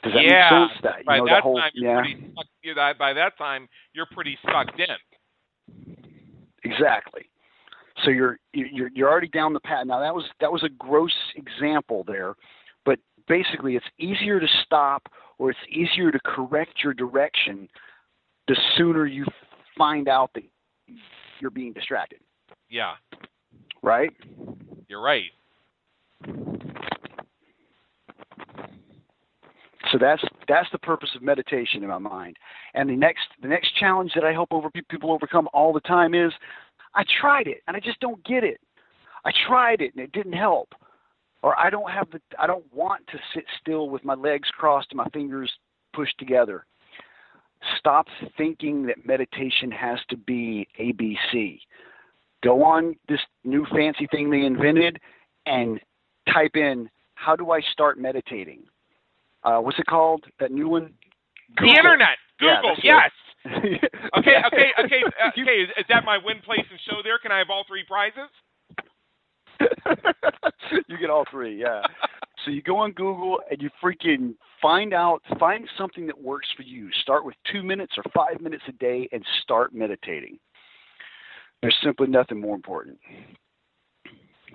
Does 0.03 0.13
that 0.13 0.23
yeah. 0.23 0.49
make 0.51 0.69
sense? 0.69 0.81
That 0.83 1.05
by 1.05 1.17
know, 1.17 1.27
that 1.27 1.43
whole 1.43 1.57
time, 1.57 1.71
you're 1.73 2.05
yeah, 2.05 2.73
stuck, 2.73 2.97
by 2.97 3.13
that 3.13 3.37
time, 3.37 3.67
you're 3.93 4.05
pretty 4.13 4.37
sucked 4.43 4.79
in. 4.79 5.95
exactly. 6.63 7.29
So 8.03 8.11
you're 8.11 8.37
you're 8.53 8.89
you're 8.93 9.09
already 9.09 9.29
down 9.29 9.53
the 9.53 9.59
path. 9.61 9.85
Now 9.85 9.99
that 9.99 10.13
was 10.13 10.25
that 10.41 10.51
was 10.51 10.63
a 10.63 10.69
gross 10.69 11.13
example 11.35 12.03
there, 12.05 12.35
basically 13.27 13.75
it's 13.75 13.85
easier 13.97 14.39
to 14.39 14.47
stop 14.65 15.07
or 15.37 15.49
it's 15.51 15.59
easier 15.69 16.11
to 16.11 16.19
correct 16.25 16.83
your 16.83 16.93
direction 16.93 17.67
the 18.47 18.55
sooner 18.77 19.05
you 19.05 19.25
find 19.77 20.07
out 20.07 20.29
that 20.35 20.43
you're 21.39 21.49
being 21.51 21.73
distracted, 21.73 22.19
Yeah, 22.69 22.93
right? 23.81 24.11
you're 24.87 25.01
right. 25.01 25.23
So 29.91 29.97
that's 29.99 30.23
that's 30.47 30.67
the 30.71 30.79
purpose 30.79 31.09
of 31.15 31.21
meditation 31.21 31.83
in 31.83 31.89
my 31.89 31.97
mind. 31.97 32.37
And 32.73 32.89
the 32.89 32.95
next 32.95 33.27
the 33.41 33.47
next 33.47 33.75
challenge 33.77 34.11
that 34.15 34.23
I 34.23 34.31
help 34.31 34.51
over 34.51 34.69
people 34.89 35.11
overcome 35.11 35.47
all 35.53 35.73
the 35.73 35.79
time 35.81 36.13
is 36.15 36.31
I 36.95 37.03
tried 37.21 37.47
it 37.47 37.61
and 37.67 37.75
I 37.75 37.79
just 37.79 37.99
don't 37.99 38.23
get 38.25 38.43
it. 38.43 38.59
I 39.25 39.31
tried 39.47 39.81
it 39.81 39.93
and 39.95 40.03
it 40.03 40.11
didn't 40.11 40.33
help. 40.33 40.69
Or 41.45 41.57
I 41.59 41.69
don't 41.69 41.91
have 41.91 42.09
the 42.11 42.19
I 42.39 42.47
don't 42.47 42.65
want 42.73 43.05
to 43.07 43.19
sit 43.33 43.45
still 43.61 43.89
with 43.89 44.03
my 44.03 44.15
legs 44.15 44.49
crossed 44.49 44.87
and 44.89 44.97
my 44.97 45.07
fingers 45.13 45.51
pushed 45.93 46.17
together. 46.17 46.65
Stop 47.77 48.07
thinking 48.35 48.87
that 48.87 49.05
meditation 49.05 49.69
has 49.71 49.99
to 50.09 50.17
be 50.17 50.67
ABC. 50.79 51.59
Go 52.43 52.63
on 52.63 52.95
this 53.07 53.19
new 53.43 53.65
fancy 53.73 54.07
thing 54.07 54.29
they 54.29 54.41
invented 54.41 54.99
and 55.45 55.79
type 56.33 56.55
in 56.55 56.89
how 57.13 57.35
do 57.35 57.51
I 57.51 57.61
start 57.61 57.99
meditating? 57.99 58.63
uh, 59.45 59.59
what's 59.59 59.79
it 59.79 59.85
called? 59.85 60.25
That 60.39 60.51
new 60.51 60.67
one? 60.67 60.93
The 61.57 61.67
internet, 61.67 62.17
Google, 62.39 62.75
that's 62.75 62.83
yes. 62.83 63.11
Okay, 64.17 64.41
okay, 64.47 64.69
okay, 64.83 65.01
uh, 65.21 65.29
okay. 65.29 65.57
Is, 65.61 65.69
is 65.77 65.85
that 65.89 66.03
my 66.03 66.17
win, 66.17 66.41
place, 66.43 66.65
and 66.71 66.79
show 66.89 67.01
there? 67.03 67.19
Can 67.19 67.31
I 67.31 67.37
have 67.37 67.51
all 67.51 67.63
three 67.67 67.83
prizes? 67.87 68.31
you 70.87 70.97
get 70.97 71.09
all 71.09 71.25
three, 71.31 71.59
yeah. 71.59 71.81
So 72.43 72.51
you 72.51 72.61
go 72.61 72.77
on 72.77 72.91
Google 72.91 73.39
and 73.49 73.61
you 73.61 73.69
freaking 73.83 74.35
find 74.61 74.93
out, 74.93 75.21
find 75.39 75.67
something 75.77 76.05
that 76.07 76.21
works 76.21 76.47
for 76.55 76.63
you. 76.63 76.89
Start 77.01 77.25
with 77.25 77.35
two 77.51 77.63
minutes 77.63 77.93
or 77.97 78.03
five 78.13 78.41
minutes 78.41 78.63
a 78.67 78.71
day 78.73 79.09
and 79.11 79.23
start 79.41 79.73
meditating. 79.73 80.37
There's 81.61 81.75
simply 81.83 82.07
nothing 82.07 82.39
more 82.39 82.55
important. 82.55 82.99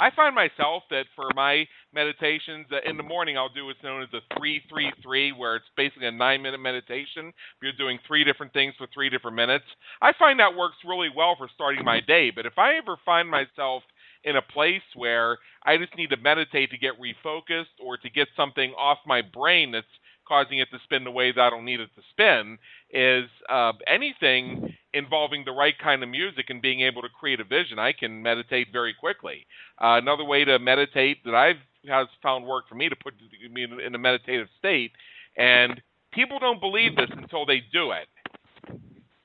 I 0.01 0.11
find 0.17 0.35
myself 0.35 0.85
that 0.91 1.05
for 1.15 1.29
my 1.35 1.67
meditations 1.93 2.67
in 2.87 2.97
the 2.97 3.03
morning, 3.03 3.37
I'll 3.37 3.53
do 3.53 3.67
what's 3.67 3.83
known 3.83 4.03
as 4.03 4.09
a 4.15 4.21
three 4.39 4.63
three 4.71 4.91
three, 5.03 5.31
where 5.31 5.57
it's 5.57 5.67
basically 5.77 6.07
a 6.07 6.13
nine 6.13 6.41
minute 6.41 6.59
meditation. 6.59 7.33
You're 7.63 7.75
doing 7.77 7.99
three 8.07 8.25
different 8.25 8.55
things 8.55 8.73
for 8.79 8.87
three 8.95 9.11
different 9.11 9.37
minutes. 9.37 9.67
I 10.01 10.13
find 10.19 10.41
that 10.41 10.57
works 10.57 10.77
really 10.89 11.11
well 11.15 11.35
for 11.37 11.49
starting 11.55 11.85
my 11.85 12.01
day. 12.01 12.31
But 12.35 12.47
if 12.47 12.57
I 12.57 12.77
ever 12.77 12.97
find 13.05 13.29
myself 13.29 13.83
in 14.25 14.37
a 14.37 14.43
place 14.43 14.83
where 14.95 15.39
I 15.65 15.77
just 15.77 15.97
need 15.97 16.11
to 16.11 16.17
meditate 16.17 16.71
to 16.71 16.79
get 16.79 16.95
refocused 17.01 17.81
or 17.83 17.97
to 17.99 18.11
get 18.11 18.29
something 18.37 18.73
off 18.73 18.99
my 19.07 19.23
brain 19.23 19.73
that's 19.73 19.87
causing 20.31 20.59
it 20.59 20.69
to 20.71 20.79
spin 20.85 21.03
the 21.03 21.11
way 21.11 21.33
that 21.33 21.41
I 21.41 21.51
don't 21.51 21.65
need 21.65 21.81
it 21.81 21.91
to 21.97 22.03
spin, 22.11 22.57
is 22.91 23.29
uh, 23.49 23.73
anything 23.89 24.73
involving 24.95 25.45
the 25.45 25.51
right 25.51 25.75
kind 25.83 26.05
of 26.05 26.09
music 26.09 26.47
and 26.51 26.63
being 26.63 26.83
able 26.83 27.03
to 27.03 27.09
create 27.09 27.41
a 27.41 27.45
vision, 27.45 27.81
I 27.81 27.93
can 27.93 28.23
meditate 28.23 28.69
very 28.73 28.95
quickly. 28.95 29.47
Uh, 29.81 29.99
another 30.01 30.25
way 30.25 30.45
to 30.45 30.59
meditate 30.61 31.25
that 31.25 31.35
I've 31.35 31.57
has 31.89 32.07
found 32.23 32.47
work 32.47 32.69
for 32.69 32.75
me 32.75 32.89
to 32.89 32.97
put 32.97 33.15
me 33.51 33.65
in, 33.65 33.81
in 33.81 33.95
a 33.95 33.99
meditative 33.99 34.49
state, 34.59 34.93
and 35.37 35.81
people 36.13 36.39
don't 36.39 36.61
believe 36.61 36.95
this 36.95 37.11
until 37.11 37.45
they 37.47 37.63
do 37.73 37.93
it, 37.93 38.07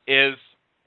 is 0.07 0.35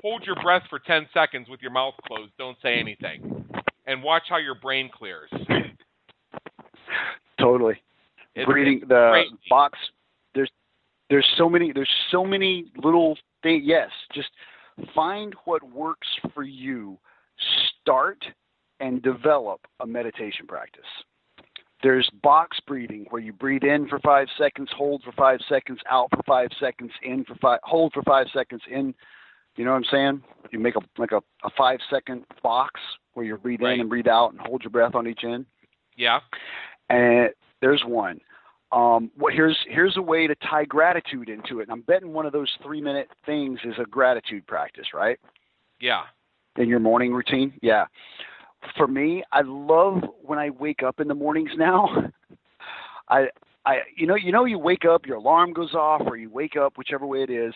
hold 0.02 0.24
your 0.24 0.36
breath 0.36 0.62
for 0.70 0.78
10 0.78 1.08
seconds 1.12 1.48
with 1.48 1.60
your 1.60 1.70
mouth 1.70 1.94
closed. 2.06 2.32
Don't 2.38 2.56
say 2.62 2.78
anything, 2.78 3.44
and 3.88 4.02
watch 4.02 4.24
how 4.28 4.36
your 4.36 4.54
brain 4.54 4.88
clears. 4.92 5.30
Totally. 7.40 7.82
It's- 8.34 8.46
the 8.88 9.08
crazy. 9.10 9.38
box. 9.50 9.78
There's 10.34 10.50
there's 11.10 11.26
so 11.36 11.48
many 11.48 11.72
there's 11.72 11.90
so 12.12 12.24
many 12.24 12.66
little 12.76 13.16
things. 13.42 13.64
Yes, 13.66 13.90
just 14.14 14.28
find 14.94 15.34
what 15.44 15.62
works 15.72 16.06
for 16.34 16.44
you. 16.44 16.98
Start 17.80 18.24
and 18.80 19.02
develop 19.02 19.60
a 19.80 19.86
meditation 19.86 20.46
practice. 20.46 20.84
There's 21.82 22.08
box 22.22 22.58
breathing 22.66 23.06
where 23.10 23.22
you 23.22 23.32
breathe 23.32 23.62
in 23.62 23.88
for 23.88 24.00
five 24.00 24.26
seconds, 24.36 24.68
hold 24.76 25.02
for 25.04 25.12
five 25.12 25.38
seconds, 25.48 25.78
out 25.90 26.08
for 26.10 26.22
five 26.26 26.48
seconds, 26.60 26.90
in 27.02 27.24
for 27.24 27.36
five, 27.36 27.60
hold 27.62 27.92
for 27.92 28.02
five 28.02 28.26
seconds, 28.34 28.62
in. 28.70 28.94
You 29.58 29.64
know 29.64 29.72
what 29.72 29.78
I'm 29.78 29.84
saying? 29.90 30.22
You 30.52 30.60
make 30.60 30.76
a 30.76 30.80
like 30.98 31.10
a, 31.12 31.20
a 31.44 31.50
five 31.58 31.80
second 31.90 32.24
box 32.42 32.80
where 33.14 33.26
you 33.26 33.36
breathe 33.36 33.60
Right. 33.60 33.74
in 33.74 33.80
and 33.80 33.88
breathe 33.88 34.06
out 34.06 34.30
and 34.30 34.40
hold 34.40 34.62
your 34.62 34.70
breath 34.70 34.94
on 34.94 35.06
each 35.08 35.24
end. 35.24 35.46
Yeah. 35.96 36.20
And 36.88 37.30
there's 37.60 37.82
one. 37.84 38.20
Um, 38.70 39.10
well, 39.18 39.34
here's 39.34 39.56
here's 39.66 39.96
a 39.96 40.02
way 40.02 40.28
to 40.28 40.34
tie 40.36 40.64
gratitude 40.64 41.28
into 41.28 41.58
it. 41.58 41.64
And 41.64 41.72
I'm 41.72 41.80
betting 41.80 42.12
one 42.12 42.24
of 42.24 42.32
those 42.32 42.50
three 42.62 42.80
minute 42.80 43.08
things 43.26 43.58
is 43.64 43.74
a 43.80 43.84
gratitude 43.84 44.46
practice, 44.46 44.86
right? 44.94 45.18
Yeah. 45.80 46.02
In 46.56 46.68
your 46.68 46.78
morning 46.80 47.12
routine, 47.12 47.52
yeah. 47.60 47.86
For 48.76 48.86
me, 48.86 49.24
I 49.32 49.40
love 49.44 50.02
when 50.22 50.38
I 50.38 50.50
wake 50.50 50.82
up 50.84 51.00
in 51.00 51.08
the 51.08 51.14
mornings 51.14 51.50
now. 51.56 51.88
I 53.08 53.26
I 53.66 53.78
you 53.96 54.06
know 54.06 54.14
you 54.14 54.30
know 54.30 54.44
you 54.44 54.58
wake 54.58 54.84
up, 54.84 55.04
your 55.04 55.16
alarm 55.16 55.52
goes 55.52 55.74
off, 55.74 56.02
or 56.06 56.16
you 56.16 56.30
wake 56.30 56.56
up, 56.56 56.78
whichever 56.78 57.06
way 57.06 57.22
it 57.24 57.30
is, 57.30 57.54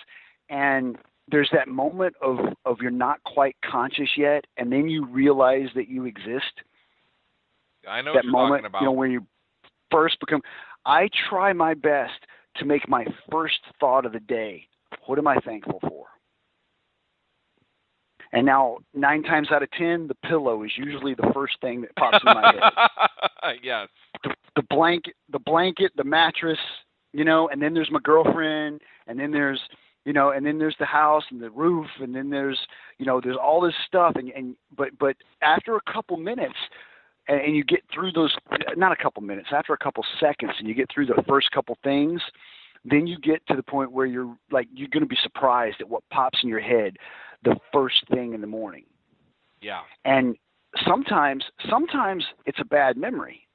and 0.49 0.97
there's 1.29 1.51
that 1.53 1.69
moment 1.69 2.15
of 2.21 2.39
of 2.65 2.79
you're 2.81 2.91
not 2.91 3.23
quite 3.25 3.57
conscious 3.65 4.11
yet, 4.17 4.45
and 4.57 4.73
then 4.73 4.89
you 4.89 5.07
realize 5.07 5.69
that 5.75 5.89
you 5.89 6.05
exist 6.05 6.63
I 7.89 8.03
know 8.03 8.13
that 8.13 8.19
what 8.19 8.25
you're 8.25 8.33
moment, 8.33 8.51
talking 8.63 8.67
about. 8.67 8.81
you 8.81 8.87
know, 8.87 8.93
when 8.93 9.11
you 9.11 9.27
first 9.91 10.19
become. 10.21 10.41
I 10.85 11.09
try 11.29 11.53
my 11.53 11.75
best 11.75 12.27
to 12.57 12.65
make 12.65 12.89
my 12.89 13.07
first 13.31 13.61
thought 13.79 14.05
of 14.05 14.13
the 14.13 14.21
day. 14.21 14.67
What 15.07 15.19
am 15.19 15.29
I 15.29 15.37
thankful 15.37 15.79
for? 15.81 16.07
And 18.33 18.47
now, 18.47 18.79
nine 18.95 19.23
times 19.23 19.49
out 19.53 19.63
of 19.63 19.71
ten, 19.73 20.09
the 20.09 20.17
pillow 20.27 20.65
is 20.65 20.73
usually 20.77 21.15
the 21.15 21.31
first 21.35 21.55
thing 21.61 21.83
that 21.83 21.95
pops 21.97 22.19
in 22.27 22.33
my 22.35 22.53
head. 22.53 23.57
yes. 23.63 23.89
Do 24.25 24.31
the 24.57 24.63
blanket, 24.71 25.15
the 25.31 25.39
blanket, 25.39 25.93
the 25.97 26.05
mattress, 26.05 26.59
you 27.13 27.25
know, 27.25 27.49
and 27.49 27.61
then 27.61 27.75
there's 27.75 27.91
my 27.91 28.01
girlfriend, 28.03 28.81
and 29.07 29.19
then 29.19 29.31
there's 29.31 29.61
you 30.05 30.13
know, 30.13 30.31
and 30.31 30.45
then 30.45 30.59
there's 30.59 30.77
the 30.79 30.87
house 30.87 31.25
and 31.31 31.41
the 31.41 31.51
roof, 31.51 31.87
and 32.01 32.15
then 32.15 32.31
there's 32.31 32.59
you 32.99 33.07
know 33.07 33.21
there's 33.21 33.37
all 33.37 33.61
this 33.61 33.75
stuff, 33.87 34.15
and 34.17 34.31
and 34.31 34.57
but 34.77 34.89
but 34.99 35.17
after 35.43 35.77
a 35.77 35.93
couple 35.93 36.17
minutes, 36.17 36.57
and, 37.29 37.41
and 37.41 37.57
you 37.57 37.65
get 37.65 37.83
through 37.93 38.13
those 38.13 38.35
not 38.77 38.93
a 38.93 38.97
couple 38.97 39.23
minutes, 39.23 39.49
after 39.53 39.73
a 39.73 39.79
couple 39.79 40.05
seconds, 40.19 40.53
and 40.59 40.69
you 40.69 40.75
get 40.75 40.89
through 40.93 41.07
the 41.07 41.23
first 41.29 41.51
couple 41.53 41.77
things, 41.85 42.21
then 42.85 43.07
you 43.07 43.19
get 43.19 43.47
to 43.47 43.57
the 43.57 43.63
point 43.63 43.93
where 43.93 44.07
you're 44.07 44.37
like 44.51 44.67
you're 44.75 44.89
going 44.89 45.03
to 45.03 45.09
be 45.09 45.19
surprised 45.23 45.77
at 45.81 45.89
what 45.89 46.03
pops 46.11 46.41
in 46.43 46.49
your 46.49 46.61
head 46.61 46.97
the 47.45 47.57
first 47.73 48.05
thing 48.11 48.35
in 48.35 48.41
the 48.41 48.47
morning. 48.47 48.85
Yeah. 49.61 49.81
And 50.05 50.37
sometimes 50.87 51.45
sometimes 51.69 52.25
it's 52.47 52.59
a 52.61 52.65
bad 52.65 52.97
memory. 52.97 53.47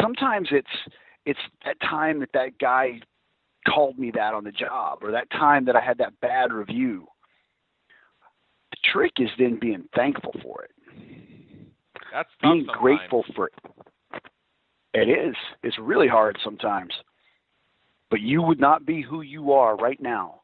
Sometimes 0.00 0.48
it's 0.50 0.66
it's 1.24 1.40
that 1.64 1.80
time 1.80 2.20
that 2.20 2.30
that 2.34 2.58
guy 2.58 3.00
called 3.68 3.98
me 3.98 4.10
that 4.14 4.34
on 4.34 4.44
the 4.44 4.52
job 4.52 4.98
or 5.02 5.10
that 5.12 5.30
time 5.30 5.64
that 5.66 5.76
I 5.76 5.80
had 5.80 5.98
that 5.98 6.18
bad 6.20 6.52
review. 6.52 7.06
The 8.70 8.76
trick 8.92 9.12
is 9.18 9.28
then 9.38 9.58
being 9.60 9.84
thankful 9.94 10.34
for 10.42 10.64
it. 10.64 10.70
That's 12.12 12.28
being 12.42 12.66
sometimes. 12.66 12.78
grateful 12.80 13.24
for 13.34 13.46
it. 13.46 13.54
It 14.94 15.08
is. 15.08 15.34
It's 15.62 15.78
really 15.78 16.08
hard 16.08 16.36
sometimes. 16.44 16.92
But 18.10 18.20
you 18.20 18.42
would 18.42 18.60
not 18.60 18.84
be 18.84 19.00
who 19.00 19.22
you 19.22 19.52
are 19.52 19.76
right 19.76 20.00
now. 20.00 20.42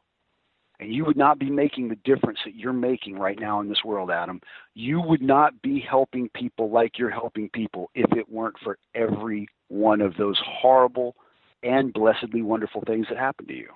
And 0.79 0.93
you 0.93 1.03
would 1.05 1.17
not 1.17 1.39
be 1.39 1.49
making 1.49 1.89
the 1.89 1.97
difference 1.97 2.39
that 2.45 2.55
you're 2.55 2.71
making 2.71 3.19
right 3.19 3.37
now 3.37 3.59
in 3.59 3.67
this 3.67 3.83
world, 3.83 4.09
Adam. 4.09 4.39
You 4.75 5.01
would 5.01 5.21
not 5.21 5.61
be 5.61 5.79
helping 5.79 6.29
people 6.33 6.71
like 6.71 6.97
you're 6.97 7.09
helping 7.09 7.49
people 7.49 7.91
if 7.95 8.09
it 8.17 8.31
weren't 8.31 8.55
for 8.63 8.77
every 8.95 9.47
one 9.67 9.99
of 9.99 10.15
those 10.17 10.39
horrible 10.45 11.15
and 11.63 11.93
blessedly 11.93 12.41
wonderful 12.41 12.83
things 12.85 13.07
that 13.09 13.17
happen 13.17 13.47
to 13.47 13.55
you. 13.55 13.69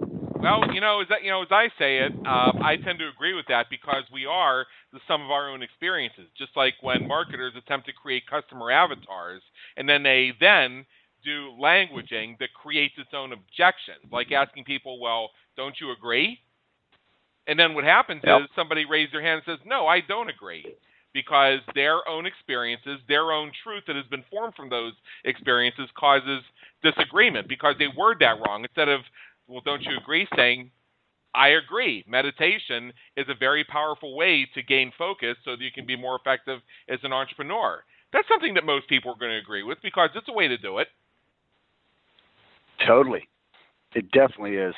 Well, 0.00 0.72
you 0.72 0.80
know, 0.80 1.00
as 1.00 1.08
that, 1.08 1.24
you 1.24 1.30
know, 1.30 1.42
as 1.42 1.48
I 1.50 1.68
say 1.78 1.98
it, 1.98 2.12
um, 2.12 2.62
I 2.62 2.76
tend 2.84 3.00
to 3.00 3.08
agree 3.08 3.34
with 3.34 3.46
that 3.48 3.66
because 3.68 4.04
we 4.12 4.24
are 4.24 4.66
the 4.92 5.00
sum 5.08 5.22
of 5.22 5.30
our 5.30 5.50
own 5.50 5.62
experiences. 5.62 6.28
Just 6.38 6.52
like 6.56 6.74
when 6.80 7.08
marketers 7.08 7.54
attempt 7.56 7.86
to 7.86 7.92
create 7.92 8.22
customer 8.30 8.70
avatars, 8.70 9.42
and 9.76 9.88
then 9.88 10.04
they 10.04 10.32
then 10.38 10.86
do 11.24 11.50
languaging 11.60 12.38
that 12.38 12.50
creates 12.54 12.94
its 12.98 13.10
own 13.12 13.32
objections, 13.32 14.06
like 14.12 14.30
asking 14.30 14.64
people, 14.64 15.00
"Well, 15.00 15.30
don't 15.56 15.74
you 15.80 15.90
agree?" 15.90 16.40
And 17.48 17.58
then 17.58 17.74
what 17.74 17.82
happens 17.82 18.22
yep. 18.24 18.42
is 18.42 18.48
somebody 18.54 18.84
raises 18.84 19.10
their 19.10 19.22
hand 19.22 19.42
and 19.44 19.58
says, 19.58 19.66
"No, 19.66 19.88
I 19.88 20.00
don't 20.00 20.30
agree." 20.30 20.76
Because 21.18 21.58
their 21.74 22.08
own 22.08 22.26
experiences, 22.26 23.00
their 23.08 23.32
own 23.32 23.50
truth 23.64 23.82
that 23.88 23.96
has 23.96 24.04
been 24.06 24.22
formed 24.30 24.54
from 24.54 24.70
those 24.70 24.92
experiences 25.24 25.88
causes 25.98 26.42
disagreement 26.80 27.48
because 27.48 27.74
they 27.76 27.88
word 27.88 28.18
that 28.20 28.36
wrong. 28.46 28.62
Instead 28.62 28.88
of, 28.88 29.00
well, 29.48 29.60
don't 29.64 29.82
you 29.82 29.96
agree, 30.00 30.28
saying, 30.36 30.70
I 31.34 31.48
agree. 31.48 32.04
Meditation 32.06 32.92
is 33.16 33.26
a 33.28 33.34
very 33.34 33.64
powerful 33.64 34.14
way 34.14 34.46
to 34.54 34.62
gain 34.62 34.92
focus 34.96 35.36
so 35.44 35.56
that 35.56 35.60
you 35.60 35.72
can 35.74 35.86
be 35.86 35.96
more 35.96 36.14
effective 36.14 36.60
as 36.88 37.00
an 37.02 37.12
entrepreneur. 37.12 37.82
That's 38.12 38.28
something 38.28 38.54
that 38.54 38.64
most 38.64 38.88
people 38.88 39.10
are 39.10 39.18
going 39.18 39.32
to 39.32 39.38
agree 39.38 39.64
with 39.64 39.78
because 39.82 40.10
it's 40.14 40.28
a 40.28 40.32
way 40.32 40.46
to 40.46 40.56
do 40.56 40.78
it. 40.78 40.86
Totally. 42.86 43.28
It 43.96 44.08
definitely 44.12 44.54
is. 44.54 44.74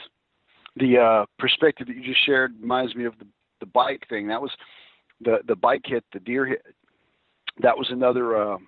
The 0.76 0.98
uh, 0.98 1.26
perspective 1.38 1.86
that 1.88 1.96
you 1.96 2.02
just 2.02 2.24
shared 2.24 2.54
reminds 2.62 2.94
me 2.94 3.04
of 3.04 3.18
the, 3.18 3.26
the 3.60 3.66
bike 3.66 4.06
thing. 4.08 4.28
That 4.28 4.40
was 4.40 4.50
the 5.20 5.38
the 5.46 5.56
bike 5.56 5.82
hit, 5.84 6.04
the 6.12 6.20
deer 6.20 6.46
hit. 6.46 6.62
That 7.62 7.76
was 7.76 7.88
another 7.90 8.36
uh, 8.36 8.58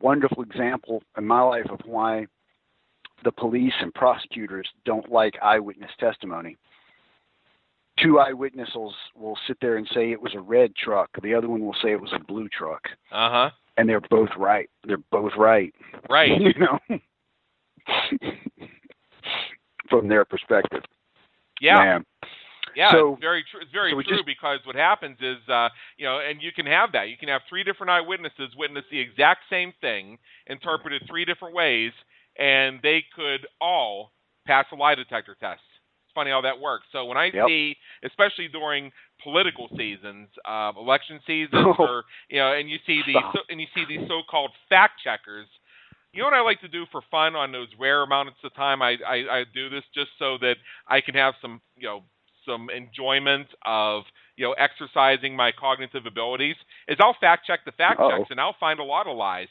wonderful 0.00 0.42
example 0.42 1.02
in 1.16 1.26
my 1.26 1.40
life 1.42 1.66
of 1.70 1.80
why 1.84 2.26
the 3.24 3.32
police 3.32 3.72
and 3.80 3.92
prosecutors 3.94 4.68
don't 4.84 5.10
like 5.10 5.34
eyewitness 5.42 5.90
testimony. 5.98 6.56
Two 7.98 8.18
eyewitnesses 8.18 8.92
will, 9.14 9.38
sit 9.46 9.56
there 9.60 9.76
and 9.76 9.88
say 9.94 10.12
it 10.12 10.20
was 10.20 10.34
a 10.34 10.40
red 10.40 10.76
truck. 10.76 11.08
The 11.22 11.34
other 11.34 11.48
one 11.48 11.64
will 11.64 11.76
say 11.82 11.92
it 11.92 12.00
was 12.00 12.12
a 12.14 12.22
blue 12.22 12.48
truck. 12.48 12.82
Uh 13.10 13.30
huh. 13.30 13.50
And 13.78 13.88
they're 13.88 14.02
both 14.10 14.28
right. 14.36 14.68
They're 14.84 14.98
both 15.10 15.32
right. 15.38 15.72
Right. 16.10 16.30
you 16.40 16.52
know, 16.58 16.78
from 19.88 20.08
their 20.08 20.24
perspective. 20.26 20.82
Yeah. 21.60 21.76
Man. 21.78 22.04
Yeah, 22.76 22.92
so, 22.92 23.14
it's 23.14 23.20
very 23.20 23.42
true. 23.50 23.60
It's 23.62 23.72
very 23.72 23.92
so 23.92 24.02
true 24.02 24.16
just, 24.18 24.26
because 24.26 24.60
what 24.64 24.76
happens 24.76 25.16
is, 25.20 25.38
uh, 25.48 25.70
you 25.96 26.04
know, 26.04 26.20
and 26.20 26.42
you 26.42 26.52
can 26.52 26.66
have 26.66 26.92
that. 26.92 27.08
You 27.08 27.16
can 27.16 27.28
have 27.30 27.40
three 27.48 27.64
different 27.64 27.90
eyewitnesses 27.90 28.54
witness 28.54 28.84
the 28.90 29.00
exact 29.00 29.40
same 29.48 29.72
thing, 29.80 30.18
interpreted 30.46 31.02
three 31.08 31.24
different 31.24 31.54
ways, 31.54 31.92
and 32.38 32.78
they 32.82 33.02
could 33.16 33.46
all 33.62 34.12
pass 34.46 34.66
a 34.72 34.76
lie 34.76 34.94
detector 34.94 35.34
test. 35.40 35.62
It's 36.04 36.14
funny 36.14 36.30
how 36.30 36.42
that 36.42 36.60
works. 36.60 36.84
So 36.92 37.06
when 37.06 37.16
I 37.16 37.30
yep. 37.32 37.46
see, 37.48 37.76
especially 38.04 38.48
during 38.48 38.92
political 39.22 39.68
seasons, 39.74 40.28
uh, 40.46 40.72
election 40.76 41.18
seasons, 41.26 41.76
or 41.78 42.04
you 42.28 42.38
know, 42.38 42.52
and 42.52 42.68
you 42.68 42.76
see 42.86 43.00
these 43.06 43.16
so, 43.32 43.40
and 43.48 43.58
you 43.58 43.66
see 43.74 43.84
these 43.88 44.06
so-called 44.06 44.50
fact 44.68 45.00
checkers. 45.02 45.48
You 46.12 46.22
know 46.22 46.28
what 46.28 46.34
I 46.34 46.40
like 46.40 46.60
to 46.60 46.68
do 46.68 46.84
for 46.92 47.00
fun 47.10 47.36
on 47.36 47.52
those 47.52 47.68
rare 47.78 48.02
amounts 48.02 48.38
of 48.42 48.54
time 48.54 48.80
I, 48.80 48.96
I, 49.06 49.16
I 49.40 49.44
do 49.52 49.68
this 49.68 49.82
just 49.94 50.08
so 50.18 50.38
that 50.40 50.54
I 50.88 51.02
can 51.02 51.14
have 51.14 51.34
some 51.42 51.60
you 51.76 51.88
know 51.88 52.04
some 52.46 52.68
enjoyment 52.70 53.48
of 53.66 54.04
you 54.36 54.44
know 54.46 54.52
exercising 54.52 55.36
my 55.36 55.52
cognitive 55.52 56.06
abilities 56.06 56.56
is 56.88 56.96
I'll 57.00 57.16
fact 57.20 57.46
check 57.46 57.60
the 57.64 57.72
fact 57.72 58.00
Uh-oh. 58.00 58.10
checks 58.18 58.30
and 58.30 58.40
I'll 58.40 58.56
find 58.58 58.80
a 58.80 58.84
lot 58.84 59.06
of 59.06 59.16
lies. 59.16 59.48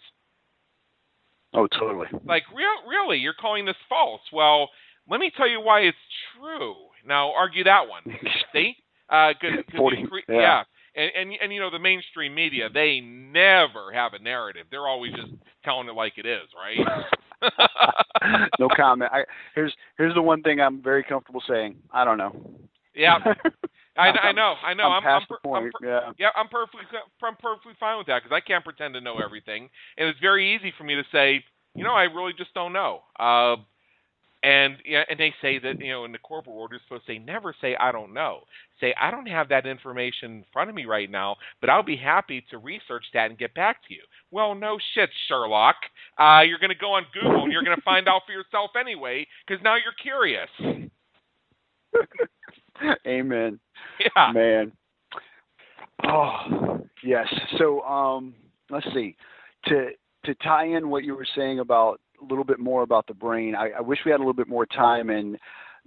Oh, 1.53 1.67
totally. 1.67 2.07
Like 2.25 2.43
real, 2.53 2.89
really, 2.89 3.17
you're 3.17 3.33
calling 3.33 3.65
this 3.65 3.75
false? 3.87 4.21
Well, 4.33 4.69
let 5.09 5.19
me 5.19 5.31
tell 5.35 5.47
you 5.47 5.61
why 5.61 5.81
it's 5.81 5.97
true. 6.37 6.75
Now 7.07 7.31
argue 7.33 7.63
that 7.63 7.87
one. 7.87 8.03
See, 8.53 8.75
uh, 9.09 9.33
cause, 9.39 9.51
cause 9.71 9.77
40, 9.77 10.05
cre- 10.07 10.17
yeah. 10.27 10.39
yeah. 10.39 10.63
And, 10.97 11.11
and 11.15 11.39
and 11.43 11.53
you 11.53 11.59
know 11.59 11.69
the 11.69 11.79
mainstream 11.79 12.33
media 12.33 12.69
they 12.73 13.01
never 13.01 13.91
have 13.93 14.13
a 14.13 14.19
narrative. 14.19 14.67
They're 14.71 14.87
always 14.87 15.11
just 15.11 15.33
telling 15.65 15.89
it 15.89 15.93
like 15.93 16.13
it 16.17 16.25
is, 16.25 16.47
right? 16.55 17.05
no 18.59 18.69
comment. 18.75 19.11
I, 19.13 19.23
here's 19.55 19.73
here's 19.97 20.13
the 20.13 20.21
one 20.21 20.41
thing 20.41 20.61
I'm 20.61 20.81
very 20.81 21.03
comfortable 21.03 21.43
saying. 21.47 21.75
I 21.91 22.05
don't 22.05 22.17
know. 22.17 22.33
Yeah, 22.95 23.17
I, 23.97 24.09
I 24.09 24.31
know, 24.31 24.55
I 24.63 24.73
know. 24.73 24.89
I'm, 24.89 25.05
I'm, 25.05 25.13
I'm, 25.13 25.21
the 25.29 25.37
point. 25.43 25.73
I'm 25.81 25.87
yeah. 25.87 26.11
yeah, 26.17 26.27
I'm 26.35 26.47
perfectly, 26.47 26.81
I'm 27.23 27.35
perfectly 27.37 27.73
fine 27.79 27.97
with 27.97 28.07
that 28.07 28.23
because 28.23 28.35
I 28.35 28.45
can't 28.45 28.63
pretend 28.63 28.93
to 28.93 29.01
know 29.01 29.17
everything, 29.23 29.69
and 29.97 30.07
it's 30.07 30.19
very 30.19 30.55
easy 30.55 30.73
for 30.77 30.83
me 30.83 30.95
to 30.95 31.03
say, 31.11 31.43
you 31.75 31.83
know, 31.83 31.93
I 31.93 32.03
really 32.03 32.33
just 32.37 32.53
don't 32.53 32.73
know. 32.73 33.01
Uh, 33.19 33.57
and 34.45 34.77
yeah, 34.85 35.03
and 35.09 35.19
they 35.19 35.33
say 35.41 35.57
that 35.57 35.79
you 35.79 35.91
know 35.91 36.05
in 36.05 36.11
the 36.11 36.19
corporate 36.19 36.55
world 36.55 36.69
you're 36.71 36.79
supposed 36.87 37.07
to 37.07 37.13
say 37.13 37.17
never 37.17 37.55
say 37.61 37.75
I 37.79 37.91
don't 37.91 38.13
know. 38.13 38.41
Say 38.79 38.93
I 38.99 39.09
don't 39.09 39.27
have 39.27 39.49
that 39.49 39.65
information 39.65 40.31
in 40.31 40.45
front 40.53 40.69
of 40.69 40.75
me 40.75 40.85
right 40.85 41.09
now, 41.09 41.37
but 41.61 41.71
I'll 41.71 41.81
be 41.81 41.97
happy 41.97 42.45
to 42.51 42.59
research 42.59 43.05
that 43.13 43.31
and 43.31 43.39
get 43.39 43.55
back 43.55 43.77
to 43.87 43.95
you. 43.95 44.01
Well, 44.29 44.53
no 44.53 44.77
shit, 44.93 45.09
Sherlock. 45.27 45.77
Uh, 46.19 46.41
you're 46.47 46.59
going 46.59 46.69
to 46.69 46.75
go 46.75 46.93
on 46.93 47.05
Google 47.11 47.43
and 47.43 47.51
you're 47.51 47.63
going 47.63 47.75
to 47.75 47.81
find 47.81 48.07
out 48.07 48.21
for 48.27 48.33
yourself 48.33 48.71
anyway 48.79 49.25
because 49.47 49.63
now 49.63 49.75
you're 49.75 49.95
curious. 49.99 50.49
Amen. 53.07 53.59
Yeah. 53.99 54.31
Man. 54.31 54.71
Oh 56.03 56.81
yes. 57.03 57.27
So 57.57 57.81
um, 57.81 58.33
let's 58.69 58.87
see. 58.93 59.15
To 59.67 59.89
to 60.25 60.35
tie 60.35 60.65
in 60.65 60.89
what 60.89 61.03
you 61.03 61.15
were 61.15 61.27
saying 61.35 61.59
about 61.59 61.99
a 62.21 62.25
little 62.25 62.43
bit 62.43 62.59
more 62.59 62.83
about 62.83 63.07
the 63.07 63.13
brain, 63.13 63.55
I, 63.55 63.71
I 63.77 63.81
wish 63.81 63.99
we 64.05 64.11
had 64.11 64.17
a 64.17 64.23
little 64.23 64.33
bit 64.33 64.47
more 64.47 64.65
time 64.65 65.09
and 65.09 65.37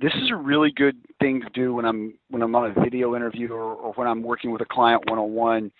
this 0.01 0.13
is 0.23 0.31
a 0.31 0.37
really 0.37 0.71
good 0.71 0.97
thing 1.21 1.41
to 1.41 1.49
do 1.51 1.75
when 1.75 1.85
I'm 1.85 2.15
when 2.31 2.43
I'm 2.43 2.55
on 2.55 2.71
a 2.71 2.81
video 2.81 3.17
interview 3.17 3.53
or, 3.53 3.75
or 3.75 3.93
when 3.95 4.07
I'm 4.07 4.23
working 4.23 4.53
with 4.53 4.63
a 4.63 4.67
client 4.67 5.03
one 5.09 5.19
on 5.19 5.33
one. 5.33 5.73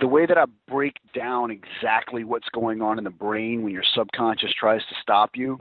The 0.00 0.06
way 0.06 0.26
that 0.26 0.38
I 0.38 0.44
break 0.68 0.94
down 1.12 1.50
exactly 1.50 2.22
what's 2.22 2.48
going 2.50 2.80
on 2.80 2.98
in 2.98 3.04
the 3.04 3.10
brain 3.10 3.64
when 3.64 3.72
your 3.72 3.82
subconscious 3.96 4.52
tries 4.58 4.80
to 4.82 4.94
stop 5.02 5.30
you 5.34 5.58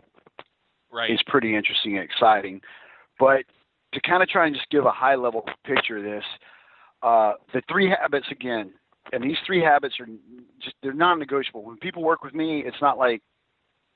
right. 0.94 1.10
is 1.10 1.20
pretty 1.26 1.56
interesting 1.56 1.98
and 1.98 2.04
exciting. 2.04 2.62
But 3.20 3.46
to 3.96 4.02
kind 4.02 4.22
of 4.22 4.30
try 4.30 4.46
and 4.46 4.56
just 4.56 4.70
give 4.70 4.86
a 4.86 4.92
high 4.92 5.16
level 5.16 5.44
picture 5.66 5.98
of 5.98 6.04
this, 6.04 6.24
uh, 7.02 7.34
the 7.54 7.62
three 7.72 7.90
habits 7.90 8.28
again, 8.30 8.72
and 9.12 9.24
these 9.24 9.38
three 9.46 9.64
habits 9.64 9.96
are 10.00 10.08
just 10.62 10.76
they're 10.84 10.94
non-negotiable. 10.94 11.64
When 11.64 11.78
people 11.78 12.04
work 12.04 12.24
with 12.24 12.36
me, 12.36 12.64
it's 12.66 12.78
not 12.82 12.98
like 12.98 13.22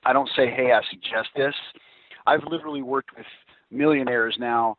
I 0.06 0.14
don't 0.14 0.30
say, 0.36 0.50
"Hey, 0.50 0.72
I 0.72 0.82
suggest 0.90 1.30
this." 1.36 1.54
I've 2.26 2.44
literally 2.50 2.82
worked 2.82 3.16
with 3.16 3.26
millionaires 3.72 4.36
now 4.40 4.78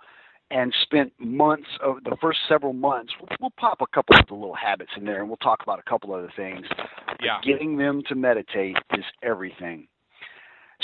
and 0.50 0.74
spent 0.82 1.12
months 1.18 1.68
of 1.82 2.02
the 2.04 2.16
first 2.20 2.38
several 2.48 2.72
months. 2.72 3.12
We'll, 3.20 3.36
we'll 3.40 3.52
pop 3.56 3.80
a 3.80 3.86
couple 3.86 4.16
of 4.16 4.26
the 4.26 4.34
little 4.34 4.54
habits 4.54 4.90
in 4.96 5.04
there, 5.04 5.20
and 5.20 5.28
we'll 5.28 5.36
talk 5.36 5.62
about 5.62 5.78
a 5.78 5.88
couple 5.88 6.12
other 6.12 6.32
things. 6.36 6.66
Yeah. 7.22 7.38
Getting 7.42 7.76
them 7.76 8.02
to 8.08 8.14
meditate 8.14 8.76
is 8.94 9.04
everything. 9.22 9.86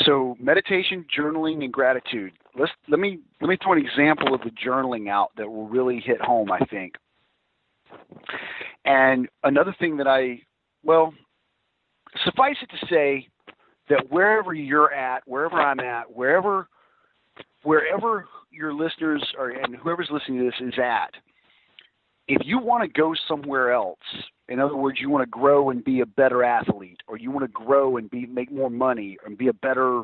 So 0.05 0.37
meditation, 0.39 1.05
journaling, 1.17 1.65
and 1.65 1.73
gratitude. 1.73 2.33
Let's 2.59 2.73
let 2.89 3.01
me 3.01 3.21
let 3.41 3.49
me 3.49 3.57
throw 3.63 3.73
an 3.73 3.85
example 3.85 4.35
of 4.35 4.41
the 4.43 4.51
journaling 4.51 5.09
out 5.09 5.31
that 5.37 5.49
will 5.49 5.69
really 5.69 6.01
hit 6.01 6.21
home. 6.21 6.53
I 6.53 6.59
think. 6.67 6.95
And 8.85 9.29
another 9.43 9.75
thing 9.79 9.97
that 9.97 10.07
I, 10.07 10.41
well, 10.85 11.13
suffice 12.25 12.57
it 12.63 12.71
to 12.71 12.87
say 12.87 13.29
that 13.89 14.11
wherever 14.11 14.55
you're 14.55 14.93
at, 14.93 15.23
wherever 15.27 15.57
I'm 15.57 15.81
at, 15.81 16.11
wherever 16.11 16.69
wherever 17.63 18.27
your 18.51 18.73
listeners 18.73 19.23
are 19.39 19.51
and 19.51 19.77
whoever's 19.77 20.09
listening 20.11 20.39
to 20.39 20.45
this 20.45 20.69
is 20.69 20.79
at, 20.79 21.11
if 22.29 22.43
you 22.45 22.59
want 22.59 22.83
to 22.83 22.89
go 22.89 23.15
somewhere 23.29 23.73
else, 23.73 23.99
in 24.49 24.59
other 24.59 24.77
words, 24.77 24.99
you 25.01 25.11
want 25.11 25.23
to 25.23 25.31
grow 25.31 25.71
and 25.71 25.85
be 25.85 26.01
a 26.01 26.07
better 26.07 26.43
athlete, 26.45 27.01
or 27.07 27.17
you 27.17 27.31
want 27.31 27.45
to 27.45 27.49
grow 27.49 27.97
and 27.97 28.11
be 28.11 28.27
make 28.27 28.51
more 28.51 28.71
money 28.71 29.17
and 29.25 29.39
be 29.39 29.49
a 29.49 29.53
better 29.53 30.03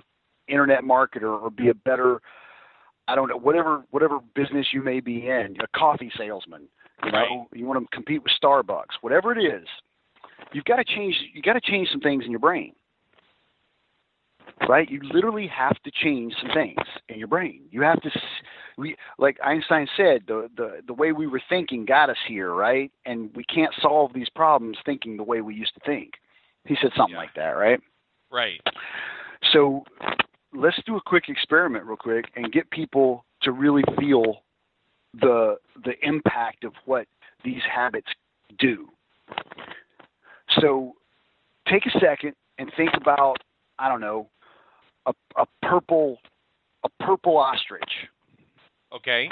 internet 0.48 0.82
marketer 0.82 1.40
or 1.40 1.50
be 1.50 1.68
a 1.68 1.74
better 1.74 2.20
I 3.08 3.14
don't 3.14 3.28
know 3.28 3.36
whatever 3.36 3.84
whatever 3.90 4.18
business 4.34 4.68
you 4.72 4.82
may 4.82 5.00
be 5.00 5.28
in, 5.28 5.56
a 5.60 5.78
coffee 5.78 6.10
salesman, 6.16 6.68
you 7.04 7.10
Right. 7.10 7.28
know, 7.28 7.48
you 7.52 7.66
want 7.66 7.82
to 7.82 7.94
compete 7.94 8.22
with 8.22 8.32
Starbucks, 8.42 9.00
whatever 9.00 9.32
it 9.32 9.42
is, 9.42 9.66
you've 10.52 10.64
got 10.64 10.76
to 10.76 10.84
change 10.84 11.16
you 11.32 11.42
got 11.42 11.54
to 11.54 11.60
change 11.60 11.88
some 11.90 12.00
things 12.00 12.24
in 12.24 12.30
your 12.30 12.40
brain. 12.40 12.74
Right? 14.68 14.88
You 14.88 15.00
literally 15.02 15.48
have 15.48 15.80
to 15.82 15.90
change 15.90 16.34
some 16.40 16.50
things 16.52 16.78
in 17.08 17.18
your 17.18 17.28
brain. 17.28 17.62
You 17.70 17.82
have 17.82 18.00
to 18.02 18.10
we 18.76 18.96
like 19.18 19.38
Einstein 19.44 19.86
said, 19.96 20.22
the 20.26 20.48
the 20.56 20.80
the 20.86 20.94
way 20.94 21.12
we 21.12 21.26
were 21.26 21.42
thinking 21.48 21.84
got 21.84 22.10
us 22.10 22.16
here, 22.26 22.52
right? 22.52 22.90
And 23.04 23.30
we 23.34 23.44
can't 23.44 23.72
solve 23.80 24.12
these 24.14 24.28
problems 24.28 24.78
thinking 24.84 25.16
the 25.16 25.22
way 25.22 25.40
we 25.40 25.54
used 25.54 25.74
to 25.74 25.80
think. 25.80 26.14
He 26.64 26.76
said 26.80 26.90
something 26.96 27.14
Yeah. 27.14 27.18
like 27.20 27.34
that, 27.34 27.50
right? 27.50 27.80
Right. 28.30 28.60
So 29.52 29.84
let's 30.54 30.80
do 30.86 30.96
a 30.96 31.00
quick 31.00 31.28
experiment 31.28 31.84
real 31.84 31.96
quick 31.96 32.26
and 32.36 32.52
get 32.52 32.70
people 32.70 33.24
to 33.42 33.52
really 33.52 33.82
feel 33.98 34.42
the 35.20 35.56
the 35.84 35.94
impact 36.06 36.64
of 36.64 36.72
what 36.84 37.06
these 37.44 37.62
habits 37.70 38.08
do. 38.58 38.88
So 40.60 40.94
take 41.68 41.86
a 41.86 41.98
second 41.98 42.34
and 42.58 42.70
think 42.76 42.90
about 42.96 43.36
I 43.78 43.88
don't 43.88 44.00
know 44.00 44.28
a 45.06 45.12
a 45.36 45.46
purple 45.62 46.18
a 46.84 46.88
purple 47.04 47.36
ostrich. 47.36 48.08
Okay. 48.94 49.28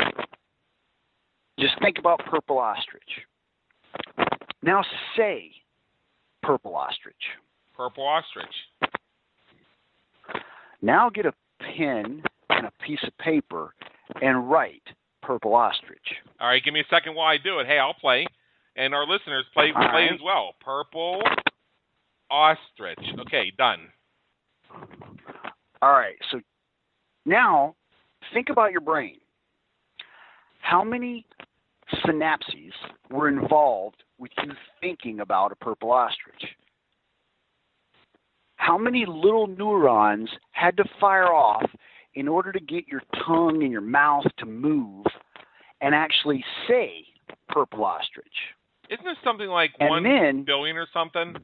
Just 1.59 1.75
think 1.83 1.99
about 1.99 2.21
purple 2.27 2.59
ostrich. 2.59 3.03
Now 4.63 4.83
say 5.17 5.51
purple 6.43 6.75
ostrich. 6.75 7.15
Purple 7.77 8.07
ostrich. 8.07 8.47
Now 10.83 11.11
get 11.11 11.27
a 11.27 11.33
pen 11.61 12.23
and 12.51 12.67
a 12.67 12.73
piece 12.85 13.03
of 13.05 13.17
paper 13.19 13.75
and 14.23 14.51
write 14.51 14.83
purple 15.23 15.55
ostrich. 15.55 15.99
All 16.41 16.49
right, 16.49 16.63
give 16.65 16.75
me 16.75 16.81
a 16.81 16.89
second 16.91 17.15
while 17.15 17.29
I 17.29 17.37
do 17.37 17.59
it. 17.61 17.67
Hey, 17.67 17.79
I'll 17.79 17.95
play, 17.95 18.27
and 18.77 18.95
our 18.95 19.07
listeners 19.07 19.45
play 19.55 19.73
All 19.75 19.83
play 19.91 20.05
right. 20.05 20.13
as 20.13 20.21
well. 20.25 20.55
Purple 20.61 21.23
ostrich. 22.31 22.99
Okay, 23.21 23.53
done. 23.57 23.81
All 25.83 25.93
right, 25.93 26.17
so 26.31 26.41
now 27.27 27.75
think 28.33 28.49
about 28.49 28.73
your 28.73 28.81
brain. 28.81 29.20
How 30.61 30.85
many 30.85 31.27
synapses 32.05 32.73
were 33.11 33.29
involved 33.29 34.03
with 34.19 34.31
you 34.45 34.53
thinking 34.81 35.21
about 35.21 35.53
a 35.53 35.57
purple 35.57 35.91
ostrich? 35.91 36.45
How 38.57 38.77
many 38.77 39.07
little 39.07 39.47
neurons 39.47 40.29
had 40.53 40.77
to 40.77 40.85
fire 41.01 41.33
off 41.33 41.65
in 42.15 42.29
order 42.29 42.53
to 42.53 42.61
get 42.61 42.87
your 42.87 43.03
tongue 43.27 43.63
and 43.63 43.73
your 43.73 43.81
mouth 43.81 44.25
to 44.39 44.47
move 44.47 45.07
and 45.81 45.95
actually 45.95 46.45
say 46.69 47.05
purple 47.49 47.85
ostrich? 47.85 48.27
Isn't 48.91 49.05
this 49.05 49.17
something 49.25 49.49
like 49.49 49.71
And 49.81 49.89
one 49.89 50.03
then 50.03 50.45
billion 50.45 50.77
or 50.77 50.87
something? 50.93 51.35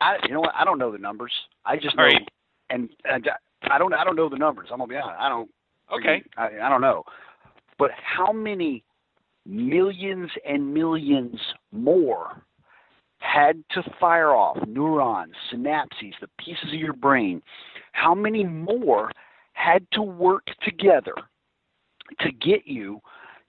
I, 0.00 0.16
you 0.26 0.34
know 0.34 0.40
what? 0.40 0.54
I 0.54 0.64
don't 0.64 0.78
know 0.78 0.90
the 0.90 0.98
numbers. 0.98 1.32
I 1.64 1.76
just 1.76 1.96
know, 1.96 2.04
right. 2.04 2.28
and, 2.70 2.88
and 3.04 3.28
I 3.70 3.78
don't. 3.78 3.94
I 3.94 4.04
don't 4.04 4.16
know 4.16 4.28
the 4.28 4.36
numbers. 4.36 4.68
I'm 4.72 4.78
gonna 4.78 4.88
be 4.88 4.96
honest. 4.96 5.20
I 5.20 5.28
don't. 5.28 5.50
Okay. 5.92 6.22
I, 6.36 6.66
I 6.66 6.68
don't 6.68 6.80
know. 6.80 7.04
But 7.78 7.90
how 7.92 8.32
many 8.32 8.84
millions 9.46 10.30
and 10.48 10.72
millions 10.72 11.38
more 11.72 12.42
had 13.18 13.62
to 13.70 13.82
fire 14.00 14.34
off 14.34 14.58
neurons, 14.66 15.34
synapses, 15.52 16.12
the 16.20 16.28
pieces 16.38 16.72
of 16.72 16.78
your 16.78 16.92
brain? 16.92 17.42
How 17.92 18.14
many 18.14 18.44
more 18.44 19.10
had 19.52 19.86
to 19.92 20.02
work 20.02 20.46
together 20.62 21.14
to 22.20 22.30
get 22.32 22.66
you 22.66 23.00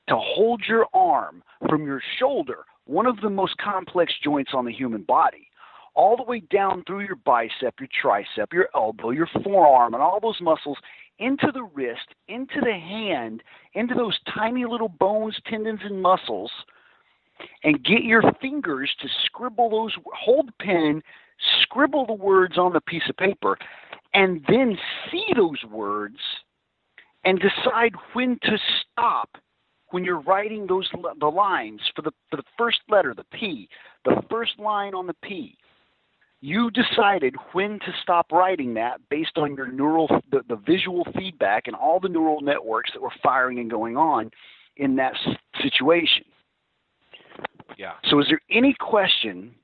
to 0.07 0.15
hold 0.15 0.63
your 0.67 0.85
arm 0.93 1.43
from 1.67 1.85
your 1.85 2.01
shoulder, 2.19 2.59
one 2.85 3.05
of 3.05 3.19
the 3.21 3.29
most 3.29 3.57
complex 3.57 4.13
joints 4.23 4.51
on 4.53 4.65
the 4.65 4.71
human 4.71 5.01
body, 5.01 5.49
all 5.95 6.15
the 6.15 6.23
way 6.23 6.41
down 6.51 6.83
through 6.85 7.01
your 7.01 7.15
bicep, 7.15 7.73
your 7.79 7.89
tricep, 8.03 8.53
your 8.53 8.69
elbow, 8.75 9.09
your 9.09 9.29
forearm, 9.43 9.93
and 9.93 10.03
all 10.03 10.19
those 10.19 10.39
muscles 10.41 10.77
into 11.19 11.51
the 11.53 11.63
wrist, 11.63 12.13
into 12.27 12.61
the 12.61 12.73
hand, 12.73 13.41
into 13.73 13.93
those 13.93 14.17
tiny 14.33 14.65
little 14.65 14.89
bones, 14.89 15.37
tendons, 15.47 15.79
and 15.83 16.01
muscles, 16.01 16.51
and 17.63 17.83
get 17.83 18.03
your 18.03 18.23
fingers 18.41 18.89
to 19.01 19.07
scribble 19.25 19.69
those, 19.69 19.93
hold 20.13 20.49
pen, 20.59 21.01
scribble 21.61 22.05
the 22.05 22.13
words 22.13 22.57
on 22.57 22.73
the 22.73 22.81
piece 22.81 23.03
of 23.09 23.17
paper, 23.17 23.57
and 24.13 24.41
then 24.47 24.77
see 25.11 25.25
those 25.35 25.63
words 25.69 26.17
and 27.25 27.39
decide 27.39 27.93
when 28.13 28.39
to 28.43 28.57
stop 28.81 29.29
when 29.89 30.03
you're 30.03 30.21
writing 30.21 30.67
those 30.67 30.89
the 31.19 31.25
lines 31.27 31.81
for 31.95 32.01
the 32.01 32.11
for 32.29 32.37
the 32.37 32.43
first 32.57 32.79
letter 32.89 33.13
the 33.13 33.25
p 33.31 33.67
the 34.05 34.21
first 34.29 34.57
line 34.59 34.93
on 34.93 35.07
the 35.07 35.15
p 35.21 35.57
you 36.41 36.69
decided 36.71 37.35
when 37.53 37.79
to 37.79 37.93
stop 38.03 38.31
writing 38.31 38.73
that 38.75 38.99
based 39.09 39.37
on 39.37 39.55
your 39.55 39.71
neural 39.71 40.07
the, 40.31 40.41
the 40.47 40.55
visual 40.55 41.05
feedback 41.17 41.67
and 41.67 41.75
all 41.75 41.99
the 41.99 42.09
neural 42.09 42.41
networks 42.41 42.91
that 42.93 43.01
were 43.01 43.13
firing 43.23 43.59
and 43.59 43.69
going 43.69 43.97
on 43.97 44.31
in 44.77 44.95
that 44.97 45.13
situation 45.61 46.23
Yeah. 47.77 47.93
so 48.09 48.19
is 48.19 48.27
there 48.29 48.41
any 48.51 48.75
question 48.79 49.55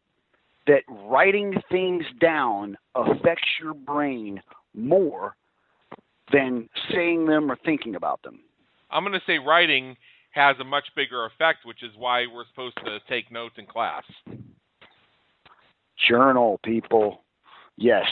that 0.67 0.83
writing 0.87 1.53
things 1.69 2.05
down 2.19 2.77
affects 2.95 3.47
your 3.61 3.73
brain 3.73 4.41
more 4.73 5.35
than 6.31 6.69
saying 6.93 7.25
them 7.25 7.51
or 7.51 7.57
thinking 7.65 7.95
about 7.95 8.21
them 8.23 8.39
I'm 8.89 9.03
going 9.03 9.13
to 9.13 9.25
say 9.25 9.37
writing 9.37 9.95
has 10.31 10.55
a 10.59 10.63
much 10.63 10.85
bigger 10.95 11.25
effect, 11.25 11.59
which 11.65 11.83
is 11.83 11.91
why 11.97 12.25
we're 12.33 12.45
supposed 12.49 12.77
to 12.85 12.99
take 13.09 13.31
notes 13.31 13.55
in 13.57 13.65
class. 13.65 14.03
Journal 16.07 16.59
people. 16.63 17.23
Yes. 17.77 18.05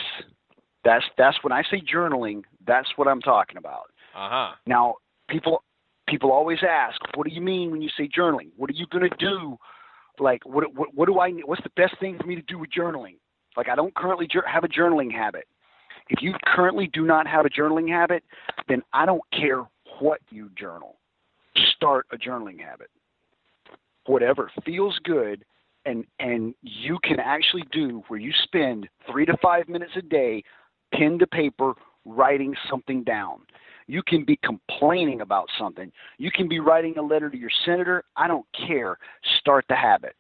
That's 0.86 1.04
that's 1.18 1.38
when 1.44 1.52
i 1.52 1.62
say 1.70 1.82
journaling 1.82 2.44
that's 2.66 2.88
what 2.96 3.08
i'm 3.08 3.20
talking 3.22 3.58
about. 3.58 3.92
Uh 4.16 4.30
huh. 4.30 4.52
now 4.66 4.96
people 5.28 5.64
people 6.08 6.32
always 6.32 6.60
ask 6.68 7.00
what 7.16 7.28
do 7.28 7.34
you 7.34 7.42
mean 7.42 7.70
when 7.72 7.82
you 7.82 7.90
say 7.98 8.08
journaling? 8.08 8.50
What 8.56 8.70
are 8.70 8.74
you 8.74 8.88
going 8.88 9.08
to 9.10 9.16
do? 9.18 9.58
Like 10.20 10.46
what, 10.46 10.74
what 10.74 10.96
what 10.96 11.06
do 11.08 11.20
i 11.20 11.32
what's 11.46 11.64
the 11.64 11.72
best 11.76 12.00
thing 12.00 12.18
for 12.18 12.26
me 12.26 12.36
to 12.36 12.42
do 12.44 12.58
with 12.58 12.70
journaling? 12.72 13.18
Like 13.58 13.68
i 13.70 13.76
don't 13.76 13.94
currently 13.94 14.28
jour- 14.28 14.48
have 14.48 14.64
a 14.64 14.70
journaling 14.70 15.12
habit. 15.12 15.46
If 16.10 16.22
you 16.22 16.34
currently 16.46 16.90
do 16.92 17.06
not 17.06 17.28
have 17.28 17.46
a 17.46 17.50
journaling 17.50 17.90
habit 17.90 18.24
then 18.70 18.82
i 18.94 19.06
don't 19.06 19.24
care 19.34 19.64
what 20.00 20.22
you 20.30 20.50
journal. 20.58 20.96
Start 21.76 22.06
a 22.14 22.18
journaling 22.18 22.60
habit. 22.60 22.90
Whatever 24.06 24.50
feels 24.66 24.98
good 25.04 25.44
and 25.86 26.06
and 26.20 26.54
you 26.62 27.00
can 27.04 27.20
actually 27.20 27.64
do 27.72 28.04
where 28.08 28.20
you 28.20 28.32
spend 28.44 28.88
three 29.10 29.26
to 29.26 29.36
five 29.42 29.68
minutes 29.68 29.94
a 29.96 30.02
day 30.02 30.44
pen 30.94 31.20
to 31.20 31.28
paper 31.28 31.74
writing 32.06 32.56
something 32.70 33.04
down. 33.04 33.40
You 33.88 34.04
can 34.06 34.24
be 34.24 34.40
complaining 34.44 35.22
about 35.22 35.48
something. 35.58 35.92
You 36.18 36.32
can 36.32 36.48
be 36.48 36.60
writing 36.60 36.98
a 36.98 37.02
letter 37.02 37.30
to 37.30 37.38
your 37.38 37.50
senator. 37.66 38.04
I 38.16 38.28
don't 38.28 38.46
care. 38.68 38.98
Start 39.40 39.66
the 39.68 39.76
habit. 39.76 40.16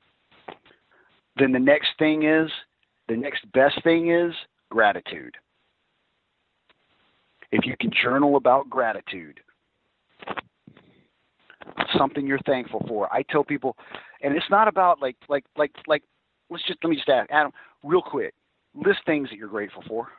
Then 1.37 1.51
the 1.51 1.59
next 1.59 1.89
thing 1.99 2.23
is 2.23 2.49
the 3.07 3.15
next 3.15 3.49
best 3.53 3.81
thing 3.83 4.11
is 4.11 4.33
gratitude. 4.69 5.35
If 7.51 7.65
you 7.65 7.75
can 7.79 7.91
journal 8.03 8.35
about 8.35 8.69
gratitude 8.69 9.39
something 11.97 12.25
you're 12.25 12.39
thankful 12.45 12.83
for. 12.87 13.11
I 13.13 13.23
tell 13.23 13.43
people, 13.43 13.75
and 14.21 14.35
it's 14.35 14.49
not 14.49 14.67
about 14.67 15.01
like 15.01 15.15
like 15.27 15.45
like 15.57 15.71
like. 15.87 16.03
Let's 16.49 16.65
just 16.65 16.79
let 16.83 16.89
me 16.89 16.95
just 16.95 17.09
ask 17.09 17.29
Adam 17.31 17.51
real 17.83 18.01
quick. 18.01 18.33
List 18.73 18.99
things 19.05 19.29
that 19.29 19.37
you're 19.37 19.49
grateful 19.49 19.83
for. 19.87 20.09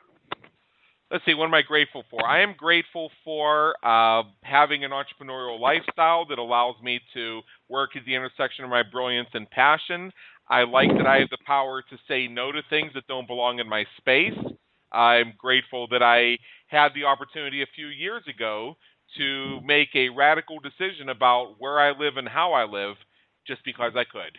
Let's 1.11 1.25
see, 1.25 1.33
what 1.33 1.45
am 1.45 1.53
I 1.53 1.61
grateful 1.61 2.05
for? 2.09 2.25
I 2.25 2.41
am 2.41 2.55
grateful 2.57 3.11
for 3.25 3.75
uh, 3.83 4.23
having 4.43 4.85
an 4.85 4.91
entrepreneurial 4.91 5.59
lifestyle 5.59 6.25
that 6.27 6.39
allows 6.39 6.75
me 6.81 7.01
to 7.13 7.41
work 7.67 7.97
at 7.97 8.05
the 8.05 8.15
intersection 8.15 8.63
of 8.63 8.69
my 8.69 8.81
brilliance 8.81 9.27
and 9.33 9.49
passion. 9.49 10.13
I 10.49 10.63
like 10.63 10.87
that 10.87 11.05
I 11.05 11.19
have 11.19 11.29
the 11.29 11.37
power 11.45 11.81
to 11.81 11.97
say 12.07 12.29
no 12.29 12.53
to 12.53 12.61
things 12.69 12.91
that 12.93 13.07
don't 13.07 13.27
belong 13.27 13.59
in 13.59 13.67
my 13.67 13.83
space. 13.97 14.37
I'm 14.93 15.33
grateful 15.37 15.85
that 15.89 16.01
I 16.01 16.37
had 16.67 16.93
the 16.95 17.03
opportunity 17.03 17.61
a 17.61 17.67
few 17.75 17.87
years 17.87 18.23
ago 18.33 18.75
to 19.17 19.59
make 19.65 19.89
a 19.95 20.09
radical 20.09 20.59
decision 20.59 21.09
about 21.09 21.55
where 21.59 21.79
I 21.79 21.91
live 21.91 22.17
and 22.17 22.27
how 22.27 22.53
I 22.53 22.65
live 22.65 22.95
just 23.47 23.63
because 23.65 23.93
I 23.95 24.03
could. 24.03 24.37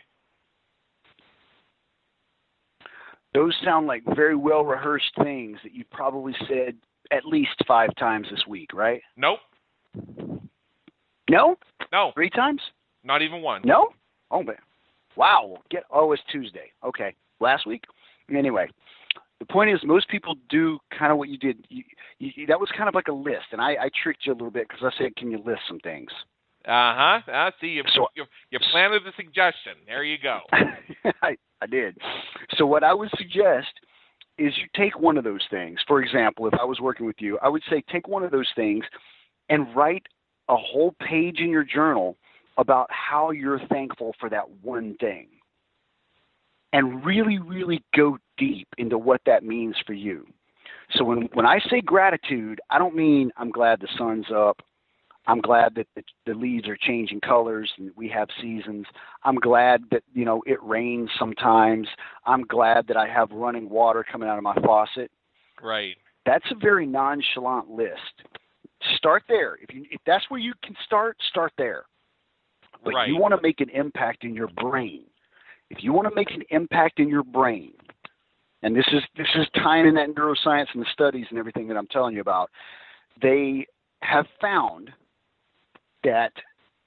Those 3.34 3.54
sound 3.64 3.86
like 3.86 4.02
very 4.14 4.36
well 4.36 4.64
rehearsed 4.64 5.12
things 5.22 5.58
that 5.62 5.72
you've 5.72 5.90
probably 5.90 6.34
said 6.48 6.76
at 7.10 7.24
least 7.24 7.56
five 7.66 7.94
times 7.96 8.26
this 8.30 8.46
week, 8.46 8.72
right? 8.74 9.00
Nope. 9.16 9.38
No? 11.30 11.56
No. 11.92 12.12
Three 12.14 12.30
times? 12.30 12.60
Not 13.04 13.22
even 13.22 13.40
one. 13.42 13.62
No? 13.64 13.88
Oh 14.30 14.42
man. 14.42 14.56
Wow. 15.16 15.58
Get 15.70 15.84
oh 15.90 16.12
it's 16.12 16.22
Tuesday. 16.30 16.72
Okay. 16.84 17.14
Last 17.40 17.66
week? 17.66 17.84
Anyway. 18.34 18.68
The 19.42 19.52
point 19.52 19.70
is 19.70 19.80
most 19.82 20.08
people 20.08 20.36
do 20.48 20.78
kind 20.96 21.10
of 21.10 21.18
what 21.18 21.28
you 21.28 21.36
did. 21.36 21.66
You, 21.68 21.82
you, 22.20 22.46
that 22.46 22.60
was 22.60 22.68
kind 22.76 22.88
of 22.88 22.94
like 22.94 23.08
a 23.08 23.12
list, 23.12 23.46
and 23.50 23.60
I, 23.60 23.70
I 23.72 23.90
tricked 24.00 24.24
you 24.24 24.32
a 24.32 24.34
little 24.34 24.52
bit 24.52 24.68
because 24.68 24.84
I 24.84 24.96
said, 24.96 25.16
"Can 25.16 25.32
you 25.32 25.38
list 25.44 25.62
some 25.66 25.80
things?" 25.80 26.12
Uh 26.64 27.18
huh. 27.26 27.32
Uh, 27.32 27.50
see, 27.60 27.66
you, 27.66 27.82
So- 27.92 28.06
you 28.14 28.24
you 28.52 28.60
planted 28.70 29.02
the 29.04 29.10
suggestion. 29.16 29.72
There 29.84 30.04
you 30.04 30.16
go. 30.22 30.42
I, 31.22 31.36
I 31.60 31.66
did. 31.68 31.98
So 32.56 32.66
what 32.66 32.84
I 32.84 32.94
would 32.94 33.10
suggest 33.18 33.72
is 34.38 34.52
you 34.58 34.68
take 34.76 34.96
one 35.00 35.18
of 35.18 35.24
those 35.24 35.42
things. 35.50 35.80
For 35.88 36.00
example, 36.00 36.46
if 36.46 36.54
I 36.54 36.64
was 36.64 36.78
working 36.78 37.04
with 37.06 37.16
you, 37.18 37.36
I 37.42 37.48
would 37.48 37.64
say 37.68 37.82
take 37.90 38.06
one 38.06 38.22
of 38.22 38.30
those 38.30 38.48
things 38.54 38.84
and 39.48 39.74
write 39.74 40.06
a 40.48 40.56
whole 40.56 40.94
page 41.00 41.40
in 41.40 41.50
your 41.50 41.64
journal 41.64 42.16
about 42.58 42.86
how 42.90 43.32
you're 43.32 43.60
thankful 43.66 44.14
for 44.20 44.30
that 44.30 44.44
one 44.62 44.96
thing. 45.00 45.26
And 46.72 47.04
really, 47.04 47.38
really 47.38 47.82
go 47.94 48.18
deep 48.38 48.68
into 48.78 48.96
what 48.96 49.20
that 49.26 49.44
means 49.44 49.76
for 49.86 49.92
you. 49.92 50.26
So 50.94 51.04
when 51.04 51.28
when 51.34 51.46
I 51.46 51.58
say 51.70 51.80
gratitude, 51.80 52.60
I 52.70 52.78
don't 52.78 52.94
mean 52.94 53.30
I'm 53.36 53.50
glad 53.50 53.80
the 53.80 53.88
sun's 53.96 54.26
up. 54.34 54.60
I'm 55.26 55.40
glad 55.40 55.76
that 55.76 55.86
the, 55.94 56.02
the 56.26 56.34
leaves 56.34 56.66
are 56.68 56.76
changing 56.76 57.20
colors 57.20 57.70
and 57.78 57.92
we 57.96 58.08
have 58.08 58.28
seasons. 58.40 58.86
I'm 59.22 59.36
glad 59.36 59.84
that 59.90 60.02
you 60.12 60.24
know 60.24 60.42
it 60.46 60.62
rains 60.62 61.10
sometimes. 61.18 61.86
I'm 62.26 62.42
glad 62.42 62.86
that 62.88 62.96
I 62.96 63.06
have 63.06 63.30
running 63.30 63.68
water 63.68 64.04
coming 64.10 64.28
out 64.28 64.38
of 64.38 64.42
my 64.42 64.54
faucet. 64.64 65.10
Right. 65.62 65.96
That's 66.26 66.44
a 66.50 66.56
very 66.56 66.86
nonchalant 66.86 67.70
list. 67.70 68.22
Start 68.96 69.22
there. 69.28 69.58
If 69.62 69.74
you 69.74 69.84
if 69.90 70.00
that's 70.06 70.24
where 70.28 70.40
you 70.40 70.54
can 70.64 70.74
start, 70.84 71.16
start 71.30 71.52
there. 71.56 71.84
But 72.84 72.94
Right. 72.94 73.08
you 73.08 73.16
want 73.16 73.32
to 73.34 73.40
make 73.40 73.60
an 73.60 73.70
impact 73.70 74.24
in 74.24 74.34
your 74.34 74.48
brain. 74.48 75.04
If 75.72 75.82
you 75.82 75.94
want 75.94 76.06
to 76.06 76.14
make 76.14 76.30
an 76.32 76.42
impact 76.50 77.00
in 77.00 77.08
your 77.08 77.22
brain, 77.24 77.72
and 78.62 78.76
this 78.76 78.84
is 78.92 79.02
this 79.16 79.26
is 79.34 79.46
tying 79.54 79.86
in 79.86 79.94
that 79.94 80.14
neuroscience 80.14 80.66
and 80.74 80.82
the 80.82 80.86
studies 80.92 81.24
and 81.30 81.38
everything 81.38 81.66
that 81.68 81.78
I'm 81.78 81.86
telling 81.86 82.14
you 82.14 82.20
about, 82.20 82.50
they 83.22 83.66
have 84.02 84.26
found 84.38 84.90
that 86.04 86.32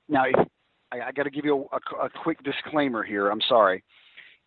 now 0.08 0.26
if 0.26 0.48
I, 0.92 1.08
I 1.08 1.12
got 1.12 1.24
to 1.24 1.32
give 1.32 1.46
you 1.46 1.68
a, 1.72 1.76
a, 1.76 2.06
a 2.06 2.10
quick 2.10 2.44
disclaimer 2.44 3.04
here. 3.04 3.30
I'm 3.30 3.42
sorry. 3.50 3.84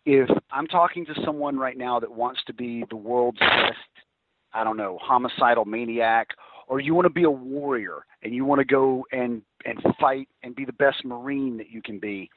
If 0.05 0.29
I'm 0.51 0.67
talking 0.67 1.05
to 1.07 1.13
someone 1.25 1.57
right 1.57 1.77
now 1.77 1.99
that 1.99 2.09
wants 2.09 2.39
to 2.47 2.53
be 2.53 2.85
the 2.89 2.95
world's 2.95 3.39
best, 3.39 4.05
I 4.53 4.63
don't 4.63 4.77
know, 4.77 4.97
homicidal 5.01 5.65
maniac, 5.65 6.29
or 6.69 6.79
you 6.79 6.95
want 6.95 7.07
to 7.07 7.13
be 7.13 7.23
a 7.23 7.29
warrior 7.29 8.05
and 8.23 8.33
you 8.33 8.45
want 8.45 8.59
to 8.59 8.65
go 8.65 9.05
and 9.11 9.41
and 9.65 9.77
fight 9.99 10.29
and 10.43 10.55
be 10.55 10.63
the 10.63 10.73
best 10.73 11.03
marine 11.03 11.57
that 11.57 11.69
you 11.69 11.81
can 11.81 11.99
be, 11.99 12.29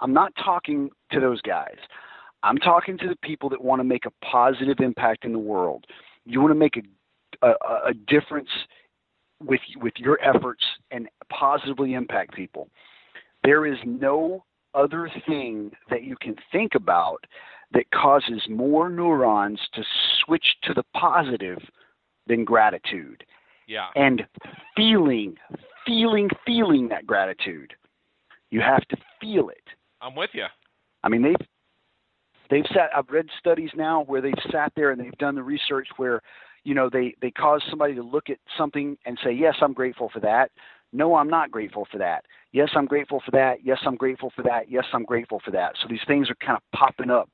I'm 0.00 0.12
not 0.12 0.32
talking 0.42 0.90
to 1.12 1.20
those 1.20 1.40
guys. 1.42 1.76
I'm 2.42 2.58
talking 2.58 2.96
to 2.98 3.08
the 3.08 3.16
people 3.16 3.48
that 3.50 3.62
want 3.62 3.80
to 3.80 3.84
make 3.84 4.06
a 4.06 4.24
positive 4.24 4.78
impact 4.80 5.24
in 5.24 5.32
the 5.32 5.38
world. 5.38 5.84
You 6.24 6.40
want 6.40 6.52
to 6.52 6.58
make 6.58 6.76
a 6.76 6.82
a, 7.42 7.50
a 7.88 7.94
difference 8.06 8.48
with 9.42 9.60
with 9.76 9.94
your 9.96 10.18
efforts 10.22 10.62
and 10.90 11.08
positively 11.30 11.94
impact 11.94 12.34
people. 12.34 12.68
There 13.44 13.66
is 13.66 13.78
no 13.84 14.44
other 14.74 15.10
thing 15.26 15.70
that 15.90 16.02
you 16.04 16.16
can 16.20 16.36
think 16.52 16.74
about 16.74 17.24
that 17.72 17.90
causes 17.90 18.42
more 18.48 18.88
neurons 18.88 19.60
to 19.74 19.82
switch 20.24 20.44
to 20.64 20.74
the 20.74 20.84
positive 20.94 21.58
than 22.26 22.44
gratitude 22.44 23.24
Yeah. 23.66 23.88
and 23.94 24.26
feeling 24.76 25.36
feeling 25.86 26.30
feeling 26.46 26.88
that 26.88 27.06
gratitude. 27.06 27.74
You 28.50 28.60
have 28.60 28.86
to 28.88 28.96
feel 29.20 29.50
it. 29.50 29.64
I'm 30.00 30.14
with 30.14 30.30
you. 30.32 30.46
I 31.02 31.08
mean, 31.08 31.22
they've 31.22 31.46
they've 32.50 32.66
sat. 32.74 32.90
I've 32.96 33.08
read 33.10 33.26
studies 33.38 33.70
now 33.76 34.04
where 34.04 34.20
they've 34.20 34.34
sat 34.50 34.72
there 34.76 34.90
and 34.90 35.00
they've 35.00 35.18
done 35.18 35.34
the 35.34 35.42
research 35.42 35.88
where, 35.96 36.20
you 36.64 36.74
know, 36.74 36.88
they 36.90 37.14
they 37.20 37.30
cause 37.30 37.62
somebody 37.68 37.94
to 37.94 38.02
look 38.02 38.30
at 38.30 38.38
something 38.56 38.96
and 39.06 39.18
say, 39.22 39.32
"Yes, 39.32 39.56
I'm 39.60 39.72
grateful 39.72 40.08
for 40.12 40.20
that." 40.20 40.50
No, 40.92 41.16
I'm 41.16 41.28
not 41.28 41.50
grateful 41.50 41.86
for 41.90 41.98
that. 41.98 42.24
Yes, 42.52 42.70
I'm 42.74 42.86
grateful 42.86 43.20
for 43.22 43.30
that. 43.32 43.58
Yes, 43.62 43.78
I'm 43.84 43.96
grateful 43.96 44.32
for 44.34 44.42
that. 44.44 44.70
Yes, 44.70 44.84
I'm 44.92 45.04
grateful 45.04 45.40
for 45.44 45.50
that. 45.50 45.74
So 45.82 45.88
these 45.88 46.00
things 46.06 46.30
are 46.30 46.34
kind 46.36 46.56
of 46.56 46.62
popping 46.72 47.10
up 47.10 47.28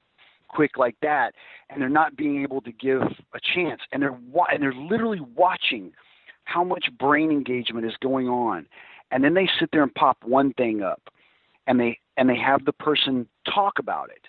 quick 0.49 0.77
like 0.77 0.97
that, 1.03 1.35
and 1.71 1.81
they're 1.81 1.89
not 1.89 2.17
being 2.17 2.43
able 2.43 2.61
to 2.62 2.73
give 2.73 3.03
a 3.03 3.41
chance, 3.55 3.81
and 3.93 4.03
they're 4.03 4.19
wa- 4.31 4.47
and 4.53 4.62
they're 4.62 4.73
literally 4.75 5.21
watching 5.21 5.93
how 6.45 6.62
much 6.62 6.87
brain 6.99 7.31
engagement 7.31 7.87
is 7.87 7.97
going 8.01 8.29
on, 8.29 8.67
and 9.11 9.23
then 9.25 9.35
they 9.35 9.49
sit 9.59 9.71
there 9.73 9.83
and 9.83 9.95
pop 9.95 10.19
one 10.25 10.53
thing 10.55 10.83
up, 10.83 11.03
and 11.67 11.79
they 11.81 11.99
and 12.17 12.29
they 12.29 12.37
have 12.37 12.65
the 12.65 12.73
person 12.73 13.29
talk 13.53 13.79
about 13.79 14.11
it, 14.11 14.29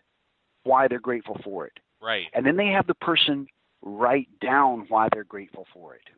why 0.64 0.88
they're 0.88 1.00
grateful 1.00 1.40
for 1.44 1.66
it, 1.68 1.80
Right. 2.02 2.28
and 2.34 2.46
then 2.46 2.58
they 2.58 2.68
have 2.68 2.88
the 2.88 2.96
person 2.96 3.48
write 3.82 4.28
down 4.40 4.86
why 4.90 5.10
they're 5.14 5.24
grateful 5.24 5.68
for 5.74 5.96
it. 5.96 6.10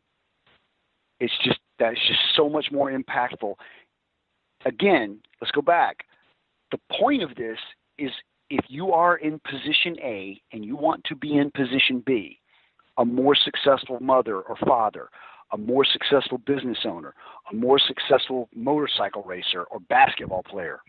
It's 1.20 1.36
just 1.44 1.58
that's 1.78 1.98
just 2.06 2.20
so 2.34 2.48
much 2.48 2.70
more 2.72 2.90
impactful. 2.90 3.54
Again, 4.64 5.20
let's 5.40 5.50
go 5.52 5.62
back. 5.62 6.04
The 6.70 6.80
point 6.98 7.22
of 7.22 7.34
this 7.36 7.58
is 7.98 8.10
if 8.50 8.64
you 8.68 8.92
are 8.92 9.16
in 9.16 9.40
position 9.40 9.96
A 10.02 10.40
and 10.52 10.64
you 10.64 10.76
want 10.76 11.04
to 11.04 11.14
be 11.14 11.36
in 11.36 11.50
position 11.50 12.02
B, 12.04 12.40
a 12.96 13.04
more 13.04 13.34
successful 13.34 13.98
mother 14.00 14.40
or 14.40 14.56
father, 14.56 15.08
a 15.52 15.58
more 15.58 15.84
successful 15.84 16.38
business 16.38 16.78
owner, 16.84 17.14
a 17.50 17.54
more 17.54 17.78
successful 17.78 18.48
motorcycle 18.54 19.22
racer 19.22 19.64
or 19.64 19.80
basketball 19.80 20.42
player, 20.42 20.80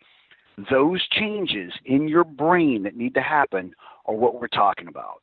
those 0.69 1.05
changes 1.09 1.71
in 1.85 2.07
your 2.07 2.23
brain 2.23 2.83
that 2.83 2.95
need 2.95 3.13
to 3.13 3.21
happen 3.21 3.73
are 4.05 4.15
what 4.15 4.39
we're 4.39 4.47
talking 4.47 4.87
about 4.87 5.21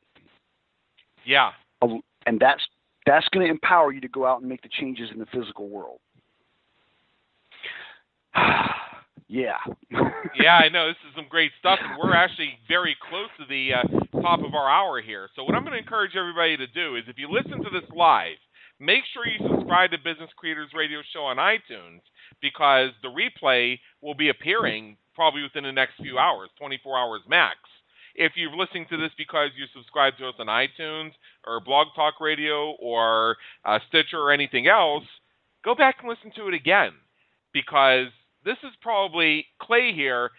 Yeah. 1.25 1.51
and 1.81 2.39
that's 2.39 2.61
that's 3.05 3.27
going 3.29 3.45
to 3.45 3.49
empower 3.51 3.91
you 3.93 4.01
to 4.01 4.07
go 4.09 4.25
out 4.25 4.41
and 4.41 4.49
make 4.49 4.61
the 4.61 4.69
changes 4.69 5.09
in 5.13 5.19
the 5.19 5.25
physical 5.27 5.69
world. 5.69 5.99
yeah. 9.27 9.57
yeah, 10.39 10.57
I 10.57 10.67
know 10.69 10.87
this 10.87 10.97
is 11.07 11.15
some 11.15 11.25
great 11.29 11.51
stuff, 11.59 11.79
and 11.81 11.97
we're 11.97 12.13
actually 12.13 12.59
very 12.67 12.95
close 13.09 13.29
to 13.39 13.45
the 13.47 13.75
uh, 13.75 14.21
top 14.21 14.39
of 14.43 14.53
our 14.53 14.69
hour 14.69 15.01
here. 15.01 15.29
So, 15.35 15.43
what 15.43 15.55
I'm 15.55 15.63
going 15.63 15.73
to 15.73 15.79
encourage 15.79 16.15
everybody 16.17 16.57
to 16.57 16.67
do 16.67 16.95
is, 16.97 17.03
if 17.07 17.17
you 17.17 17.29
listen 17.31 17.63
to 17.63 17.69
this 17.69 17.89
live, 17.95 18.35
make 18.79 19.03
sure 19.13 19.25
you 19.25 19.39
subscribe 19.47 19.91
to 19.91 19.97
Business 20.03 20.29
Creators 20.35 20.69
Radio 20.75 20.99
Show 21.13 21.23
on 21.23 21.37
iTunes 21.37 22.01
because 22.41 22.91
the 23.01 23.09
replay 23.09 23.79
will 24.01 24.13
be 24.15 24.29
appearing 24.29 24.97
probably 25.15 25.41
within 25.41 25.63
the 25.63 25.71
next 25.71 25.93
few 26.01 26.17
hours, 26.17 26.49
24 26.59 26.97
hours 26.97 27.21
max. 27.27 27.57
If 28.15 28.33
you're 28.35 28.55
listening 28.55 28.87
to 28.89 28.97
this 28.97 29.11
because 29.17 29.49
you 29.55 29.65
subscribe 29.73 30.17
to 30.17 30.27
us 30.27 30.35
on 30.39 30.47
iTunes 30.47 31.11
or 31.45 31.59
Blog 31.59 31.87
Talk 31.95 32.15
Radio 32.19 32.71
or 32.79 33.37
uh, 33.63 33.79
Stitcher 33.89 34.19
or 34.19 34.31
anything 34.31 34.67
else, 34.67 35.03
go 35.63 35.75
back 35.75 35.97
and 35.99 36.09
listen 36.09 36.31
to 36.35 36.47
it 36.47 36.53
again 36.53 36.91
because 37.53 38.07
this 38.43 38.57
is 38.63 38.71
probably 38.81 39.45
Clay 39.61 39.93
here. 39.93 40.31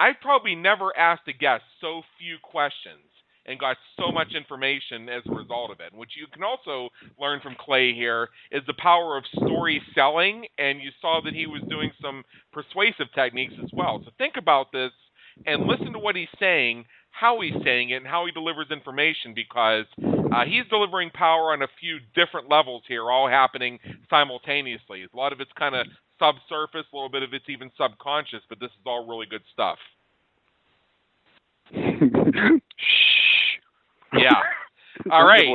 I've 0.00 0.20
probably 0.20 0.56
never 0.56 0.96
asked 0.98 1.28
a 1.28 1.32
guest 1.32 1.62
so 1.80 2.02
few 2.18 2.38
questions 2.42 3.11
and 3.46 3.58
got 3.58 3.76
so 3.98 4.12
much 4.12 4.34
information 4.34 5.08
as 5.08 5.22
a 5.26 5.34
result 5.34 5.70
of 5.70 5.80
it. 5.80 5.92
Which 5.94 6.10
you 6.16 6.26
can 6.32 6.42
also 6.42 6.90
learn 7.20 7.40
from 7.40 7.56
Clay 7.58 7.92
here 7.92 8.28
is 8.50 8.62
the 8.66 8.74
power 8.74 9.16
of 9.16 9.24
story 9.34 9.82
selling, 9.94 10.46
and 10.58 10.80
you 10.80 10.90
saw 11.00 11.20
that 11.24 11.34
he 11.34 11.46
was 11.46 11.62
doing 11.68 11.90
some 12.00 12.22
persuasive 12.52 13.12
techniques 13.14 13.54
as 13.62 13.70
well. 13.72 14.00
So 14.04 14.10
think 14.18 14.34
about 14.36 14.72
this 14.72 14.92
and 15.46 15.66
listen 15.66 15.92
to 15.92 15.98
what 15.98 16.16
he's 16.16 16.28
saying, 16.38 16.84
how 17.10 17.40
he's 17.40 17.54
saying 17.64 17.90
it, 17.90 17.96
and 17.96 18.06
how 18.06 18.26
he 18.26 18.32
delivers 18.32 18.70
information 18.70 19.34
because 19.34 19.86
uh, 19.98 20.44
he's 20.44 20.64
delivering 20.70 21.10
power 21.10 21.52
on 21.52 21.62
a 21.62 21.68
few 21.80 21.98
different 22.14 22.48
levels 22.48 22.82
here, 22.86 23.10
all 23.10 23.28
happening 23.28 23.78
simultaneously. 24.08 25.04
A 25.12 25.16
lot 25.16 25.32
of 25.32 25.40
it's 25.40 25.50
kind 25.58 25.74
of 25.74 25.86
subsurface, 26.18 26.86
a 26.92 26.96
little 26.96 27.10
bit 27.10 27.22
of 27.22 27.34
it's 27.34 27.48
even 27.48 27.70
subconscious, 27.76 28.40
but 28.48 28.60
this 28.60 28.70
is 28.70 28.86
all 28.86 29.06
really 29.06 29.26
good 29.26 29.42
stuff. 29.52 29.78
Yeah. 34.12 34.34
All 35.10 35.26
right. 35.26 35.46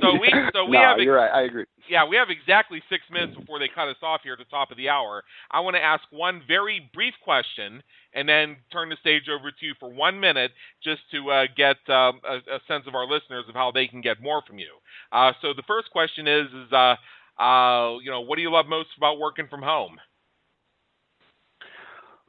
So 0.00 0.12
we 0.20 0.30
so 0.52 0.66
we 0.66 0.72
no, 0.76 0.82
have 0.82 0.96
ex- 0.98 1.04
you're 1.04 1.16
right. 1.16 1.30
I 1.30 1.42
agree. 1.42 1.64
yeah 1.88 2.06
we 2.06 2.16
have 2.16 2.28
exactly 2.30 2.82
six 2.90 3.02
minutes 3.10 3.34
before 3.36 3.58
they 3.58 3.68
cut 3.74 3.88
us 3.88 3.96
off 4.02 4.20
here 4.22 4.34
at 4.34 4.38
the 4.38 4.44
top 4.44 4.70
of 4.70 4.76
the 4.76 4.88
hour. 4.88 5.22
I 5.50 5.60
want 5.60 5.74
to 5.76 5.82
ask 5.82 6.02
one 6.10 6.42
very 6.46 6.90
brief 6.92 7.14
question 7.24 7.82
and 8.12 8.28
then 8.28 8.56
turn 8.70 8.90
the 8.90 8.96
stage 9.00 9.24
over 9.28 9.50
to 9.50 9.66
you 9.66 9.74
for 9.80 9.90
one 9.90 10.20
minute 10.20 10.52
just 10.82 11.00
to 11.12 11.30
uh, 11.30 11.46
get 11.56 11.76
um, 11.88 12.20
a, 12.28 12.36
a 12.54 12.60
sense 12.68 12.84
of 12.86 12.94
our 12.94 13.06
listeners 13.06 13.46
of 13.48 13.54
how 13.54 13.72
they 13.72 13.86
can 13.88 14.00
get 14.00 14.22
more 14.22 14.42
from 14.46 14.58
you. 14.58 14.70
Uh, 15.10 15.32
so 15.40 15.54
the 15.54 15.64
first 15.66 15.90
question 15.90 16.28
is 16.28 16.46
is 16.48 16.72
uh, 16.72 16.94
uh, 17.42 17.98
you 18.02 18.10
know 18.10 18.20
what 18.20 18.36
do 18.36 18.42
you 18.42 18.50
love 18.52 18.66
most 18.68 18.90
about 18.96 19.18
working 19.18 19.48
from 19.48 19.62
home? 19.62 19.96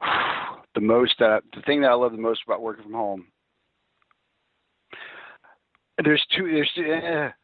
the 0.74 0.80
most 0.80 1.20
uh, 1.20 1.40
the 1.54 1.62
thing 1.62 1.82
that 1.82 1.90
I 1.90 1.94
love 1.94 2.12
the 2.12 2.18
most 2.18 2.40
about 2.46 2.62
working 2.62 2.84
from 2.84 2.94
home 2.94 3.26
There's 6.04 6.24
too 6.36 6.44
there's 6.50 6.70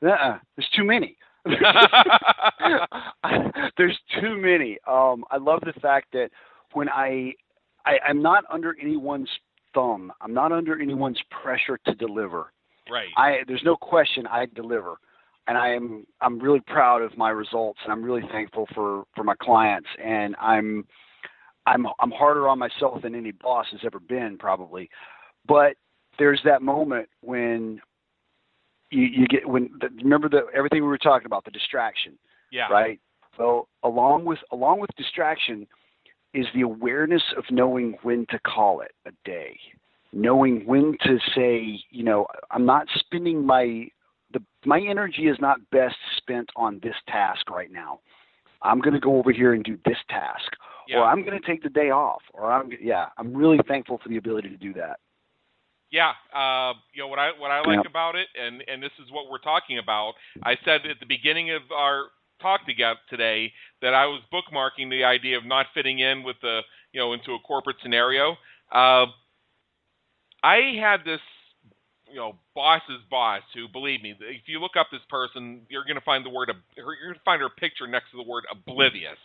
uh, 0.02 0.06
uh, 0.06 0.38
there's 0.56 0.68
too 0.76 0.84
many. 0.84 1.16
there's 3.76 3.98
too 4.20 4.36
many. 4.36 4.78
Um, 4.86 5.24
I 5.30 5.38
love 5.38 5.60
the 5.64 5.72
fact 5.80 6.08
that 6.12 6.30
when 6.72 6.88
I, 6.88 7.32
I 7.86 7.98
I'm 8.06 8.22
not 8.22 8.44
under 8.50 8.76
anyone's 8.80 9.28
thumb. 9.74 10.12
I'm 10.20 10.34
not 10.34 10.52
under 10.52 10.80
anyone's 10.80 11.20
pressure 11.42 11.78
to 11.86 11.94
deliver. 11.94 12.52
Right. 12.90 13.08
I 13.16 13.38
there's 13.46 13.62
no 13.64 13.76
question 13.76 14.26
I 14.26 14.46
deliver, 14.54 14.96
and 15.46 15.56
I 15.56 15.70
am 15.70 16.06
I'm 16.20 16.38
really 16.38 16.60
proud 16.66 17.02
of 17.02 17.16
my 17.16 17.30
results, 17.30 17.78
and 17.84 17.92
I'm 17.92 18.02
really 18.02 18.22
thankful 18.30 18.66
for 18.74 19.04
for 19.14 19.24
my 19.24 19.34
clients, 19.40 19.88
and 20.02 20.36
I'm 20.40 20.84
I'm 21.66 21.86
I'm 22.00 22.10
harder 22.10 22.48
on 22.48 22.58
myself 22.58 23.02
than 23.02 23.14
any 23.14 23.32
boss 23.32 23.66
has 23.70 23.80
ever 23.84 24.00
been 24.00 24.36
probably, 24.38 24.90
but 25.46 25.74
there's 26.18 26.40
that 26.44 26.60
moment 26.60 27.08
when 27.20 27.80
you, 28.92 29.04
you 29.04 29.26
get 29.26 29.48
when 29.48 29.70
the, 29.80 29.88
remember 30.02 30.28
the 30.28 30.42
everything 30.54 30.82
we 30.82 30.88
were 30.88 30.98
talking 30.98 31.26
about 31.26 31.44
the 31.44 31.50
distraction 31.50 32.18
yeah. 32.50 32.68
right 32.68 33.00
so 33.36 33.66
along 33.82 34.24
with 34.24 34.38
along 34.52 34.80
with 34.80 34.90
distraction 34.96 35.66
is 36.34 36.46
the 36.54 36.62
awareness 36.62 37.22
of 37.36 37.44
knowing 37.50 37.96
when 38.02 38.26
to 38.30 38.38
call 38.40 38.80
it 38.80 38.92
a 39.06 39.10
day 39.24 39.58
knowing 40.12 40.64
when 40.66 40.96
to 41.02 41.18
say 41.34 41.80
you 41.90 42.04
know 42.04 42.26
i'm 42.50 42.66
not 42.66 42.86
spending 42.96 43.44
my 43.44 43.86
the 44.32 44.42
my 44.64 44.80
energy 44.80 45.22
is 45.22 45.38
not 45.40 45.58
best 45.70 45.96
spent 46.16 46.48
on 46.56 46.78
this 46.82 46.96
task 47.08 47.50
right 47.50 47.72
now 47.72 47.98
i'm 48.62 48.80
going 48.80 48.94
to 48.94 49.00
go 49.00 49.16
over 49.16 49.32
here 49.32 49.54
and 49.54 49.64
do 49.64 49.78
this 49.86 49.98
task 50.08 50.52
yeah. 50.86 50.98
or 50.98 51.04
i'm 51.04 51.24
going 51.24 51.38
to 51.38 51.46
take 51.46 51.62
the 51.62 51.70
day 51.70 51.90
off 51.90 52.22
or 52.34 52.52
i'm 52.52 52.70
yeah 52.80 53.06
i'm 53.16 53.34
really 53.34 53.58
thankful 53.66 53.98
for 54.02 54.10
the 54.10 54.18
ability 54.18 54.50
to 54.50 54.56
do 54.56 54.72
that 54.74 55.00
yeah, 55.92 56.12
uh, 56.34 56.72
you 56.94 57.02
know 57.02 57.08
what 57.08 57.18
I 57.18 57.30
what 57.38 57.50
I 57.50 57.60
like 57.60 57.86
about 57.86 58.16
it, 58.16 58.26
and 58.34 58.64
and 58.66 58.82
this 58.82 58.92
is 58.98 59.12
what 59.12 59.30
we're 59.30 59.38
talking 59.38 59.78
about. 59.78 60.14
I 60.42 60.56
said 60.64 60.86
at 60.90 60.98
the 60.98 61.06
beginning 61.06 61.50
of 61.50 61.62
our 61.70 62.06
talk 62.40 62.66
together 62.66 62.98
today 63.10 63.52
that 63.82 63.94
I 63.94 64.06
was 64.06 64.22
bookmarking 64.32 64.90
the 64.90 65.04
idea 65.04 65.36
of 65.36 65.44
not 65.44 65.66
fitting 65.74 66.00
in 66.00 66.22
with 66.22 66.36
the 66.40 66.60
you 66.92 67.00
know 67.00 67.12
into 67.12 67.32
a 67.32 67.38
corporate 67.40 67.76
scenario. 67.82 68.32
Uh, 68.72 69.06
I 70.42 70.72
had 70.80 71.04
this 71.04 71.20
you 72.08 72.16
know 72.16 72.36
boss's 72.54 73.04
boss 73.10 73.42
who 73.54 73.68
believe 73.68 74.02
me 74.02 74.14
if 74.18 74.42
you 74.46 74.60
look 74.60 74.76
up 74.78 74.88
this 74.90 75.00
person 75.08 75.62
you're 75.68 75.84
going 75.84 75.96
to 75.96 76.04
find 76.04 76.24
the 76.24 76.30
word 76.30 76.50
you're 76.76 76.84
going 76.84 77.14
to 77.14 77.20
find 77.24 77.40
her 77.40 77.48
picture 77.48 77.86
next 77.86 78.10
to 78.10 78.18
the 78.18 78.28
word 78.28 78.44
oblivious 78.50 79.18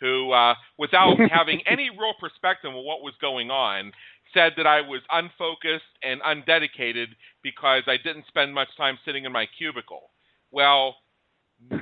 who 0.00 0.30
uh, 0.30 0.54
without 0.78 1.16
having 1.30 1.60
any 1.66 1.90
real 1.90 2.14
perspective 2.20 2.70
on 2.70 2.84
what 2.84 3.02
was 3.02 3.14
going 3.20 3.50
on 3.50 3.92
said 4.32 4.52
that 4.56 4.66
I 4.66 4.80
was 4.80 5.00
unfocused 5.10 5.84
and 6.02 6.20
undedicated 6.22 7.10
because 7.42 7.82
I 7.86 7.96
didn't 7.96 8.26
spend 8.28 8.54
much 8.54 8.68
time 8.76 8.98
sitting 9.04 9.24
in 9.24 9.32
my 9.32 9.46
cubicle. 9.58 10.10
Well, 10.50 10.96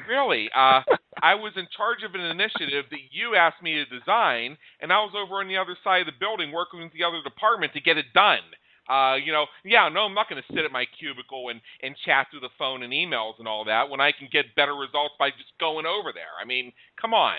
really, 0.09 0.51
uh, 0.55 0.83
I 1.23 1.35
was 1.35 1.53
in 1.57 1.67
charge 1.77 2.03
of 2.05 2.15
an 2.15 2.21
initiative 2.21 2.87
that 2.91 3.01
you 3.11 3.35
asked 3.37 3.63
me 3.63 3.75
to 3.75 3.85
design, 3.87 4.57
and 4.81 4.93
I 4.93 4.99
was 5.01 5.15
over 5.17 5.41
on 5.41 5.49
the 5.49 5.57
other 5.57 5.77
side 5.85 6.01
of 6.01 6.07
the 6.07 6.19
building 6.19 6.53
working 6.53 6.81
with 6.83 6.93
the 6.93 7.05
other 7.05 7.23
department 7.23 7.73
to 7.75 7.81
get 7.81 7.99
it 7.99 8.07
done. 8.15 8.41
Uh, 8.89 9.17
you 9.17 9.33
know, 9.33 9.47
yeah, 9.65 9.89
no, 9.89 10.03
I'm 10.03 10.15
not 10.15 10.29
going 10.29 10.41
to 10.41 10.55
sit 10.55 10.65
at 10.65 10.71
my 10.71 10.85
cubicle 10.99 11.49
and, 11.49 11.61
and 11.83 11.97
chat 12.05 12.29
through 12.31 12.41
the 12.41 12.55
phone 12.57 12.85
and 12.85 12.93
emails 12.93 13.35
and 13.39 13.49
all 13.49 13.65
that 13.65 13.91
when 13.91 14.01
I 14.01 14.13
can 14.13 14.29
get 14.31 14.55
better 14.55 14.75
results 14.75 15.15
by 15.19 15.31
just 15.31 15.51
going 15.59 15.87
over 15.87 16.13
there. 16.13 16.31
I 16.41 16.45
mean, 16.45 16.73
come 17.01 17.15
on. 17.15 17.39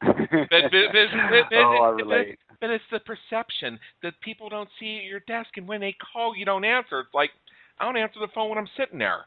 But, 0.30 0.70
but, 0.70 0.92
but, 0.92 1.56
oh, 1.56 1.82
I 1.82 1.88
relate. 1.88 2.38
But 2.60 2.70
it's 2.70 2.84
the 2.90 3.00
perception 3.00 3.78
that 4.02 4.20
people 4.20 4.48
don't 4.48 4.68
see 4.78 4.86
you 4.86 4.98
at 4.98 5.04
your 5.04 5.20
desk, 5.20 5.50
and 5.56 5.68
when 5.68 5.80
they 5.80 5.96
call, 6.12 6.36
you 6.36 6.44
don't 6.44 6.64
answer. 6.64 7.00
It's 7.00 7.14
like 7.14 7.30
I 7.78 7.84
don't 7.84 7.96
answer 7.96 8.20
the 8.20 8.32
phone 8.34 8.50
when 8.50 8.58
I'm 8.58 8.68
sitting 8.76 8.98
there. 8.98 9.24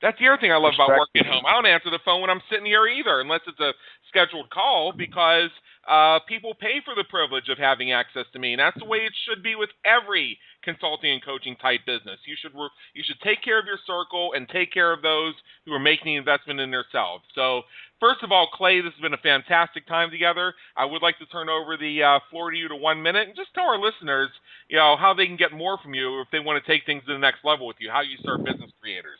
That's 0.00 0.18
the 0.18 0.28
other 0.28 0.40
thing 0.40 0.52
I 0.52 0.56
love 0.56 0.74
about 0.74 0.90
working 0.90 1.26
at 1.26 1.26
home. 1.26 1.42
I 1.46 1.52
don't 1.52 1.66
answer 1.66 1.90
the 1.90 1.98
phone 2.04 2.20
when 2.20 2.30
I'm 2.30 2.42
sitting 2.50 2.66
here 2.66 2.86
either, 2.86 3.20
unless 3.20 3.40
it's 3.48 3.58
a 3.58 3.72
scheduled 4.08 4.48
call, 4.50 4.92
because 4.92 5.50
uh, 5.88 6.20
people 6.28 6.54
pay 6.54 6.80
for 6.84 6.94
the 6.94 7.02
privilege 7.02 7.48
of 7.48 7.58
having 7.58 7.90
access 7.90 8.26
to 8.32 8.38
me, 8.38 8.52
and 8.52 8.60
that's 8.60 8.78
the 8.78 8.84
way 8.84 8.98
it 8.98 9.12
should 9.26 9.42
be 9.42 9.56
with 9.56 9.70
every 9.84 10.38
consulting 10.62 11.12
and 11.12 11.24
coaching 11.24 11.56
type 11.56 11.80
business. 11.86 12.20
You 12.26 12.36
should 12.40 12.54
re- 12.54 12.70
you 12.94 13.02
should 13.02 13.18
take 13.22 13.42
care 13.42 13.58
of 13.58 13.66
your 13.66 13.78
circle 13.86 14.34
and 14.34 14.48
take 14.48 14.70
care 14.72 14.92
of 14.92 15.02
those 15.02 15.34
who 15.64 15.72
are 15.72 15.80
making 15.80 16.06
the 16.06 16.16
investment 16.16 16.60
in 16.60 16.70
themselves. 16.70 17.24
So, 17.34 17.62
first 17.98 18.22
of 18.22 18.30
all, 18.30 18.48
Clay, 18.52 18.80
this 18.80 18.92
has 18.92 19.00
been 19.00 19.14
a 19.14 19.24
fantastic 19.24 19.86
time 19.88 20.10
together. 20.10 20.54
I 20.76 20.84
would 20.84 21.02
like 21.02 21.18
to 21.18 21.26
turn 21.26 21.48
over 21.48 21.76
the 21.76 22.02
uh, 22.02 22.20
floor 22.30 22.50
to 22.50 22.56
you 22.56 22.68
to 22.68 22.76
one 22.76 23.02
minute 23.02 23.26
and 23.26 23.36
just 23.36 23.54
tell 23.54 23.64
our 23.64 23.80
listeners, 23.80 24.30
you 24.68 24.76
know, 24.76 24.96
how 24.96 25.14
they 25.14 25.26
can 25.26 25.36
get 25.36 25.52
more 25.52 25.78
from 25.78 25.94
you 25.94 26.20
if 26.20 26.28
they 26.30 26.38
want 26.38 26.62
to 26.62 26.70
take 26.70 26.86
things 26.86 27.02
to 27.06 27.14
the 27.14 27.18
next 27.18 27.42
level 27.44 27.66
with 27.66 27.76
you, 27.80 27.90
how 27.90 28.02
you 28.02 28.16
serve 28.22 28.44
business 28.44 28.70
creators. 28.80 29.18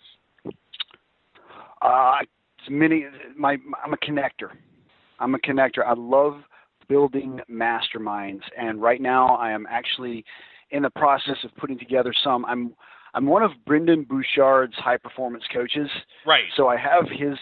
Uh, 1.83 2.17
many. 2.71 3.07
My 3.37 3.57
I'm 3.85 3.93
a 3.93 3.97
connector. 3.99 4.51
I'm 5.21 5.35
a 5.35 5.39
connector. 5.39 5.85
I 5.87 5.95
love 5.95 6.41
building 6.89 7.41
masterminds, 7.51 8.43
and 8.57 8.81
right 8.81 9.01
now 9.01 9.37
I 9.37 9.51
am 9.51 9.67
actually 9.69 10.25
in 10.71 10.83
the 10.83 10.91
process 10.91 11.37
of 11.45 11.55
putting 11.57 11.79
together 11.79 12.13
some. 12.25 12.45
I'm 12.47 12.75
I'm 13.15 13.27
one 13.27 13.43
of 13.43 13.53
Brendon 13.67 14.05
Burchard's 14.05 14.77
high 14.77 14.97
performance 14.97 15.45
coaches, 15.53 15.89
Right. 16.27 16.45
so 16.57 16.69
I 16.69 16.77
have 16.77 17.09
his 17.11 17.39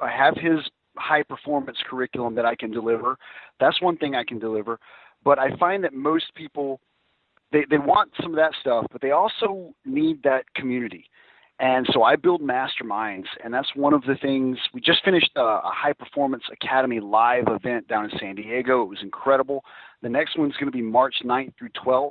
I 0.00 0.10
have 0.10 0.34
his 0.36 0.58
high 0.96 1.22
performance 1.22 1.78
curriculum 1.88 2.34
that 2.34 2.44
I 2.44 2.54
can 2.54 2.70
deliver. 2.70 3.16
That's 3.60 3.80
one 3.80 3.96
thing 3.96 4.14
I 4.14 4.24
can 4.24 4.38
deliver, 4.38 4.78
but 5.24 5.38
I 5.38 5.56
find 5.56 5.82
that 5.84 5.94
most 5.94 6.34
people 6.34 6.80
they 7.52 7.64
they 7.70 7.78
want 7.78 8.10
some 8.20 8.32
of 8.32 8.36
that 8.36 8.52
stuff, 8.60 8.86
but 8.92 9.00
they 9.00 9.10
also 9.10 9.74
need 9.84 10.22
that 10.22 10.44
community. 10.54 11.08
And 11.62 11.86
so 11.92 12.02
I 12.02 12.16
build 12.16 12.42
masterminds, 12.42 13.26
and 13.44 13.54
that's 13.54 13.68
one 13.76 13.94
of 13.94 14.02
the 14.02 14.16
things. 14.20 14.58
We 14.74 14.80
just 14.80 15.04
finished 15.04 15.30
a, 15.36 15.40
a 15.40 15.70
High 15.72 15.92
Performance 15.92 16.42
Academy 16.52 16.98
live 16.98 17.44
event 17.46 17.86
down 17.86 18.04
in 18.04 18.10
San 18.18 18.34
Diego. 18.34 18.82
It 18.82 18.88
was 18.88 18.98
incredible. 19.00 19.62
The 20.02 20.08
next 20.08 20.36
one's 20.36 20.54
going 20.54 20.66
to 20.66 20.76
be 20.76 20.82
March 20.82 21.14
9th 21.24 21.52
through 21.56 21.68
12th. 21.86 22.10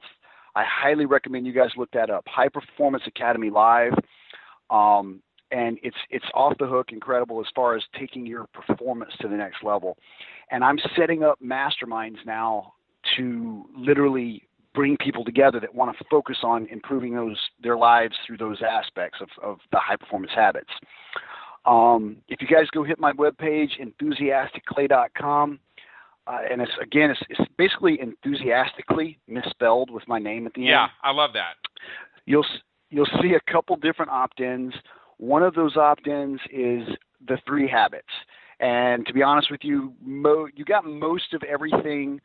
I 0.56 0.64
highly 0.66 1.06
recommend 1.06 1.46
you 1.46 1.52
guys 1.52 1.70
look 1.76 1.92
that 1.92 2.10
up. 2.10 2.24
High 2.28 2.48
Performance 2.48 3.04
Academy 3.08 3.50
live, 3.50 3.92
um, 4.70 5.22
and 5.52 5.78
it's 5.84 5.98
it's 6.10 6.26
off 6.34 6.58
the 6.58 6.68
hook, 6.68 6.94
incredible 6.94 7.42
as 7.42 7.48
far 7.54 7.76
as 7.76 7.84
taking 8.00 8.26
your 8.26 8.48
performance 8.54 9.12
to 9.20 9.28
the 9.28 9.36
next 9.36 9.66
level. 9.66 9.98
And 10.50 10.64
I'm 10.64 10.80
setting 10.98 11.24
up 11.24 11.40
masterminds 11.44 12.26
now 12.26 12.74
to 13.18 13.66
literally 13.78 14.48
bring 14.74 14.98
people 14.98 15.24
together 15.26 15.60
that 15.60 15.74
want 15.74 15.98
to 15.98 16.04
focus 16.10 16.38
on 16.44 16.68
improving 16.68 17.16
those 17.16 17.38
their 17.62 17.78
lives 17.78 18.16
through 18.26 18.38
those 18.38 18.62
aspects 18.68 19.20
of, 19.22 19.30
of 19.44 19.60
the 19.72 19.80
high 19.80 19.96
performance 19.96 20.32
habits. 20.36 20.70
Um, 21.66 22.18
if 22.28 22.42
you 22.42 22.48
guys 22.48 22.68
go 22.72 22.84
hit 22.84 23.00
my 23.00 23.12
webpage, 23.14 23.72
enthusiasticclay.com, 23.80 25.60
uh, 26.28 26.38
and 26.50 26.62
it's 26.62 26.72
again, 26.82 27.12
it's, 27.12 27.20
it's 27.30 27.52
basically 27.58 28.00
enthusiastically 28.00 29.20
misspelled 29.28 29.92
with 29.92 30.08
my 30.08 30.20
name 30.20 30.48
at 30.48 30.54
the 30.54 30.62
Yeah, 30.62 30.84
end. 30.84 30.92
Yeah, 31.04 31.10
I 31.10 31.14
love 31.14 31.32
that. 31.34 31.56
You'll 32.26 32.46
you'll 32.90 33.10
see 33.22 33.34
a 33.34 33.52
couple 33.52 33.76
different 33.76 34.12
opt-ins. 34.12 34.74
One 35.18 35.44
of 35.44 35.54
those 35.54 35.78
opt-ins 35.78 36.40
is 36.52 36.88
the 37.28 37.38
three 37.46 37.68
habits, 37.68 38.08
and 38.60 39.06
to 39.06 39.14
be 39.14 39.22
honest 39.22 39.52
with 39.52 39.62
you, 39.64 39.94
mo- 40.02 40.48
you 40.56 40.66
got 40.66 40.86
most 40.86 41.34
of 41.34 41.44
everything 41.44 42.22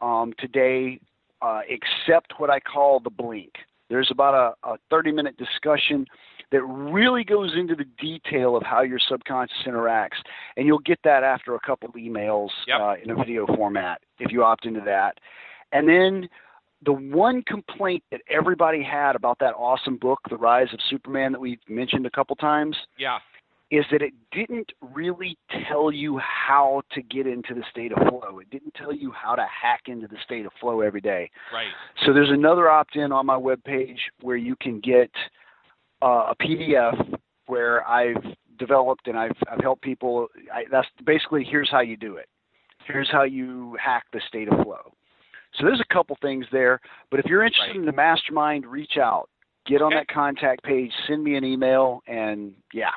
um, 0.00 0.32
today 0.38 1.00
uh, 1.42 1.60
except 1.68 2.34
what 2.38 2.50
I 2.50 2.60
call 2.60 3.00
the 3.00 3.10
blink. 3.10 3.52
There's 3.88 4.10
about 4.10 4.56
a, 4.64 4.68
a 4.68 4.76
30 4.90 5.12
minute 5.12 5.36
discussion 5.36 6.06
that 6.52 6.62
really 6.64 7.22
goes 7.24 7.52
into 7.56 7.74
the 7.76 7.84
detail 8.00 8.56
of 8.56 8.62
how 8.64 8.82
your 8.82 8.98
subconscious 9.08 9.56
interacts. 9.66 10.18
And 10.56 10.66
you'll 10.66 10.78
get 10.80 10.98
that 11.04 11.22
after 11.22 11.54
a 11.54 11.60
couple 11.60 11.88
of 11.88 11.94
emails 11.94 12.50
Yep. 12.66 12.80
uh, 12.80 12.94
in 13.02 13.10
a 13.10 13.14
video 13.14 13.46
format 13.46 14.00
if 14.18 14.32
you 14.32 14.42
opt 14.44 14.66
into 14.66 14.80
that. 14.84 15.18
And 15.72 15.88
then 15.88 16.28
the 16.84 16.92
one 16.92 17.42
complaint 17.42 18.02
that 18.10 18.22
everybody 18.28 18.82
had 18.82 19.14
about 19.14 19.38
that 19.40 19.54
awesome 19.56 19.96
book, 19.96 20.18
The 20.28 20.36
Rise 20.36 20.68
of 20.72 20.80
Superman, 20.88 21.30
that 21.32 21.40
we've 21.40 21.60
mentioned 21.68 22.06
a 22.06 22.10
couple 22.10 22.34
times, 22.36 22.76
Yeah. 22.98 23.18
Is 23.70 23.84
that 23.92 24.02
it 24.02 24.12
didn't 24.32 24.72
really 24.80 25.38
tell 25.68 25.92
you 25.92 26.18
how 26.18 26.82
to 26.92 27.02
get 27.02 27.26
into 27.26 27.54
the 27.54 27.62
state 27.70 27.92
of 27.92 27.98
flow. 28.08 28.40
It 28.40 28.50
didn't 28.50 28.74
tell 28.74 28.92
you 28.92 29.12
how 29.12 29.34
to 29.36 29.46
hack 29.46 29.82
into 29.86 30.08
the 30.08 30.16
state 30.24 30.44
of 30.44 30.52
flow 30.60 30.80
every 30.80 31.00
day. 31.00 31.30
Right. 31.52 31.68
So 32.04 32.12
there's 32.12 32.30
another 32.30 32.68
opt-in 32.68 33.12
on 33.12 33.26
my 33.26 33.36
webpage 33.36 33.98
where 34.22 34.36
you 34.36 34.56
can 34.60 34.80
get 34.80 35.10
uh, 36.02 36.32
a 36.32 36.34
PDF 36.40 37.14
where 37.46 37.86
I've 37.86 38.22
developed 38.58 39.06
and 39.06 39.16
I've 39.18 39.36
I've 39.50 39.60
helped 39.60 39.82
people. 39.82 40.26
I, 40.52 40.64
that's 40.70 40.88
basically 41.04 41.44
here's 41.44 41.70
how 41.70 41.80
you 41.80 41.96
do 41.96 42.16
it. 42.16 42.26
Here's 42.86 43.10
how 43.10 43.22
you 43.22 43.76
hack 43.82 44.04
the 44.12 44.20
state 44.28 44.48
of 44.48 44.64
flow. 44.64 44.92
So 45.58 45.64
there's 45.64 45.80
a 45.80 45.94
couple 45.94 46.16
things 46.22 46.46
there, 46.52 46.80
but 47.10 47.20
if 47.20 47.26
you're 47.26 47.44
interested 47.44 47.70
Right. 47.72 47.76
in 47.80 47.84
the 47.86 47.92
mastermind, 47.92 48.66
reach 48.66 48.96
out. 48.98 49.28
Get 49.66 49.82
on 49.82 49.88
Okay. 49.92 49.96
that 50.00 50.08
contact 50.08 50.62
page, 50.62 50.92
send 51.06 51.22
me 51.22 51.36
an 51.36 51.44
email, 51.44 52.02
and 52.06 52.54
yeah, 52.72 52.90